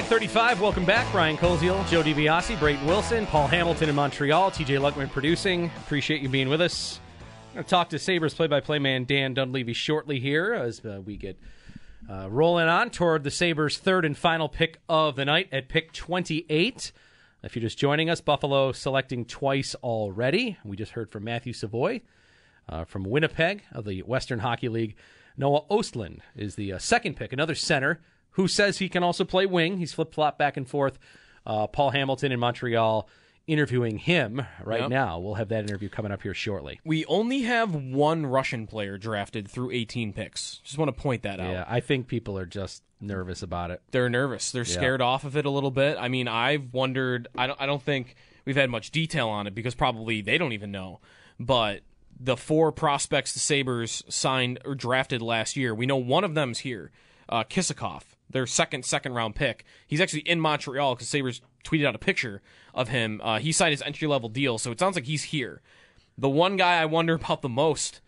Nine 0.05 0.11
thirty-five. 0.11 0.61
Welcome 0.61 0.85
back, 0.85 1.11
Brian 1.11 1.35
Koziel, 1.35 1.89
Joe 1.89 2.03
DiBiase, 2.03 2.59
Brayton 2.59 2.85
Wilson, 2.85 3.25
Paul 3.25 3.47
Hamilton 3.47 3.89
in 3.89 3.95
Montreal, 3.95 4.51
TJ 4.51 4.79
Luckman 4.79 5.09
producing. 5.09 5.71
Appreciate 5.77 6.21
you 6.21 6.29
being 6.29 6.47
with 6.47 6.61
us. 6.61 6.99
I'm 7.49 7.53
going 7.55 7.63
to 7.63 7.69
talk 7.71 7.89
to 7.89 7.97
Sabres 7.97 8.35
play-by-play 8.35 8.77
man 8.77 9.05
Dan 9.05 9.33
Dunleavy 9.33 9.73
shortly 9.73 10.19
here 10.19 10.53
as 10.53 10.85
uh, 10.85 11.01
we 11.03 11.17
get 11.17 11.39
uh, 12.07 12.29
rolling 12.29 12.67
on 12.67 12.91
toward 12.91 13.23
the 13.23 13.31
Sabres' 13.31 13.79
third 13.79 14.05
and 14.05 14.15
final 14.15 14.47
pick 14.47 14.77
of 14.87 15.15
the 15.15 15.25
night 15.25 15.49
at 15.51 15.69
pick 15.69 15.91
28. 15.91 16.91
If 17.41 17.55
you're 17.55 17.61
just 17.61 17.79
joining 17.79 18.07
us, 18.07 18.21
Buffalo 18.21 18.73
selecting 18.73 19.25
twice 19.25 19.73
already. 19.73 20.55
We 20.63 20.77
just 20.77 20.91
heard 20.91 21.09
from 21.09 21.23
Matthew 21.23 21.51
Savoie 21.51 22.01
uh, 22.69 22.85
from 22.85 23.05
Winnipeg 23.05 23.63
of 23.71 23.85
the 23.85 24.03
Western 24.03 24.37
Hockey 24.37 24.69
League. 24.69 24.97
Noah 25.35 25.63
Ostlund 25.71 26.19
is 26.35 26.53
the 26.53 26.73
uh, 26.73 26.77
second 26.77 27.15
pick, 27.15 27.33
another 27.33 27.55
center 27.55 28.01
who 28.35 28.47
says 28.47 28.77
he 28.77 28.87
can 28.87 29.03
also 29.03 29.25
play 29.25 29.45
wing. 29.45 29.77
He's 29.77 29.91
flip 29.93 30.13
flop 30.13 30.37
back 30.37 30.55
and 30.55 30.67
forth. 30.67 30.97
Uh, 31.45 31.67
Paul 31.67 31.89
Hamilton 31.91 32.31
in 32.31 32.39
Montreal 32.39 33.07
interviewing 33.47 33.97
him 33.99 34.41
right 34.63 34.81
Yep. 34.81 34.89
now. 34.89 35.19
We'll 35.19 35.35
have 35.35 35.49
that 35.49 35.65
interview 35.65 35.87
coming 35.89 36.11
up 36.11 36.23
here 36.23 36.33
shortly. 36.33 36.79
We 36.83 37.05
only 37.05 37.43
have 37.43 37.75
one 37.75 38.25
Russian 38.25 38.65
player 38.65 38.97
drafted 38.97 39.47
through 39.47 39.69
18 39.71 40.13
picks. 40.13 40.57
Just 40.63 40.77
want 40.79 40.89
to 40.95 40.99
point 40.99 41.21
that 41.23 41.39
out. 41.39 41.51
Yeah, 41.51 41.65
I 41.67 41.79
think 41.79 42.07
people 42.07 42.37
are 42.39 42.47
just 42.47 42.81
nervous 42.99 43.43
about 43.43 43.69
it. 43.69 43.81
They're 43.91 44.09
nervous. 44.09 44.51
They're 44.51 44.63
Yeah. 44.63 44.73
scared 44.73 45.01
off 45.01 45.23
of 45.25 45.37
it 45.37 45.45
a 45.45 45.51
little 45.51 45.69
bit. 45.69 45.97
I 45.99 46.07
mean, 46.07 46.27
I've 46.27 46.73
wondered. 46.73 47.27
I 47.37 47.45
don't. 47.45 47.61
I 47.61 47.67
don't 47.67 47.83
think 47.83 48.15
we've 48.45 48.55
had 48.55 48.71
much 48.71 48.89
detail 48.89 49.29
on 49.29 49.45
it 49.45 49.53
because 49.53 49.75
probably 49.75 50.21
they 50.21 50.39
don't 50.39 50.53
even 50.53 50.71
know. 50.71 50.99
But 51.39 51.81
the 52.19 52.37
four 52.37 52.71
prospects 52.71 53.33
the 53.33 53.39
Sabres 53.39 54.03
signed 54.09 54.57
or 54.65 54.73
drafted 54.73 55.21
last 55.21 55.55
year, 55.55 55.75
we 55.75 55.85
know 55.85 55.97
one 55.97 56.23
of 56.23 56.33
them's 56.33 56.59
here. 56.59 56.91
Uh, 57.29 57.43
Kisakov, 57.43 58.03
their 58.35 58.45
second 58.45 58.83
second 58.83 59.13
round 59.13 59.33
pick. 59.33 59.63
He's 59.87 60.01
actually 60.01 60.19
in 60.21 60.41
Montreal 60.41 60.95
because 60.95 61.07
Sabres 61.07 61.41
tweeted 61.63 61.85
out 61.85 61.95
a 61.95 61.99
picture 61.99 62.41
of 62.73 62.89
him. 62.89 63.21
Uh, 63.23 63.39
he 63.39 63.53
signed 63.53 63.71
his 63.71 63.81
entry 63.81 64.09
level 64.09 64.27
deal, 64.27 64.57
so 64.57 64.71
it 64.71 64.79
sounds 64.79 64.95
like 64.95 65.05
he's 65.05 65.23
here. 65.23 65.61
The 66.17 66.27
one 66.27 66.57
guy 66.57 66.81
I 66.81 66.85
wonder 66.85 67.13
about 67.13 67.41
the 67.41 67.49
most 67.49 68.01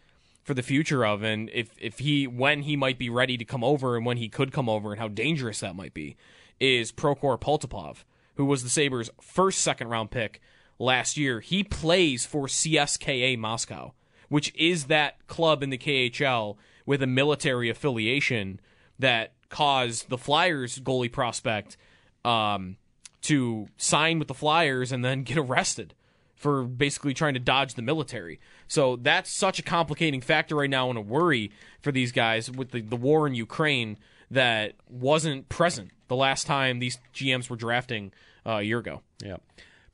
for 0.43 0.53
the 0.53 0.61
future 0.61 1.05
of 1.05 1.23
and 1.23 1.49
if 1.53 1.71
if 1.79 1.99
he 1.99 2.27
when 2.27 2.63
he 2.63 2.75
might 2.75 2.99
be 2.99 3.09
ready 3.09 3.37
to 3.37 3.45
come 3.45 3.63
over 3.63 3.95
and 3.95 4.05
when 4.05 4.17
he 4.17 4.27
could 4.27 4.51
come 4.51 4.67
over 4.67 4.91
and 4.91 4.99
how 4.99 5.07
dangerous 5.07 5.61
that 5.61 5.77
might 5.77 5.93
be 5.93 6.17
is 6.59 6.91
Prokhor 6.91 7.39
Poltapov, 7.39 8.03
who 8.35 8.43
was 8.43 8.63
the 8.63 8.69
Sabres' 8.69 9.09
first 9.21 9.59
second 9.59 9.87
round 9.87 10.11
pick 10.11 10.41
last 10.77 11.15
year. 11.15 11.39
He 11.39 11.63
plays 11.63 12.25
for 12.25 12.47
CSKA 12.47 13.37
Moscow, 13.37 13.93
which 14.27 14.53
is 14.55 14.85
that 14.85 15.25
club 15.27 15.63
in 15.63 15.69
the 15.69 15.77
KHL 15.77 16.57
with 16.85 17.01
a 17.01 17.07
military 17.07 17.69
affiliation 17.69 18.59
that 18.99 19.31
caused 19.49 20.09
the 20.09 20.17
Flyers 20.17 20.79
goalie 20.79 21.11
prospect 21.11 21.77
um, 22.25 22.77
to 23.21 23.67
sign 23.77 24.19
with 24.19 24.27
the 24.27 24.33
Flyers 24.33 24.91
and 24.91 25.03
then 25.03 25.23
get 25.23 25.37
arrested 25.37 25.93
for 26.35 26.63
basically 26.63 27.13
trying 27.13 27.33
to 27.33 27.39
dodge 27.39 27.73
the 27.73 27.81
military. 27.81 28.39
So 28.67 28.95
that's 28.95 29.31
such 29.31 29.57
a 29.57 29.63
complicating 29.63 30.21
factor 30.21 30.55
right 30.55 30.69
now 30.69 30.89
and 30.89 30.97
a 30.97 31.01
worry 31.01 31.51
for 31.81 31.91
these 31.91 32.11
guys 32.11 32.49
with 32.51 32.71
the, 32.71 32.81
the 32.81 32.95
war 32.95 33.25
in 33.25 33.33
Ukraine 33.33 33.97
that 34.29 34.73
wasn't 34.87 35.49
present 35.49 35.91
the 36.07 36.15
last 36.15 36.45
time 36.45 36.79
these 36.79 36.99
GMs 37.13 37.49
were 37.49 37.55
drafting 37.55 38.11
uh, 38.45 38.57
a 38.57 38.61
year 38.61 38.79
ago. 38.79 39.01
Yeah. 39.23 39.37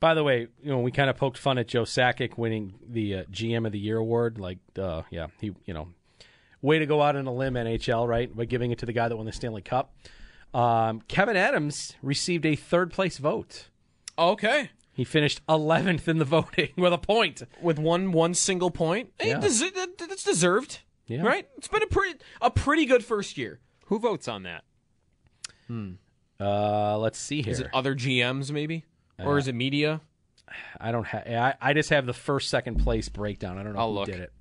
By 0.00 0.14
the 0.14 0.22
way, 0.22 0.48
you 0.62 0.70
know, 0.70 0.80
we 0.80 0.92
kind 0.92 1.08
of 1.08 1.16
poked 1.16 1.38
fun 1.38 1.56
at 1.56 1.68
Joe 1.68 1.84
Sakic 1.84 2.36
winning 2.36 2.74
the 2.86 3.14
uh, 3.14 3.24
GM 3.32 3.64
of 3.64 3.72
the 3.72 3.78
Year 3.78 3.96
award. 3.96 4.38
Like, 4.38 4.58
uh, 4.78 5.02
yeah, 5.10 5.28
he, 5.40 5.54
you 5.64 5.72
know, 5.72 5.88
way 6.64 6.78
to 6.78 6.86
go 6.86 7.02
out 7.02 7.14
on 7.16 7.26
a 7.26 7.32
limb, 7.32 7.54
NHL, 7.54 8.08
right? 8.08 8.34
By 8.34 8.44
giving 8.46 8.70
it 8.70 8.78
to 8.78 8.86
the 8.86 8.92
guy 8.92 9.08
that 9.08 9.16
won 9.16 9.26
the 9.26 9.32
Stanley 9.32 9.62
Cup. 9.62 9.94
Um, 10.52 11.02
Kevyn 11.08 11.34
Adams 11.36 11.94
received 12.02 12.46
a 12.46 12.56
third 12.56 12.90
place 12.92 13.18
vote. 13.18 13.68
Okay. 14.18 14.70
He 14.92 15.04
finished 15.04 15.44
11th 15.48 16.06
in 16.08 16.18
the 16.18 16.24
voting 16.36 16.70
with 16.76 16.92
a 16.92 16.98
point. 16.98 17.42
With 17.60 17.78
one 17.78 18.12
one 18.12 18.32
single 18.34 18.70
point. 18.70 19.10
Yeah. 19.22 19.40
des- 19.40 19.70
that's 20.08 20.22
deserved. 20.24 20.80
Yeah. 21.06 21.22
Right? 21.22 21.48
It's 21.58 21.68
been 21.68 21.82
a 21.82 21.86
pretty 21.86 22.18
a 22.40 22.50
pretty 22.50 22.86
good 22.86 23.04
first 23.04 23.36
year. 23.36 23.60
Who 23.86 23.98
votes 23.98 24.26
on 24.28 24.44
that? 24.44 24.62
Uh, 26.40 26.98
let's 26.98 27.18
see 27.18 27.42
here. 27.42 27.52
Is 27.52 27.60
it 27.60 27.68
other 27.74 27.94
GMs 27.94 28.50
maybe, 28.50 28.84
or 29.18 29.34
Uh, 29.34 29.38
is 29.38 29.48
it 29.48 29.54
media? 29.54 30.00
I 30.80 30.92
don't 30.92 31.06
have. 31.06 31.26
I, 31.26 31.54
I 31.60 31.72
just 31.74 31.90
have 31.90 32.06
the 32.06 32.12
first 32.12 32.48
second 32.50 32.76
place 32.76 33.08
breakdown. 33.08 33.58
I 33.58 33.62
don't 33.62 33.74
know 33.74 33.80
I'll 33.80 33.88
who 33.92 33.94
look. 34.00 34.06
did 34.06 34.20
it, 34.20 34.32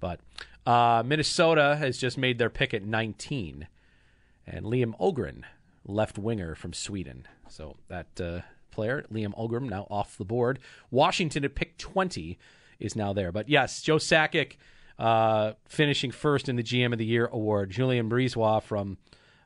but 0.00 0.20
uh, 0.68 1.02
Minnesota 1.04 1.76
has 1.76 1.98
just 1.98 2.18
made 2.18 2.38
their 2.38 2.50
pick 2.50 2.74
at 2.74 2.82
19, 2.84 3.66
and 4.46 4.64
Liam 4.66 4.96
Öhgren, 4.98 5.42
left 5.86 6.18
winger 6.18 6.54
from 6.54 6.72
Sweden. 6.72 7.26
So 7.48 7.76
that 7.88 8.20
uh, 8.20 8.40
player, 8.70 9.04
Liam 9.12 9.34
Öhgren, 9.38 9.68
now 9.70 9.86
off 9.90 10.18
the 10.18 10.24
board. 10.24 10.58
Washington 10.90 11.44
at 11.44 11.54
pick 11.54 11.78
20 11.78 12.38
is 12.78 12.94
now 12.94 13.12
there, 13.12 13.32
but 13.32 13.48
yes, 13.48 13.80
Joe 13.82 13.96
Sakic 13.96 14.56
uh, 14.98 15.52
finishing 15.66 16.10
first 16.10 16.48
in 16.48 16.56
the 16.56 16.62
GM 16.62 16.92
of 16.92 16.98
the 16.98 17.06
Year 17.06 17.26
award. 17.26 17.70
Julien 17.70 18.10
BriseBois 18.10 18.62
from 18.62 18.98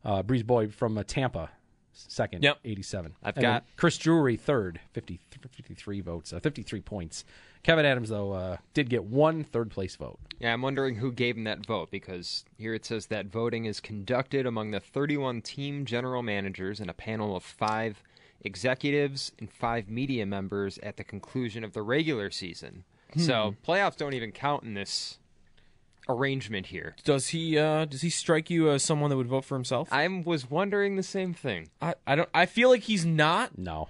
uh, 0.04 0.22
from 0.70 0.98
uh, 0.98 1.04
Tampa. 1.06 1.50
Second, 1.94 2.42
Yep. 2.42 2.58
87. 2.64 3.14
I've 3.22 3.36
And 3.36 3.42
got- 3.42 3.64
Chris 3.76 3.98
Drury 3.98 4.36
third, 4.36 4.80
50, 4.92 5.20
53 5.30 6.00
votes, 6.00 6.32
uh, 6.32 6.40
53 6.40 6.80
points. 6.80 7.24
Kevyn 7.64 7.84
Adams, 7.84 8.08
though, 8.08 8.32
uh, 8.32 8.56
did 8.74 8.90
get 8.90 9.04
one 9.04 9.44
third 9.44 9.70
place 9.70 9.94
vote. 9.94 10.18
Yeah, 10.40 10.52
I'm 10.52 10.62
wondering 10.62 10.96
who 10.96 11.12
gave 11.12 11.36
him 11.36 11.44
that 11.44 11.64
vote 11.64 11.90
because 11.90 12.44
here 12.58 12.74
it 12.74 12.84
says 12.84 13.06
that 13.06 13.26
voting 13.26 13.66
is 13.66 13.78
conducted 13.78 14.46
among 14.46 14.72
the 14.72 14.80
31 14.80 15.42
team 15.42 15.84
general 15.84 16.22
managers 16.22 16.80
and 16.80 16.90
a 16.90 16.94
panel 16.94 17.36
of 17.36 17.44
five 17.44 18.02
executives 18.40 19.30
and 19.38 19.50
five 19.50 19.88
media 19.88 20.26
members 20.26 20.78
at 20.82 20.96
the 20.96 21.04
conclusion 21.04 21.62
of 21.62 21.72
the 21.72 21.82
regular 21.82 22.30
season. 22.30 22.84
So 23.16 23.54
playoffs 23.66 23.96
don't 23.96 24.14
even 24.14 24.32
count 24.32 24.64
in 24.64 24.74
this 24.74 25.18
arrangement 26.08 26.66
here. 26.66 26.96
Does 27.04 27.28
he 27.28 27.58
uh, 27.58 27.84
does 27.84 28.00
he 28.00 28.10
strike 28.10 28.48
you 28.50 28.70
as 28.70 28.82
someone 28.82 29.10
that 29.10 29.16
would 29.16 29.28
vote 29.28 29.44
for 29.44 29.54
himself? 29.54 29.88
I 29.92 30.08
was 30.08 30.50
wondering 30.50 30.96
the 30.96 31.02
same 31.02 31.34
thing. 31.34 31.68
I, 31.80 31.94
I 32.06 32.14
don't. 32.14 32.28
I 32.32 32.46
feel 32.46 32.70
like 32.70 32.82
he's 32.84 33.04
not. 33.04 33.58
No, 33.58 33.88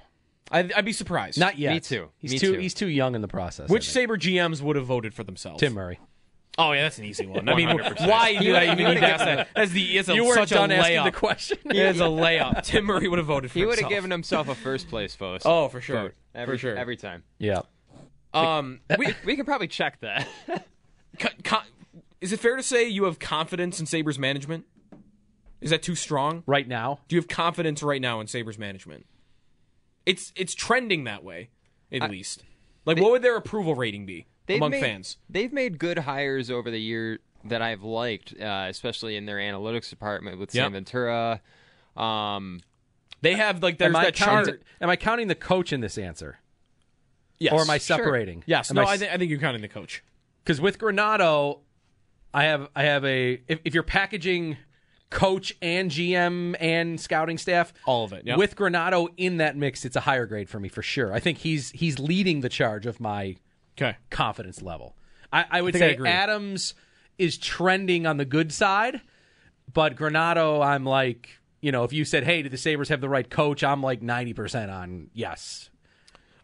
I'd, 0.53 0.73
I'd 0.73 0.85
be 0.85 0.93
surprised. 0.93 1.39
not 1.39 1.59
yet. 1.59 1.73
Me 1.75 1.81
too. 1.81 2.11
He's 2.19 2.33
Me 2.33 2.39
too. 2.39 2.53
too. 2.55 2.59
He's 2.61 2.75
too 2.75 2.87
young 2.89 3.15
in 3.15 3.23
the 3.23 3.29
process. 3.29 3.69
Which 3.69 3.87
think. 3.87 3.95
Sabre 3.95 4.19
GMs 4.19 4.61
would 4.61 4.77
have 4.77 4.87
voted 4.87 5.15
for 5.15 5.25
themselves? 5.25 5.61
Tim 5.61 5.73
Murray. 5.75 5.99
Oh 6.59 6.73
yeah, 6.73 6.83
that's 6.83 6.99
an 6.99 7.07
easy 7.07 7.25
one. 7.27 7.49
I 7.49 7.55
mean, 7.55 7.69
100%. 7.79 8.07
why 8.07 8.37
do 8.37 8.55
I 8.55 8.65
even 8.73 8.85
would've 8.85 8.95
need 8.95 9.01
to 9.01 9.09
ask 9.09 9.25
that? 9.25 9.49
That's 9.57 9.71
the 9.71 9.97
it's 9.99 10.09
a, 10.11 10.15
You 10.15 10.25
weren't 10.25 10.41
such 10.41 10.51
done 10.51 10.71
a 10.71 10.75
asking 10.75 10.97
layup. 10.99 11.05
the 11.05 11.13
question. 11.13 11.59
It's 11.65 11.99
a 11.99 12.03
layup. 12.03 12.63
Tim 12.63 12.85
Murray 12.85 13.09
would 13.09 13.19
have 13.19 13.27
voted 13.27 13.51
for 13.51 13.59
He 13.59 13.65
would 13.65 13.79
have 13.81 13.89
given 13.89 14.11
himself 14.11 14.49
a 14.49 14.55
first 14.55 14.89
place 14.91 15.17
vote. 15.17 15.41
Oh, 15.47 15.69
for 15.69 15.81
sure. 15.81 15.97
Vote. 15.97 16.15
Every, 16.35 16.55
For 16.57 16.59
sure. 16.59 16.77
Every 16.77 16.97
time. 16.99 17.23
Yeah. 17.39 17.63
Um, 18.35 18.81
We, 18.99 19.15
we 19.25 19.37
could 19.37 19.47
probably 19.47 19.69
check 19.69 20.01
that. 20.01 20.29
co- 21.19 21.29
co- 21.45 21.61
is 22.21 22.33
it 22.33 22.41
fair 22.41 22.57
to 22.57 22.63
say 22.63 22.87
you 22.89 23.05
have 23.05 23.19
confidence 23.19 23.81
in 23.81 23.87
Sabres 23.87 24.19
management? 24.19 24.67
Is 25.63 25.71
that 25.71 25.83
too 25.83 25.95
strong? 25.95 26.43
Right 26.47 26.67
now, 26.69 27.01
Do 27.09 27.17
you 27.17 27.21
have 27.21 27.29
confidence 27.29 27.83
right 27.83 28.01
now 28.01 28.21
in 28.21 28.27
Sabres 28.27 28.59
management? 28.59 29.07
It's 30.07 30.33
it's 30.37 30.55
trending 30.55 31.05
that 31.05 31.23
way, 31.25 31.51
at 31.91 32.03
I- 32.03 32.09
least. 32.09 32.45
Like, 32.85 32.99
what 32.99 33.13
would 33.13 33.23
their 33.23 33.37
approval 33.37 33.77
rating 33.77 34.07
be 34.07 34.27
They've 34.47 34.57
among 34.57 34.73
made, 34.73 34.81
fans? 34.81 35.17
They've 35.31 35.53
made 35.53 35.79
good 35.79 35.99
hires 36.01 36.51
over 36.51 36.69
the 36.69 36.81
year 36.81 37.21
that 37.45 37.63
I've 37.63 37.83
liked, 37.85 38.35
uh, 38.41 38.67
especially 38.69 39.15
in 39.17 39.25
their 39.27 39.37
analytics 39.37 39.89
department 39.89 40.39
with 40.41 40.53
Yep. 40.53 40.65
Sam 40.65 40.73
Ventura. 40.73 41.41
Um, 41.97 42.61
They 43.21 43.35
have 43.35 43.63
like 43.63 43.79
there's 43.79 43.91
am 43.91 43.97
I, 43.97 44.05
that 44.07 44.17
counting, 44.17 44.55
chart. 44.55 44.63
am 44.81 44.91
I 44.91 44.97
counting 44.97 45.29
the 45.29 45.37
coach 45.37 45.73
in 45.73 45.81
this 45.81 45.97
answer, 45.97 46.39
Yes. 47.39 47.53
or 47.53 47.61
am 47.61 47.71
I 47.71 47.79
Sure. 47.79 47.99
separating? 47.99 48.43
Yes. 48.47 48.71
Am 48.71 48.75
no, 48.77 48.83
I 48.83 48.93
I, 48.95 48.97
think 48.97 49.13
I 49.13 49.17
think 49.19 49.31
you're 49.31 49.39
counting 49.39 49.63
the 49.63 49.69
coach. 49.69 50.03
Because 50.43 50.61
with 50.61 50.79
Granato, 50.79 51.61
I 52.35 52.45
have 52.45 52.69
I 52.75 52.83
have 52.83 53.05
a 53.05 53.41
if, 53.47 53.61
if 53.65 53.75
you're 53.75 53.85
packaging 53.85 54.57
coach 55.13 55.55
and 55.63 55.91
GM 55.91 56.57
and 56.59 57.01
scouting 57.01 57.39
staff, 57.39 57.73
All 57.87 58.05
of 58.05 58.13
it, 58.13 58.27
yep. 58.27 58.39
With 58.39 58.57
Granato 58.57 59.09
in 59.17 59.37
that 59.37 59.57
mix, 59.57 59.85
it's 59.85 59.95
a 59.97 60.01
higher 60.01 60.27
grade 60.27 60.49
for 60.49 60.59
me 60.59 60.69
for 60.69 60.83
sure. 60.83 61.13
I 61.13 61.21
think 61.21 61.39
he's 61.39 61.71
he's 61.71 61.99
leading 62.01 62.41
the 62.41 62.49
charge 62.49 62.87
of 62.87 62.99
my 63.01 63.37
Okay. 63.79 63.97
confidence 64.11 64.61
level. 64.63 64.97
I, 65.33 65.45
I 65.51 65.63
would 65.63 65.75
I 65.77 65.79
say 65.79 65.93
agree. 65.95 66.09
Adams 66.11 66.75
is 67.19 67.39
trending 67.39 68.07
on 68.07 68.17
the 68.17 68.25
good 68.25 68.53
side, 68.53 69.01
but 69.73 69.97
Granato, 69.97 70.65
I'm 70.65 70.85
like, 70.85 71.29
you 71.61 71.73
know, 71.73 71.85
if 71.85 71.93
you 71.93 72.05
said, 72.05 72.25
"Hey, 72.25 72.43
did 72.43 72.53
the 72.53 72.59
Sabres 72.59 72.89
have 72.91 73.01
the 73.01 73.09
right 73.09 73.29
coach?" 73.29 73.63
I'm 73.65 73.83
like 73.83 74.03
ninety 74.03 74.33
percent 74.35 74.71
on 74.71 75.11
yes. 75.15 75.71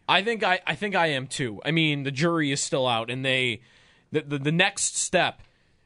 I 0.07 0.23
think 0.23 0.43
I, 0.43 0.59
I 0.65 0.73
think 0.75 0.95
I 0.95 1.07
am 1.07 1.27
too. 1.27 1.61
I 1.63 1.69
mean, 1.71 2.01
the 2.03 2.11
jury 2.11 2.51
is 2.51 2.61
still 2.63 2.87
out, 2.87 3.11
and 3.11 3.23
they 3.23 3.61
the 4.11 4.21
the, 4.21 4.39
the 4.39 4.51
next 4.51 4.95
step. 4.97 5.41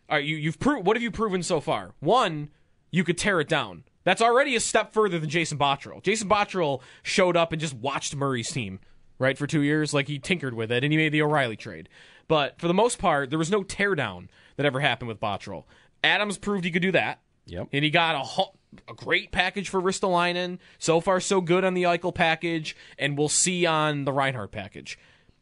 Are 0.09 0.19
you 0.19 0.35
you've 0.37 0.59
proved 0.59 0.85
what 0.85 0.95
have 0.95 1.03
you 1.03 1.11
proven 1.11 1.43
so 1.43 1.59
far? 1.59 1.91
One, 1.99 2.49
you 2.93 3.03
could 3.03 3.17
tear 3.17 3.41
it 3.41 3.49
down. 3.49 3.83
That's 4.03 4.21
already 4.21 4.55
a 4.55 4.59
step 4.59 4.93
further 4.93 5.17
than 5.17 5.29
Jason 5.29 5.57
Botterill. 5.57 6.03
Jason 6.03 6.29
Botterill 6.29 6.81
showed 7.01 7.35
up 7.35 7.51
and 7.51 7.59
just 7.59 7.73
watched 7.73 8.15
Murray's 8.15 8.51
team 8.51 8.79
right 9.17 9.37
for 9.37 9.47
two 9.47 9.61
years, 9.61 9.93
like 9.93 10.07
he 10.07 10.19
tinkered 10.19 10.53
with 10.53 10.71
it, 10.71 10.83
and 10.83 10.93
he 10.93 10.97
made 10.97 11.11
the 11.11 11.23
O'Reilly 11.23 11.55
trade. 11.55 11.89
But 12.27 12.59
for 12.59 12.67
the 12.67 12.73
most 12.73 12.99
part, 12.99 13.31
there 13.31 13.39
was 13.39 13.49
no 13.49 13.63
teardown 13.63 14.27
that 14.57 14.65
ever 14.67 14.79
happened 14.79 15.07
with 15.07 15.19
Botterill. 15.19 15.63
Adams 16.03 16.37
proved 16.37 16.65
he 16.65 16.71
could 16.71 16.83
do 16.83 16.91
that. 16.91 17.19
Yep. 17.47 17.69
And 17.73 17.83
he 17.83 17.89
got 17.89 18.15
a 18.15 18.43
a 18.87 18.93
great 18.93 19.31
package 19.31 19.69
for 19.69 19.81
Ristolainen. 19.81 20.59
So 20.77 21.01
far, 21.01 21.19
so 21.19 21.41
good 21.41 21.63
on 21.63 21.73
the 21.73 21.83
Eichel 21.83 22.13
package, 22.13 22.75
and 22.97 23.17
we'll 23.17 23.29
see 23.29 23.65
on 23.65 24.05
the 24.05 24.13
Reinhart 24.13 24.51
package. 24.51 24.99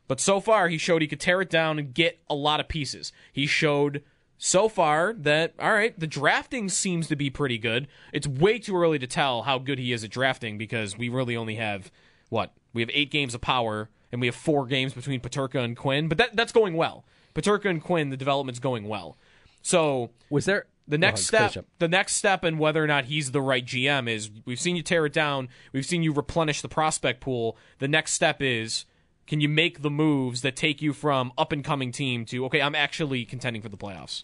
But 0.08 0.20
so 0.20 0.40
far, 0.40 0.68
he 0.68 0.78
showed 0.78 1.02
he 1.02 1.08
could 1.08 1.20
tear 1.20 1.42
it 1.42 1.50
down 1.50 1.80
and 1.80 1.94
get 1.94 2.20
a 2.30 2.36
lot 2.36 2.60
of 2.60 2.68
pieces. 2.68 3.12
He 3.32 3.46
showed 3.46 4.04
so 4.44 4.68
far 4.68 5.14
that 5.14 5.54
all 5.60 5.72
right, 5.72 5.98
the 6.00 6.08
drafting 6.08 6.68
seems 6.68 7.08
to 7.10 7.16
be 7.16 7.30
pretty 7.30 7.60
good. 7.60 7.88
It's 8.12 8.26
way 8.26 8.58
too 8.58 8.76
early 8.76 8.98
to 8.98 9.06
tell 9.06 9.44
how 9.44 9.60
good 9.60 9.78
he 9.78 9.94
is 9.94 10.04
at 10.04 10.10
drafting 10.10 10.58
because 10.58 10.98
we 10.98 11.10
really 11.10 11.38
only 11.38 11.56
have 11.56 11.92
what 12.30 12.52
we 12.74 12.82
have 12.82 12.90
eight 12.92 13.12
games 13.12 13.36
of 13.36 13.42
power 13.42 13.92
and 14.12 14.20
we 14.20 14.26
have 14.26 14.36
four 14.36 14.66
games 14.66 14.96
between 14.96 15.20
Peterka 15.20 15.64
and 15.64 15.78
Quinn. 15.78 16.08
But 16.08 16.18
that 16.18 16.36
that's 16.36 16.52
going 16.52 16.74
well. 16.74 17.06
Peterka 17.36 17.70
and 17.70 17.84
Quinn, 17.84 18.10
the 18.10 18.18
development's 18.18 18.60
going 18.60 18.88
well. 18.88 19.16
So 19.62 20.10
Was 20.32 20.46
there 20.46 20.66
the 20.88 20.98
next 20.98 21.28
step 21.28 21.54
the 21.78 21.88
next 21.88 22.16
step 22.16 22.44
in 22.44 22.58
whether 22.58 22.84
or 22.84 22.88
not 22.88 23.06
he's 23.06 23.30
the 23.30 23.42
right 23.42 23.64
GM 23.64 24.10
is 24.10 24.32
we've 24.46 24.60
seen 24.60 24.76
you 24.76 24.82
tear 24.82 25.06
it 25.06 25.14
down, 25.14 25.50
we've 25.72 25.86
seen 25.86 26.02
you 26.02 26.12
replenish 26.14 26.62
the 26.62 26.68
prospect 26.68 27.22
pool. 27.22 27.58
The 27.78 27.88
next 27.88 28.14
step 28.14 28.42
is 28.42 28.86
can 29.28 29.40
you 29.40 29.48
make 29.48 29.84
the 29.84 29.92
moves 29.92 30.42
that 30.42 30.56
take 30.56 30.82
you 30.82 30.94
from 30.94 31.32
up 31.38 31.52
and 31.52 31.64
coming 31.64 31.92
team 31.92 32.26
to 32.26 32.44
okay, 32.46 32.60
I'm 32.60 32.74
actually 32.74 33.24
contending 33.24 33.62
for 33.62 33.70
the 33.70 33.78
playoffs. 33.78 34.24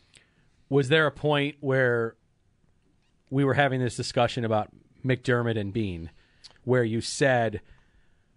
Was 0.69 0.89
there 0.89 1.07
a 1.07 1.11
point 1.11 1.55
where 1.59 2.15
we 3.29 3.43
were 3.43 3.53
having 3.53 3.79
this 3.79 3.95
discussion 3.95 4.43
about 4.45 4.69
McDermott 5.05 5.57
and 5.59 5.71
Beane, 5.73 6.09
where 6.63 6.83
you 6.83 7.01
said, 7.01 7.61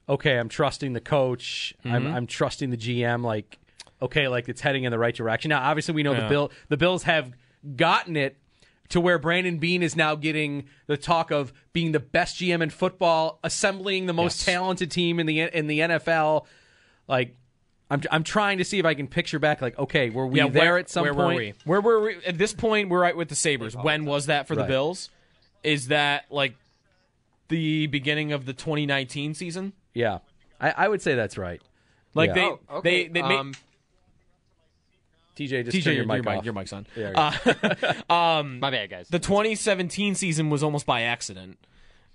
"Okay, 0.08 0.38
I'm 0.38 0.48
trusting 0.48 0.92
the 0.92 1.00
coach. 1.00 1.74
I'm, 1.84 2.04
Mhm. 2.04 2.12
I'm 2.14 2.26
trusting 2.26 2.70
the 2.70 2.76
GM. 2.76 3.22
Like, 3.24 3.58
okay, 4.02 4.28
like 4.28 4.48
it's 4.48 4.60
heading 4.60 4.84
in 4.84 4.90
the 4.92 4.98
right 4.98 5.14
direction." 5.14 5.48
Now, 5.50 5.62
obviously, 5.62 5.94
we 5.94 6.02
know 6.02 6.14
the 6.14 6.28
bill 6.28 6.50
the 6.68 6.76
Bills 6.76 7.04
have 7.04 7.32
gotten 7.76 8.16
it 8.16 8.36
to 8.88 9.00
where 9.00 9.18
Brandon 9.20 9.58
Beane 9.58 9.82
is 9.84 9.94
now 9.94 10.16
getting 10.16 10.64
the 10.86 10.96
talk 10.96 11.30
of 11.30 11.52
being 11.72 11.92
the 11.92 12.00
best 12.00 12.36
GM 12.38 12.60
in 12.62 12.70
football, 12.70 13.38
assembling 13.44 14.06
the 14.06 14.12
most 14.12 14.40
Yes. 14.40 14.46
talented 14.54 14.90
team 14.90 15.20
in 15.20 15.26
the 15.26 15.40
in 15.40 15.66
the 15.68 15.80
NFL. 15.80 16.46
Like, 17.08 17.36
I'm 17.90 18.00
I'm 18.10 18.22
trying 18.24 18.58
to 18.58 18.64
see 18.64 18.78
if 18.78 18.84
I 18.86 18.94
can 18.94 19.08
picture 19.08 19.38
back. 19.38 19.60
Like, 19.60 19.78
okay, 19.78 20.10
were 20.10 20.26
we 20.26 20.38
yeah, 20.38 20.48
there 20.48 20.72
where, 20.72 20.78
at 20.78 20.88
some 20.88 21.02
where 21.02 21.12
point? 21.14 21.56
Were 21.66 21.80
we? 21.80 21.80
Where 21.80 21.80
were 21.80 22.00
we? 22.02 22.24
At 22.24 22.38
this 22.38 22.52
point, 22.52 22.88
we're 22.88 23.00
right 23.00 23.16
with 23.16 23.28
the 23.28 23.34
Sabres. 23.34 23.76
When 23.76 24.04
was 24.04 24.26
that 24.26 24.46
for 24.46 24.54
the 24.54 24.64
Bills? 24.64 25.10
Is 25.64 25.88
that 25.88 26.24
like 26.30 26.54
the 27.48 27.86
beginning 27.88 28.32
of 28.32 28.46
the 28.46 28.52
2019 28.52 29.34
season? 29.34 29.72
Yeah, 29.92 30.18
I, 30.60 30.70
I 30.70 30.88
would 30.88 31.02
say 31.02 31.14
that's 31.16 31.36
right. 31.36 31.60
Like 32.14 32.28
Yeah. 32.28 32.34
they, 32.34 32.44
Oh, 32.44 32.58
okay. 32.78 33.02
they, 33.04 33.08
they, 33.08 33.22
ma- 33.22 33.40
um, 33.40 33.54
TJ, 35.36 35.64
just 35.64 35.76
TJ, 35.76 35.82
turn 35.84 35.94
your 35.94 36.04
your, 36.04 36.06
mic 36.06 36.24
mic, 36.24 36.38
off. 36.38 36.44
your 36.44 36.54
mic's 36.54 36.72
on. 36.72 36.86
There 36.94 37.08
you 37.10 37.14
Uh, 38.10 38.12
um, 38.12 38.60
my 38.60 38.70
bad, 38.70 38.90
guys. 38.90 39.08
the 39.08 39.18
2017 39.18 40.14
season 40.14 40.50
was 40.50 40.62
almost 40.62 40.86
by 40.86 41.02
accident, 41.02 41.58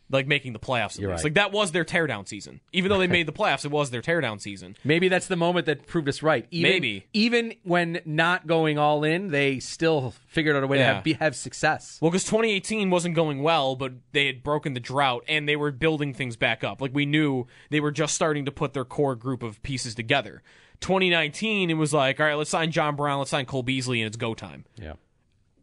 like 0.10 0.28
making 0.28 0.54
the 0.54 0.60
playoffs. 0.60 1.04
right. 1.04 1.24
Like 1.24 1.34
that 1.34 1.52
was 1.52 1.72
their 1.72 1.84
teardown 1.84 2.28
season. 2.28 2.62
Even 2.72 2.90
though 2.90 3.00
they 3.00 3.08
made 3.08 3.28
the 3.28 3.34
playoffs, 3.34 3.66
it 3.66 3.72
was 3.72 3.90
their 3.90 4.02
teardown 4.02 4.40
season. 4.40 4.76
Maybe 4.84 5.08
that's 5.08 5.28
the 5.28 5.36
moment 5.36 5.66
that 5.66 5.88
proved 5.88 6.08
us 6.08 6.22
right. 6.22 6.46
Even, 6.52 6.72
Maybe. 6.72 7.08
even 7.14 7.54
when 7.64 8.00
not 8.06 8.46
going 8.48 8.78
all 8.78 9.04
in, 9.04 9.30
they 9.30 9.60
still 9.60 10.14
figured 10.28 10.56
out 10.56 10.64
a 10.64 10.68
way 10.68 10.78
to 10.78 10.84
have, 10.84 11.04
be, 11.04 11.14
have 11.14 11.36
success. 11.36 11.98
Well, 12.02 12.12
because 12.12 12.24
2018 12.26 12.90
wasn't 12.90 13.16
going 13.16 13.42
well, 13.42 13.76
but 13.76 13.94
they 14.12 14.28
had 14.28 14.44
broken 14.44 14.74
the 14.74 14.80
drought 14.80 15.24
and 15.28 15.50
they 15.50 15.56
were 15.56 15.72
building 15.72 16.14
things 16.14 16.36
back 16.36 16.64
up. 16.64 16.82
Like 16.82 16.94
we 16.94 17.06
knew 17.06 17.48
they 17.72 17.80
were 17.80 17.92
just 17.92 18.14
starting 18.14 18.46
to 18.46 18.52
put 18.52 18.74
their 18.74 18.86
core 18.86 19.16
group 19.16 19.42
of 19.42 19.62
pieces 19.64 19.96
together. 19.96 20.44
2019, 20.82 21.70
it 21.70 21.74
was 21.76 21.94
like, 21.94 22.20
all 22.20 22.26
right, 22.26 22.36
let's 22.36 22.50
sign 22.50 22.72
John 22.72 22.96
Brown, 22.96 23.20
let's 23.20 23.32
sign 23.32 23.46
Cole 23.46 23.64
Beasley, 23.64 24.02
and 24.02 24.08
it's 24.08 24.18
go 24.18 24.34
time. 24.34 24.66
Yeah. 24.76 24.94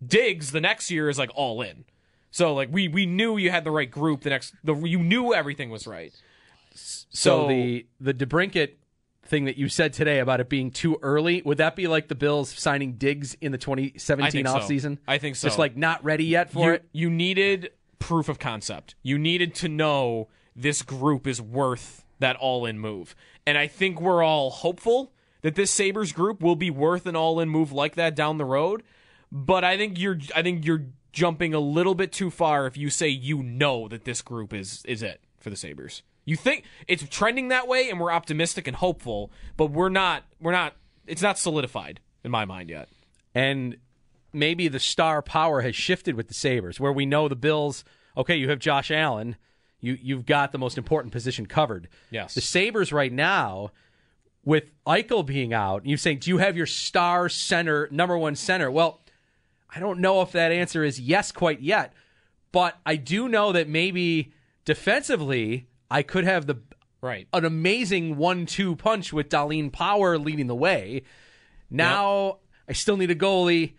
Diggs 0.05 0.51
the 0.51 0.61
next 0.61 0.91
year 0.91 1.09
is 1.09 1.19
like 1.19 1.31
all 1.35 1.63
in. 1.63 1.85
So 2.33 2.55
like 2.55 2.71
we 2.73 2.89
we 2.89 3.07
knew 3.07 3.37
you 3.37 3.51
had 3.51 3.63
the 3.63 3.71
right 3.71 3.91
group. 3.91 4.23
The 4.23 4.31
next 4.31 4.55
the 4.65 4.75
you 4.75 4.99
knew 4.99 5.33
everything 5.33 5.71
was 5.71 5.87
right. 5.87 6.13
So, 6.75 7.07
So, 7.11 7.49
the 7.49 7.87
the 8.01 8.15
DeBrincat 8.15 8.73
thing 9.25 9.45
that 9.45 9.57
you 9.57 9.69
said 9.69 9.93
today 9.93 10.19
about 10.19 10.41
it 10.41 10.49
being 10.49 10.71
too 10.71 10.99
early. 11.03 11.43
Would 11.43 11.59
that 11.59 11.77
be 11.77 11.87
like 11.87 12.09
the 12.09 12.15
Bills 12.15 12.51
signing 12.51 12.95
Diggs 12.95 13.37
in 13.41 13.53
the 13.53 13.59
2017 13.59 14.27
I 14.27 14.31
think 14.31 14.47
so. 14.49 14.97
I 15.07 15.19
think 15.19 15.37
so. 15.37 15.47
Just 15.47 15.59
like 15.59 15.77
not 15.77 16.03
ready 16.05 16.25
yet 16.25 16.51
for 16.51 16.67
you, 16.67 16.73
it? 16.73 16.89
You 16.93 17.11
needed 17.11 17.71
proof 17.99 18.29
of 18.29 18.39
concept. 18.39 18.95
You 19.03 19.19
needed 19.19 19.55
to 19.57 19.69
know 19.69 20.29
this 20.57 20.83
group 20.83 21.27
is 21.27 21.41
worth 21.41 22.05
that 22.19 22.37
all 22.37 22.67
in 22.67 22.79
move. 22.79 23.15
And 23.47 23.57
I 23.57 23.67
think 23.67 24.01
we're 24.01 24.23
all 24.23 24.51
hopeful 24.51 25.13
that 25.43 25.55
this 25.55 25.71
Sabres 25.71 26.13
group 26.13 26.41
will 26.41 26.57
be 26.57 26.71
worth 26.71 27.07
an 27.07 27.17
all 27.17 27.41
in 27.41 27.49
move 27.49 27.73
like 27.73 27.95
that 27.97 28.15
down 28.15 28.39
the 28.39 28.45
road. 28.45 28.83
But 29.31 29.65
I 29.65 29.77
think 29.77 29.99
you're 29.99 30.19
I 30.35 30.43
think 30.43 30.65
you're 30.65 30.87
jumping 31.13 31.55
a 31.55 31.61
little 31.61 31.95
bit 31.95 32.13
too 32.13 32.31
far 32.31 32.67
if 32.67 32.77
you 32.77 32.91
say 32.91 33.09
you 33.09 33.43
know 33.43 33.89
that 33.89 34.05
this 34.05 34.23
group 34.23 34.53
is 34.53 34.83
is 34.87 35.03
it 35.03 35.21
for 35.39 35.51
the 35.51 35.57
Sabres. 35.57 36.03
You 36.25 36.37
think 36.37 36.65
it's 36.87 37.07
trending 37.09 37.49
that 37.49 37.67
way 37.67 37.91
and 37.91 38.01
we're 38.01 38.13
optimistic 38.13 38.67
and 38.67 38.77
hopeful, 38.77 39.31
but 39.57 39.67
we're 39.71 39.89
not 39.89 40.25
we're 40.41 40.53
not 40.53 40.75
it's 41.07 41.23
not 41.23 41.39
solidified 41.39 42.01
in 42.25 42.31
my 42.31 42.45
mind 42.45 42.71
yet. 42.71 42.89
And 43.35 43.77
maybe 44.33 44.69
the 44.69 44.81
star 44.81 45.23
power 45.23 45.61
has 45.61 45.75
shifted 45.75 46.15
with 46.15 46.29
the 46.29 46.35
Sabres, 46.35 46.81
where 46.81 46.93
we 46.93 47.07
know 47.07 47.29
the 47.29 47.37
Bills, 47.37 47.85
okay, 48.17 48.37
you 48.37 48.49
have 48.51 48.59
Josh 48.59 48.91
Allen, 48.91 49.37
you 49.81 49.99
you've 50.01 50.27
got 50.27 50.53
the 50.53 50.59
most 50.59 50.79
important 50.79 51.13
position 51.13 51.47
covered. 51.47 51.89
Yes. 52.11 52.35
The 52.35 52.41
Sabres 52.41 52.93
right 52.93 53.13
now, 53.13 53.73
with 54.45 54.65
Eichel 54.87 55.27
being 55.27 55.53
out, 55.53 55.87
you're 55.87 55.99
saying, 55.99 56.19
do 56.19 56.31
you 56.31 56.39
have 56.39 56.57
your 56.57 56.67
star 56.67 57.29
center, 57.29 57.89
number 57.91 58.17
one 58.17 58.37
center? 58.37 58.71
Well, 58.71 59.02
I 59.75 59.81
don't 59.81 60.01
know 60.01 60.21
if 60.23 60.33
that 60.33 60.53
answer 60.53 60.85
is 60.85 61.01
yes 61.01 61.33
quite 61.33 61.61
yet, 61.61 61.93
but 62.53 62.79
I 62.85 62.97
do 62.97 63.29
know 63.29 63.53
that 63.53 63.69
maybe 63.69 64.33
defensively, 64.65 65.67
I 65.91 66.03
could 66.03 66.25
have 66.25 66.47
the 66.47 66.57
right 67.01 67.27
an 67.33 67.45
amazing 67.45 68.17
one-two 68.17 68.77
punch 68.77 69.13
with 69.13 69.29
Dahlin 69.29 69.73
Power 69.73 70.19
leading 70.19 70.47
the 70.47 70.55
way. 70.55 71.03
Now 71.71 72.39
I 72.69 72.73
still 72.73 72.97
need 72.97 73.11
a 73.11 73.15
goalie, 73.15 73.75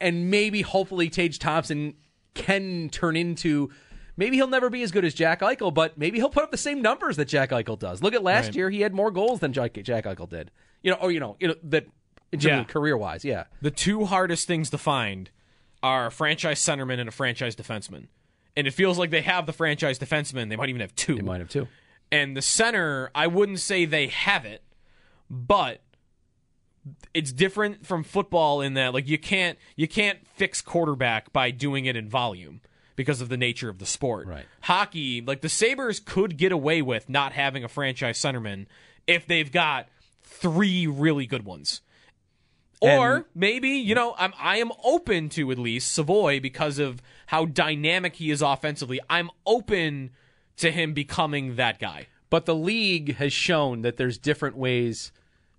and 0.00 0.30
maybe 0.30 0.62
hopefully 0.62 1.08
Tage 1.08 1.38
Thompson 1.38 1.94
can 2.34 2.88
turn 2.90 3.16
into. 3.16 3.70
Maybe 4.16 4.36
he'll 4.36 4.48
never 4.48 4.68
be 4.68 4.82
as 4.82 4.90
good 4.90 5.04
as 5.04 5.14
Jack 5.14 5.40
Eichel, 5.40 5.72
but 5.72 5.96
maybe 5.96 6.18
he'll 6.18 6.28
put 6.30 6.42
up 6.42 6.50
the 6.50 6.56
same 6.56 6.82
numbers 6.82 7.16
that 7.16 7.26
Jack 7.28 7.50
Eichel 7.50 7.78
does. 7.78 8.02
Look 8.02 8.14
at 8.14 8.22
last 8.24 8.46
Right. 8.46 8.56
year; 8.56 8.70
he 8.70 8.80
had 8.80 8.92
more 8.92 9.12
goals 9.12 9.38
than 9.40 9.52
Jack, 9.52 9.74
Jack 9.84 10.04
Eichel 10.04 10.28
did. 10.28 10.50
You 10.82 10.90
know, 10.90 10.96
or 11.00 11.12
you 11.12 11.20
know, 11.20 11.36
you 11.38 11.48
know 11.48 11.54
that 11.62 11.86
in 12.32 12.38
terms 12.40 12.44
Yeah. 12.50 12.60
of 12.60 12.68
career-wise, 12.68 13.24
yeah. 13.24 13.44
The 13.62 13.70
two 13.70 14.04
hardest 14.04 14.46
things 14.46 14.70
to 14.70 14.78
find 14.78 15.30
are 15.82 16.06
a 16.06 16.10
franchise 16.10 16.60
centerman 16.60 16.98
and 16.98 17.08
a 17.08 17.12
franchise 17.12 17.54
defenseman. 17.56 18.08
And 18.56 18.66
it 18.66 18.72
feels 18.72 18.98
like 18.98 19.10
they 19.10 19.22
have 19.22 19.46
the 19.46 19.52
franchise 19.52 19.98
defenseman. 19.98 20.48
They 20.48 20.56
might 20.56 20.68
even 20.68 20.80
have 20.80 20.94
two. 20.96 21.16
They 21.16 21.22
might 21.22 21.38
have 21.40 21.48
two. 21.48 21.68
And 22.10 22.36
the 22.36 22.42
center, 22.42 23.10
I 23.14 23.26
wouldn't 23.28 23.60
say 23.60 23.84
they 23.84 24.08
have 24.08 24.44
it, 24.44 24.62
but 25.30 25.80
it's 27.12 27.32
different 27.32 27.86
from 27.86 28.02
football 28.02 28.60
in 28.60 28.74
that 28.74 28.94
like 28.94 29.06
you 29.06 29.18
can't 29.18 29.58
you 29.76 29.86
can't 29.86 30.26
fix 30.26 30.62
quarterback 30.62 31.32
by 31.32 31.50
doing 31.50 31.84
it 31.84 31.96
in 31.96 32.08
volume 32.08 32.60
because 32.96 33.20
of 33.20 33.28
the 33.28 33.36
nature 33.36 33.68
of 33.68 33.78
the 33.78 33.84
sport. 33.86 34.26
Right. 34.26 34.46
Hockey, 34.62 35.20
like 35.20 35.42
the 35.42 35.48
Sabres 35.50 36.00
could 36.00 36.36
get 36.38 36.50
away 36.50 36.80
with 36.82 37.08
not 37.08 37.32
having 37.32 37.62
a 37.62 37.68
franchise 37.68 38.18
centerman 38.18 38.66
if 39.06 39.26
they've 39.26 39.52
got 39.52 39.88
three 40.22 40.86
really 40.86 41.26
good 41.26 41.44
ones. 41.44 41.80
Or 42.80 43.16
And- 43.16 43.24
maybe 43.34 43.70
you 43.70 43.94
know 43.94 44.14
I'm 44.18 44.32
I 44.38 44.58
am 44.58 44.70
open 44.84 45.28
to 45.30 45.50
at 45.50 45.58
least 45.58 45.92
Savoie 45.92 46.40
because 46.40 46.78
of 46.78 47.02
how 47.26 47.44
dynamic 47.46 48.16
he 48.16 48.30
is 48.30 48.40
offensively. 48.42 49.00
I'm 49.10 49.30
open 49.46 50.10
to 50.58 50.70
him 50.70 50.92
becoming 50.92 51.56
that 51.56 51.78
guy. 51.78 52.06
But 52.30 52.44
the 52.46 52.54
league 52.54 53.16
has 53.16 53.32
shown 53.32 53.82
that 53.82 53.96
there's 53.96 54.18
different 54.18 54.56
ways. 54.56 55.12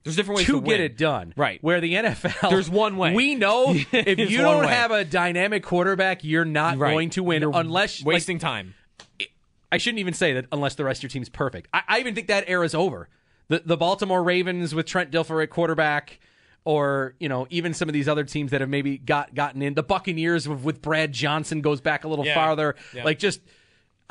There's 0.03 0.15
different 0.15 0.37
ways 0.37 0.47
to, 0.47 0.53
to 0.53 0.61
get 0.61 0.79
it 0.79 0.97
done. 0.97 1.33
Right. 1.35 1.61
Where 1.63 1.81
the 1.81 1.93
NFL, 1.95 2.49
There's 2.49 2.69
one 2.69 2.95
way. 2.95 3.13
We 3.13 3.35
know 3.35 3.65
if 3.91 4.19
you 4.31 4.37
don't 4.37 4.61
way. 4.65 4.67
have 4.67 4.91
a 4.91 5.03
dynamic 5.03 5.63
quarterback, 5.63 6.23
you're 6.23 6.45
not 6.45 6.77
Right. 6.77 6.91
going 6.91 7.09
to 7.11 7.23
win 7.23 7.41
You're 7.41 7.51
unless 7.53 8.03
wasting 8.03 8.35
like, 8.37 8.41
time. 8.41 8.75
I 9.71 9.77
shouldn't 9.77 9.99
even 9.99 10.13
say 10.13 10.33
that 10.33 10.45
unless 10.51 10.75
the 10.75 10.83
rest 10.85 10.99
of 10.99 11.03
your 11.03 11.09
team's 11.09 11.29
perfect. 11.29 11.67
I, 11.73 11.81
I 11.87 11.99
even 11.99 12.15
think 12.15 12.27
that 12.27 12.45
era's 12.47 12.73
over. 12.73 13.09
The 13.49 13.61
the 13.65 13.77
Baltimore 13.77 14.23
Ravens 14.23 14.73
with 14.73 14.85
Trent 14.85 15.11
Dilfer 15.11 15.43
at 15.43 15.49
quarterback, 15.49 16.19
or 16.69 17.15
you 17.19 17.27
know 17.27 17.47
even 17.49 17.73
some 17.73 17.89
of 17.89 17.93
these 17.93 18.07
other 18.07 18.23
teams 18.23 18.51
that 18.51 18.61
have 18.61 18.69
maybe 18.69 18.99
got 18.99 19.33
gotten 19.33 19.63
in. 19.63 19.73
The 19.73 19.81
Buccaneers 19.81 20.47
with, 20.47 20.61
with 20.63 20.81
Brad 20.83 21.11
Johnson 21.11 21.61
goes 21.61 21.81
back 21.81 22.03
a 22.03 22.07
little 22.07 22.25
Yeah. 22.25 22.35
farther. 22.35 22.75
Yeah. 22.93 23.03
Like 23.05 23.17
just. 23.17 23.41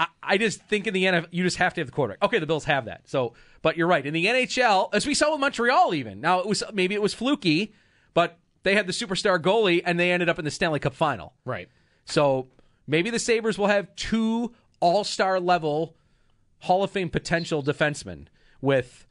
I, 0.00 0.06
I 0.22 0.38
just 0.38 0.61
think 0.68 0.86
in 0.86 0.94
the 0.94 1.04
NFL, 1.04 1.26
you 1.32 1.42
just 1.42 1.56
have 1.56 1.74
to 1.74 1.80
have 1.80 1.88
the 1.88 1.92
quarterback. 1.92 2.22
Okay, 2.22 2.38
the 2.38 2.46
Bills 2.46 2.64
have 2.66 2.84
that. 2.84 3.09
So, 3.09 3.34
but 3.62 3.76
you're 3.76 3.88
right. 3.88 4.06
In 4.06 4.14
the 4.14 4.26
NHL, 4.26 4.90
as 4.92 5.04
we 5.06 5.12
saw 5.14 5.32
with 5.32 5.40
Montreal, 5.40 5.92
even 5.94 6.20
now 6.20 6.38
it 6.38 6.46
was 6.46 6.62
maybe 6.72 6.94
it 6.94 7.02
was 7.02 7.14
fluky, 7.14 7.72
but 8.14 8.38
they 8.62 8.74
had 8.76 8.86
the 8.86 8.92
superstar 8.92 9.40
goalie 9.40 9.82
and 9.84 9.98
they 9.98 10.12
ended 10.12 10.28
up 10.28 10.38
in 10.38 10.44
the 10.44 10.52
Stanley 10.52 10.78
Cup 10.78 10.94
final. 10.94 11.34
Right. 11.44 11.68
So 12.04 12.46
maybe 12.86 13.11
the 13.11 13.18
Sabres 13.18 13.59
will 13.59 13.66
have 13.66 13.94
two 13.96 14.52
all 14.80 15.02
star 15.04 15.40
level 15.40 15.96
Hall 16.61 16.84
of 16.84 16.90
Fame 16.92 17.09
potential 17.11 17.61
defensemen 17.62 18.26
with 18.61 19.04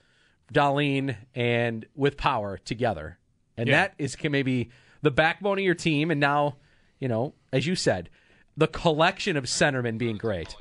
Dahlin 0.53 1.17
and 1.35 1.85
with 1.95 2.15
Power 2.17 2.57
together. 2.57 3.19
And 3.57 3.67
Yeah. 3.67 3.75
that 3.81 3.93
is 3.97 4.15
can 4.15 4.31
maybe 4.31 4.69
the 5.01 5.11
backbone 5.11 5.57
of 5.57 5.63
your 5.63 5.75
team. 5.75 6.11
And 6.11 6.19
now, 6.19 6.57
you 6.99 7.07
know, 7.07 7.33
as 7.51 7.65
you 7.67 7.75
said, 7.75 8.09
the 8.55 8.67
collection 8.67 9.35
of 9.37 9.45
centermen 9.45 9.97
being 9.97 10.17
great. 10.17 10.55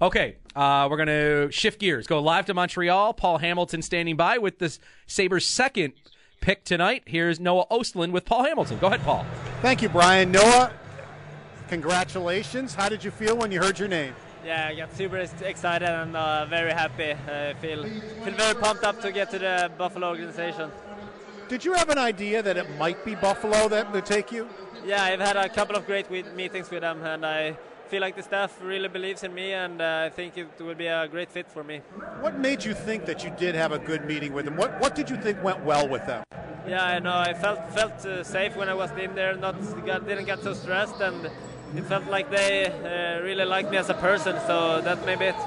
Okay, 0.00 0.36
uh, 0.54 0.86
we're 0.90 0.96
going 0.96 1.08
to 1.08 1.50
shift 1.50 1.80
gears. 1.80 2.06
Go 2.06 2.20
live 2.20 2.46
to 2.46 2.54
Montreal. 2.54 3.14
Paul 3.14 3.38
Hamilton 3.38 3.82
standing 3.82 4.16
by 4.16 4.38
with 4.38 4.58
this 4.60 4.78
Sabres' 5.08 5.44
second 5.44 5.94
pick 6.40 6.62
tonight. 6.64 7.02
Here's 7.06 7.40
Noah 7.40 7.66
Ostlund 7.68 8.12
with 8.12 8.24
Paul 8.24 8.44
Hamilton. 8.44 8.78
Go 8.78 8.86
ahead, 8.86 9.02
Paul. 9.02 9.26
Thank 9.60 9.82
you, 9.82 9.88
Brian. 9.88 10.30
Noah, 10.30 10.70
congratulations. 11.68 12.74
How 12.74 12.88
did 12.88 13.02
you 13.04 13.10
feel 13.10 13.36
when 13.36 13.50
you 13.50 13.60
heard 13.60 13.78
your 13.78 13.88
name? 13.88 14.14
Yeah, 14.46 14.68
I 14.70 14.74
got 14.76 14.94
super 14.96 15.16
excited 15.16 15.88
and 15.88 16.16
uh, 16.16 16.46
very 16.46 16.70
happy. 16.72 17.10
I 17.12 17.54
feel 17.54 17.82
feel 17.84 18.34
very 18.34 18.54
pumped 18.54 18.84
up 18.84 19.00
to 19.02 19.10
get 19.12 19.30
to 19.32 19.38
the 19.38 19.70
Buffalo 19.76 20.08
organization. 20.10 20.70
Did 21.48 21.64
you 21.64 21.72
have 21.72 21.88
an 21.88 21.96
idea 21.96 22.42
that 22.42 22.58
it 22.58 22.66
might 22.78 23.02
be 23.06 23.14
Buffalo 23.14 23.68
that 23.68 23.90
would 23.90 24.04
take 24.04 24.30
you? 24.30 24.46
Yeah, 24.84 25.02
I've 25.02 25.20
had 25.20 25.36
a 25.36 25.48
couple 25.48 25.76
of 25.76 25.86
great 25.86 26.10
meetings 26.10 26.70
with 26.70 26.82
them, 26.82 27.02
and 27.02 27.24
I 27.24 27.56
feel 27.88 28.02
like 28.02 28.16
the 28.16 28.22
staff 28.22 28.58
really 28.62 28.88
believes 28.88 29.24
in 29.24 29.32
me, 29.32 29.54
and 29.54 29.80
uh, 29.80 30.02
I 30.04 30.10
think 30.10 30.36
it 30.36 30.46
will 30.60 30.74
be 30.74 30.88
a 30.88 31.08
great 31.08 31.32
fit 31.32 31.50
for 31.50 31.64
me. 31.64 31.80
What 32.20 32.38
made 32.38 32.64
you 32.64 32.74
think 32.74 33.06
that 33.06 33.24
you 33.24 33.30
did 33.30 33.54
have 33.54 33.72
a 33.72 33.78
good 33.78 34.04
meeting 34.04 34.34
with 34.34 34.44
them? 34.44 34.56
What 34.56 34.78
What 34.78 34.94
did 34.94 35.08
you 35.08 35.16
think 35.16 35.42
went 35.42 35.64
well 35.64 35.88
with 35.88 36.04
them? 36.06 36.22
Yeah, 36.68 36.84
I 36.84 36.98
know. 36.98 37.16
I 37.16 37.32
felt 37.32 37.60
felt 37.72 38.04
uh, 38.04 38.22
safe 38.22 38.54
when 38.54 38.68
I 38.68 38.74
was 38.74 38.90
in 38.90 39.14
there. 39.14 39.34
Not 39.34 39.56
got, 39.86 40.06
didn't 40.06 40.26
get 40.26 40.42
so 40.42 40.52
stressed, 40.52 41.00
and 41.00 41.30
it 41.74 41.84
felt 41.84 42.06
like 42.08 42.30
they 42.30 42.66
uh, 42.66 43.24
really 43.24 43.46
liked 43.46 43.70
me 43.70 43.78
as 43.78 43.88
a 43.88 43.94
person. 43.94 44.36
So 44.46 44.82
that 44.82 45.06
may 45.06 45.16
be 45.16 45.26
it. 45.32 45.40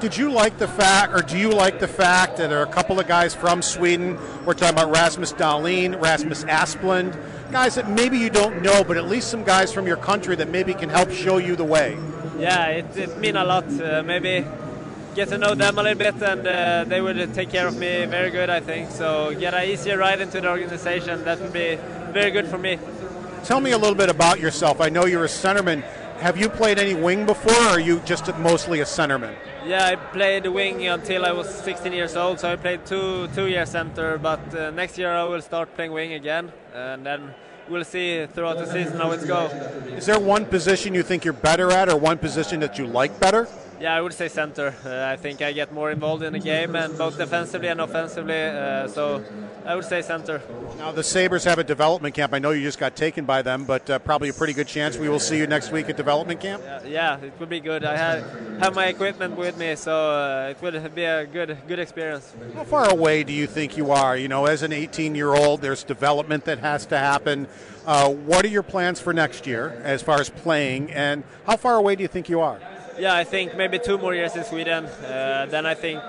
Did 0.00 0.16
you 0.16 0.30
like 0.30 0.58
the 0.58 0.68
fact, 0.68 1.12
or 1.12 1.22
do 1.22 1.36
you 1.36 1.50
like 1.50 1.80
the 1.80 1.88
fact 1.88 2.36
that 2.36 2.50
there 2.50 2.60
are 2.60 2.64
a 2.64 2.70
couple 2.70 3.00
of 3.00 3.08
guys 3.08 3.34
from 3.34 3.62
Sweden? 3.62 4.16
We're 4.44 4.54
talking 4.54 4.78
about 4.78 4.92
Rasmus 4.92 5.32
Dahlin, 5.32 6.00
Rasmus 6.00 6.44
Asplund, 6.44 7.18
guys 7.50 7.74
that 7.74 7.90
maybe 7.90 8.16
you 8.16 8.30
don't 8.30 8.62
know, 8.62 8.84
but 8.84 8.96
at 8.96 9.08
least 9.08 9.28
some 9.28 9.42
guys 9.42 9.72
from 9.72 9.88
your 9.88 9.96
country 9.96 10.36
that 10.36 10.50
maybe 10.50 10.72
can 10.72 10.88
help 10.88 11.10
show 11.10 11.38
you 11.38 11.56
the 11.56 11.64
way. 11.64 11.98
Yeah, 12.38 12.66
it, 12.66 12.96
it 12.96 13.18
mean 13.18 13.34
a 13.34 13.44
lot. 13.44 13.64
Uh, 13.64 14.04
maybe 14.04 14.46
get 15.16 15.30
to 15.30 15.38
know 15.38 15.56
them 15.56 15.76
a 15.76 15.82
little 15.82 15.98
bit, 15.98 16.22
and 16.22 16.46
uh, 16.46 16.84
they 16.84 17.00
will 17.00 17.26
take 17.32 17.50
care 17.50 17.66
of 17.66 17.76
me 17.76 18.04
very 18.04 18.30
good. 18.30 18.50
I 18.50 18.60
think 18.60 18.92
so. 18.92 19.34
Get 19.34 19.52
an 19.52 19.68
easier 19.68 19.98
ride 19.98 20.20
into 20.20 20.40
the 20.40 20.48
organization. 20.48 21.24
That 21.24 21.40
would 21.40 21.52
be 21.52 21.74
very 22.12 22.30
good 22.30 22.46
for 22.46 22.58
me. 22.58 22.78
Tell 23.42 23.60
me 23.60 23.72
a 23.72 23.78
little 23.78 23.96
bit 23.96 24.10
about 24.10 24.38
yourself. 24.38 24.80
I 24.80 24.90
know 24.90 25.06
you're 25.06 25.24
a 25.24 25.28
centerman. 25.28 25.82
Have 26.20 26.36
you 26.36 26.48
played 26.48 26.80
any 26.80 26.94
wing 26.94 27.26
before, 27.26 27.52
or 27.52 27.68
are 27.74 27.80
you 27.80 28.00
just 28.00 28.26
mostly 28.38 28.80
a 28.80 28.84
centerman? 28.84 29.36
Yeah, 29.64 29.86
I 29.86 29.94
played 29.94 30.48
wing 30.48 30.84
until 30.88 31.24
I 31.24 31.30
was 31.30 31.48
16 31.48 31.92
years 31.92 32.16
old, 32.16 32.40
so 32.40 32.50
I 32.50 32.56
played 32.56 32.84
two 32.84 33.28
two 33.36 33.46
year 33.46 33.64
center. 33.64 34.18
But 34.18 34.42
uh, 34.52 34.70
next 34.72 34.98
year 34.98 35.12
I 35.12 35.22
will 35.22 35.40
start 35.40 35.72
playing 35.76 35.92
wing 35.92 36.14
again, 36.14 36.52
and 36.74 37.06
then 37.06 37.34
we'll 37.68 37.84
see 37.84 38.26
throughout 38.26 38.58
the 38.58 38.66
season 38.66 38.98
how 38.98 39.12
it's 39.12 39.24
go. 39.24 39.46
Is 39.96 40.06
there 40.06 40.18
one 40.18 40.44
position 40.44 40.92
you 40.92 41.04
think 41.04 41.24
you're 41.24 41.40
better 41.50 41.70
at, 41.70 41.88
or 41.88 41.96
one 41.96 42.18
position 42.18 42.58
that 42.60 42.78
you 42.78 42.86
like 42.86 43.20
better? 43.20 43.46
Yeah, 43.80 43.94
I 43.94 44.00
would 44.00 44.12
say 44.12 44.28
center. 44.28 44.74
Uh, 44.84 45.06
I 45.12 45.16
think 45.16 45.40
I 45.40 45.52
get 45.52 45.72
more 45.72 45.90
involved 45.90 46.24
in 46.24 46.32
the 46.32 46.40
game, 46.40 46.74
and 46.74 46.98
both 46.98 47.16
defensively 47.16 47.68
and 47.68 47.80
offensively. 47.80 48.34
Uh, 48.34 48.88
so 48.88 49.24
I 49.64 49.76
would 49.76 49.84
say 49.84 50.02
center. 50.02 50.42
Now, 50.78 50.90
the 50.90 51.04
Sabres 51.04 51.44
have 51.44 51.60
a 51.60 51.64
development 51.64 52.14
camp. 52.14 52.34
I 52.34 52.40
know 52.40 52.50
you 52.50 52.62
just 52.62 52.78
got 52.78 52.96
taken 52.96 53.24
by 53.24 53.42
them, 53.42 53.64
but 53.64 53.88
uh, 53.88 54.00
probably 54.00 54.30
a 54.30 54.32
pretty 54.32 54.52
good 54.52 54.66
chance 54.66 54.96
we 54.96 55.08
will 55.08 55.20
see 55.20 55.38
you 55.38 55.46
next 55.46 55.70
week 55.70 55.88
at 55.88 55.96
development 55.96 56.40
camp. 56.40 56.62
Uh, 56.66 56.80
yeah, 56.86 57.20
it 57.20 57.32
would 57.38 57.48
be 57.48 57.60
good. 57.60 57.84
I 57.84 57.96
have 57.96 58.58
have 58.60 58.74
my 58.74 58.86
equipment 58.86 59.36
with 59.36 59.56
me, 59.56 59.76
so 59.76 59.92
uh, 59.92 60.48
it 60.56 60.60
would 60.60 60.94
be 60.94 61.04
a 61.04 61.26
good 61.26 61.56
good 61.68 61.78
experience. 61.78 62.34
How 62.54 62.64
far 62.64 62.90
away 62.90 63.22
do 63.22 63.32
you 63.32 63.46
think 63.46 63.76
you 63.76 63.92
are? 63.92 64.16
You 64.16 64.26
know, 64.26 64.46
as 64.46 64.62
an 64.62 64.72
18 64.72 65.14
year 65.14 65.34
old, 65.34 65.62
there's 65.62 65.84
development 65.84 66.46
that 66.46 66.58
has 66.58 66.84
to 66.86 66.98
happen. 66.98 67.46
Uh, 67.86 68.10
what 68.10 68.44
are 68.44 68.48
your 68.48 68.64
plans 68.64 69.00
for 69.00 69.12
next 69.12 69.46
year 69.46 69.80
as 69.84 70.02
far 70.02 70.20
as 70.20 70.30
playing, 70.30 70.90
and 70.90 71.22
how 71.46 71.56
far 71.56 71.76
away 71.76 71.94
do 71.94 72.02
you 72.02 72.08
think 72.08 72.28
you 72.28 72.40
are? 72.40 72.58
Yeah, 72.98 73.14
I 73.14 73.24
think 73.24 73.56
maybe 73.56 73.78
two 73.78 73.96
more 73.98 74.14
years 74.14 74.34
in 74.34 74.44
Sweden. 74.44 74.86
Uh, 74.86 75.46
then 75.48 75.66
I 75.66 75.74
think 75.74 76.02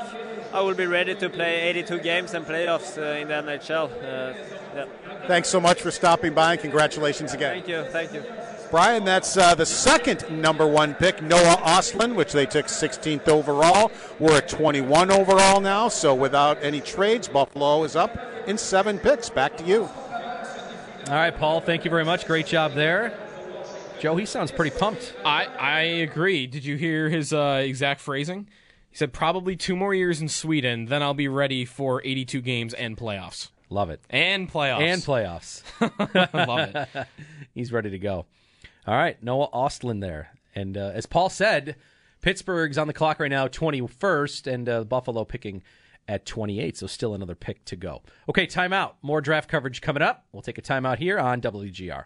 I 0.52 0.62
will 0.62 0.74
be 0.74 0.88
ready 0.88 1.14
to 1.16 1.30
play 1.30 1.62
82 1.70 2.00
games 2.00 2.34
and 2.34 2.46
playoffs 2.46 2.98
uh, 2.98 3.20
in 3.20 3.28
the 3.28 3.36
NHL. 3.36 3.92
Uh, 3.92 4.34
yeah. 4.76 4.86
Thanks 5.28 5.50
so 5.50 5.60
much 5.60 5.82
for 5.82 5.92
stopping 5.92 6.34
by 6.34 6.54
and 6.54 6.62
congratulations 6.62 7.34
again. 7.34 7.54
Thank 7.54 7.68
you, 7.68 7.84
thank 7.92 8.14
you. 8.14 8.24
Brian, 8.72 9.04
that's 9.04 9.36
uh, 9.36 9.56
the 9.56 9.66
second 9.66 10.30
number 10.30 10.68
one 10.68 10.94
pick, 10.96 11.22
Noah 11.22 11.58
Ostlund, 11.58 12.16
which 12.16 12.32
they 12.34 12.46
took 12.46 12.68
16th 12.68 13.28
overall. 13.28 13.92
We're 14.20 14.38
at 14.38 14.48
21 14.48 15.12
overall 15.12 15.60
now, 15.60 15.88
so 15.88 16.14
without 16.14 16.64
any 16.64 16.82
trades, 16.82 17.28
Buffalo 17.28 17.84
is 17.84 17.96
up 17.96 18.18
in 18.48 18.58
seven 18.58 19.00
picks. 19.00 19.30
Back 19.30 19.58
to 19.58 19.64
you. 19.64 19.84
All 19.84 21.16
right, 21.16 21.36
Paul, 21.36 21.62
thank 21.62 21.84
you 21.84 21.92
very 21.92 22.06
much. 22.06 22.28
Great 22.28 22.46
job 22.46 22.74
there. 22.74 23.14
Joe, 24.00 24.16
he 24.16 24.26
sounds 24.26 24.50
pretty 24.52 24.78
pumped. 24.78 25.14
I, 25.26 25.45
I 25.45 25.80
agree. 25.82 26.47
Did 26.47 26.64
you 26.64 26.78
hear 26.78 27.10
his 27.10 27.34
uh, 27.34 27.62
exact 27.66 28.00
phrasing? 28.00 28.47
He 28.89 28.95
said, 28.95 29.12
probably 29.12 29.58
two 29.58 29.76
more 29.76 29.93
years 29.93 30.22
in 30.22 30.30
Sweden, 30.30 30.86
then 30.86 31.04
I'll 31.04 31.14
be 31.14 31.28
ready 31.28 31.66
for 31.66 32.02
82 32.06 32.41
games 32.41 32.74
and 32.74 32.95
playoffs. 32.95 33.50
Love 33.70 33.89
it. 33.89 34.02
And 34.10 34.50
playoffs. 34.50 34.80
And 34.80 35.02
playoffs. 35.02 36.34
Love 36.47 36.76
it. 36.76 37.08
He's 37.54 37.74
ready 37.74 37.89
to 37.89 38.00
go. 38.00 38.26
All 38.88 38.95
right, 38.95 39.22
Noah 39.22 39.50
Ostlund 39.52 40.00
there. 40.00 40.30
And 40.56 40.78
uh, 40.78 40.91
as 40.93 41.06
Paul 41.06 41.30
said, 41.30 41.76
Pittsburgh's 42.22 42.78
on 42.78 42.88
the 42.88 42.93
clock 42.93 43.20
right 43.20 43.30
now, 43.30 43.47
21st, 43.47 44.47
and 44.52 44.70
uh, 44.70 44.84
Buffalo 44.86 45.26
picking 45.26 45.62
at 46.08 46.26
28, 46.26 46.78
so 46.78 46.88
still 46.88 47.14
another 47.14 47.36
pick 47.36 47.66
to 47.66 47.76
go. 47.76 48.02
Okay, 48.30 48.47
timeout. 48.47 48.93
More 49.02 49.20
draft 49.20 49.50
coverage 49.50 49.82
coming 49.82 50.02
up. 50.02 50.26
We'll 50.32 50.41
take 50.41 50.58
a 50.58 50.62
timeout 50.62 50.97
here 51.00 51.20
on 51.20 51.41
WGR. 51.41 52.06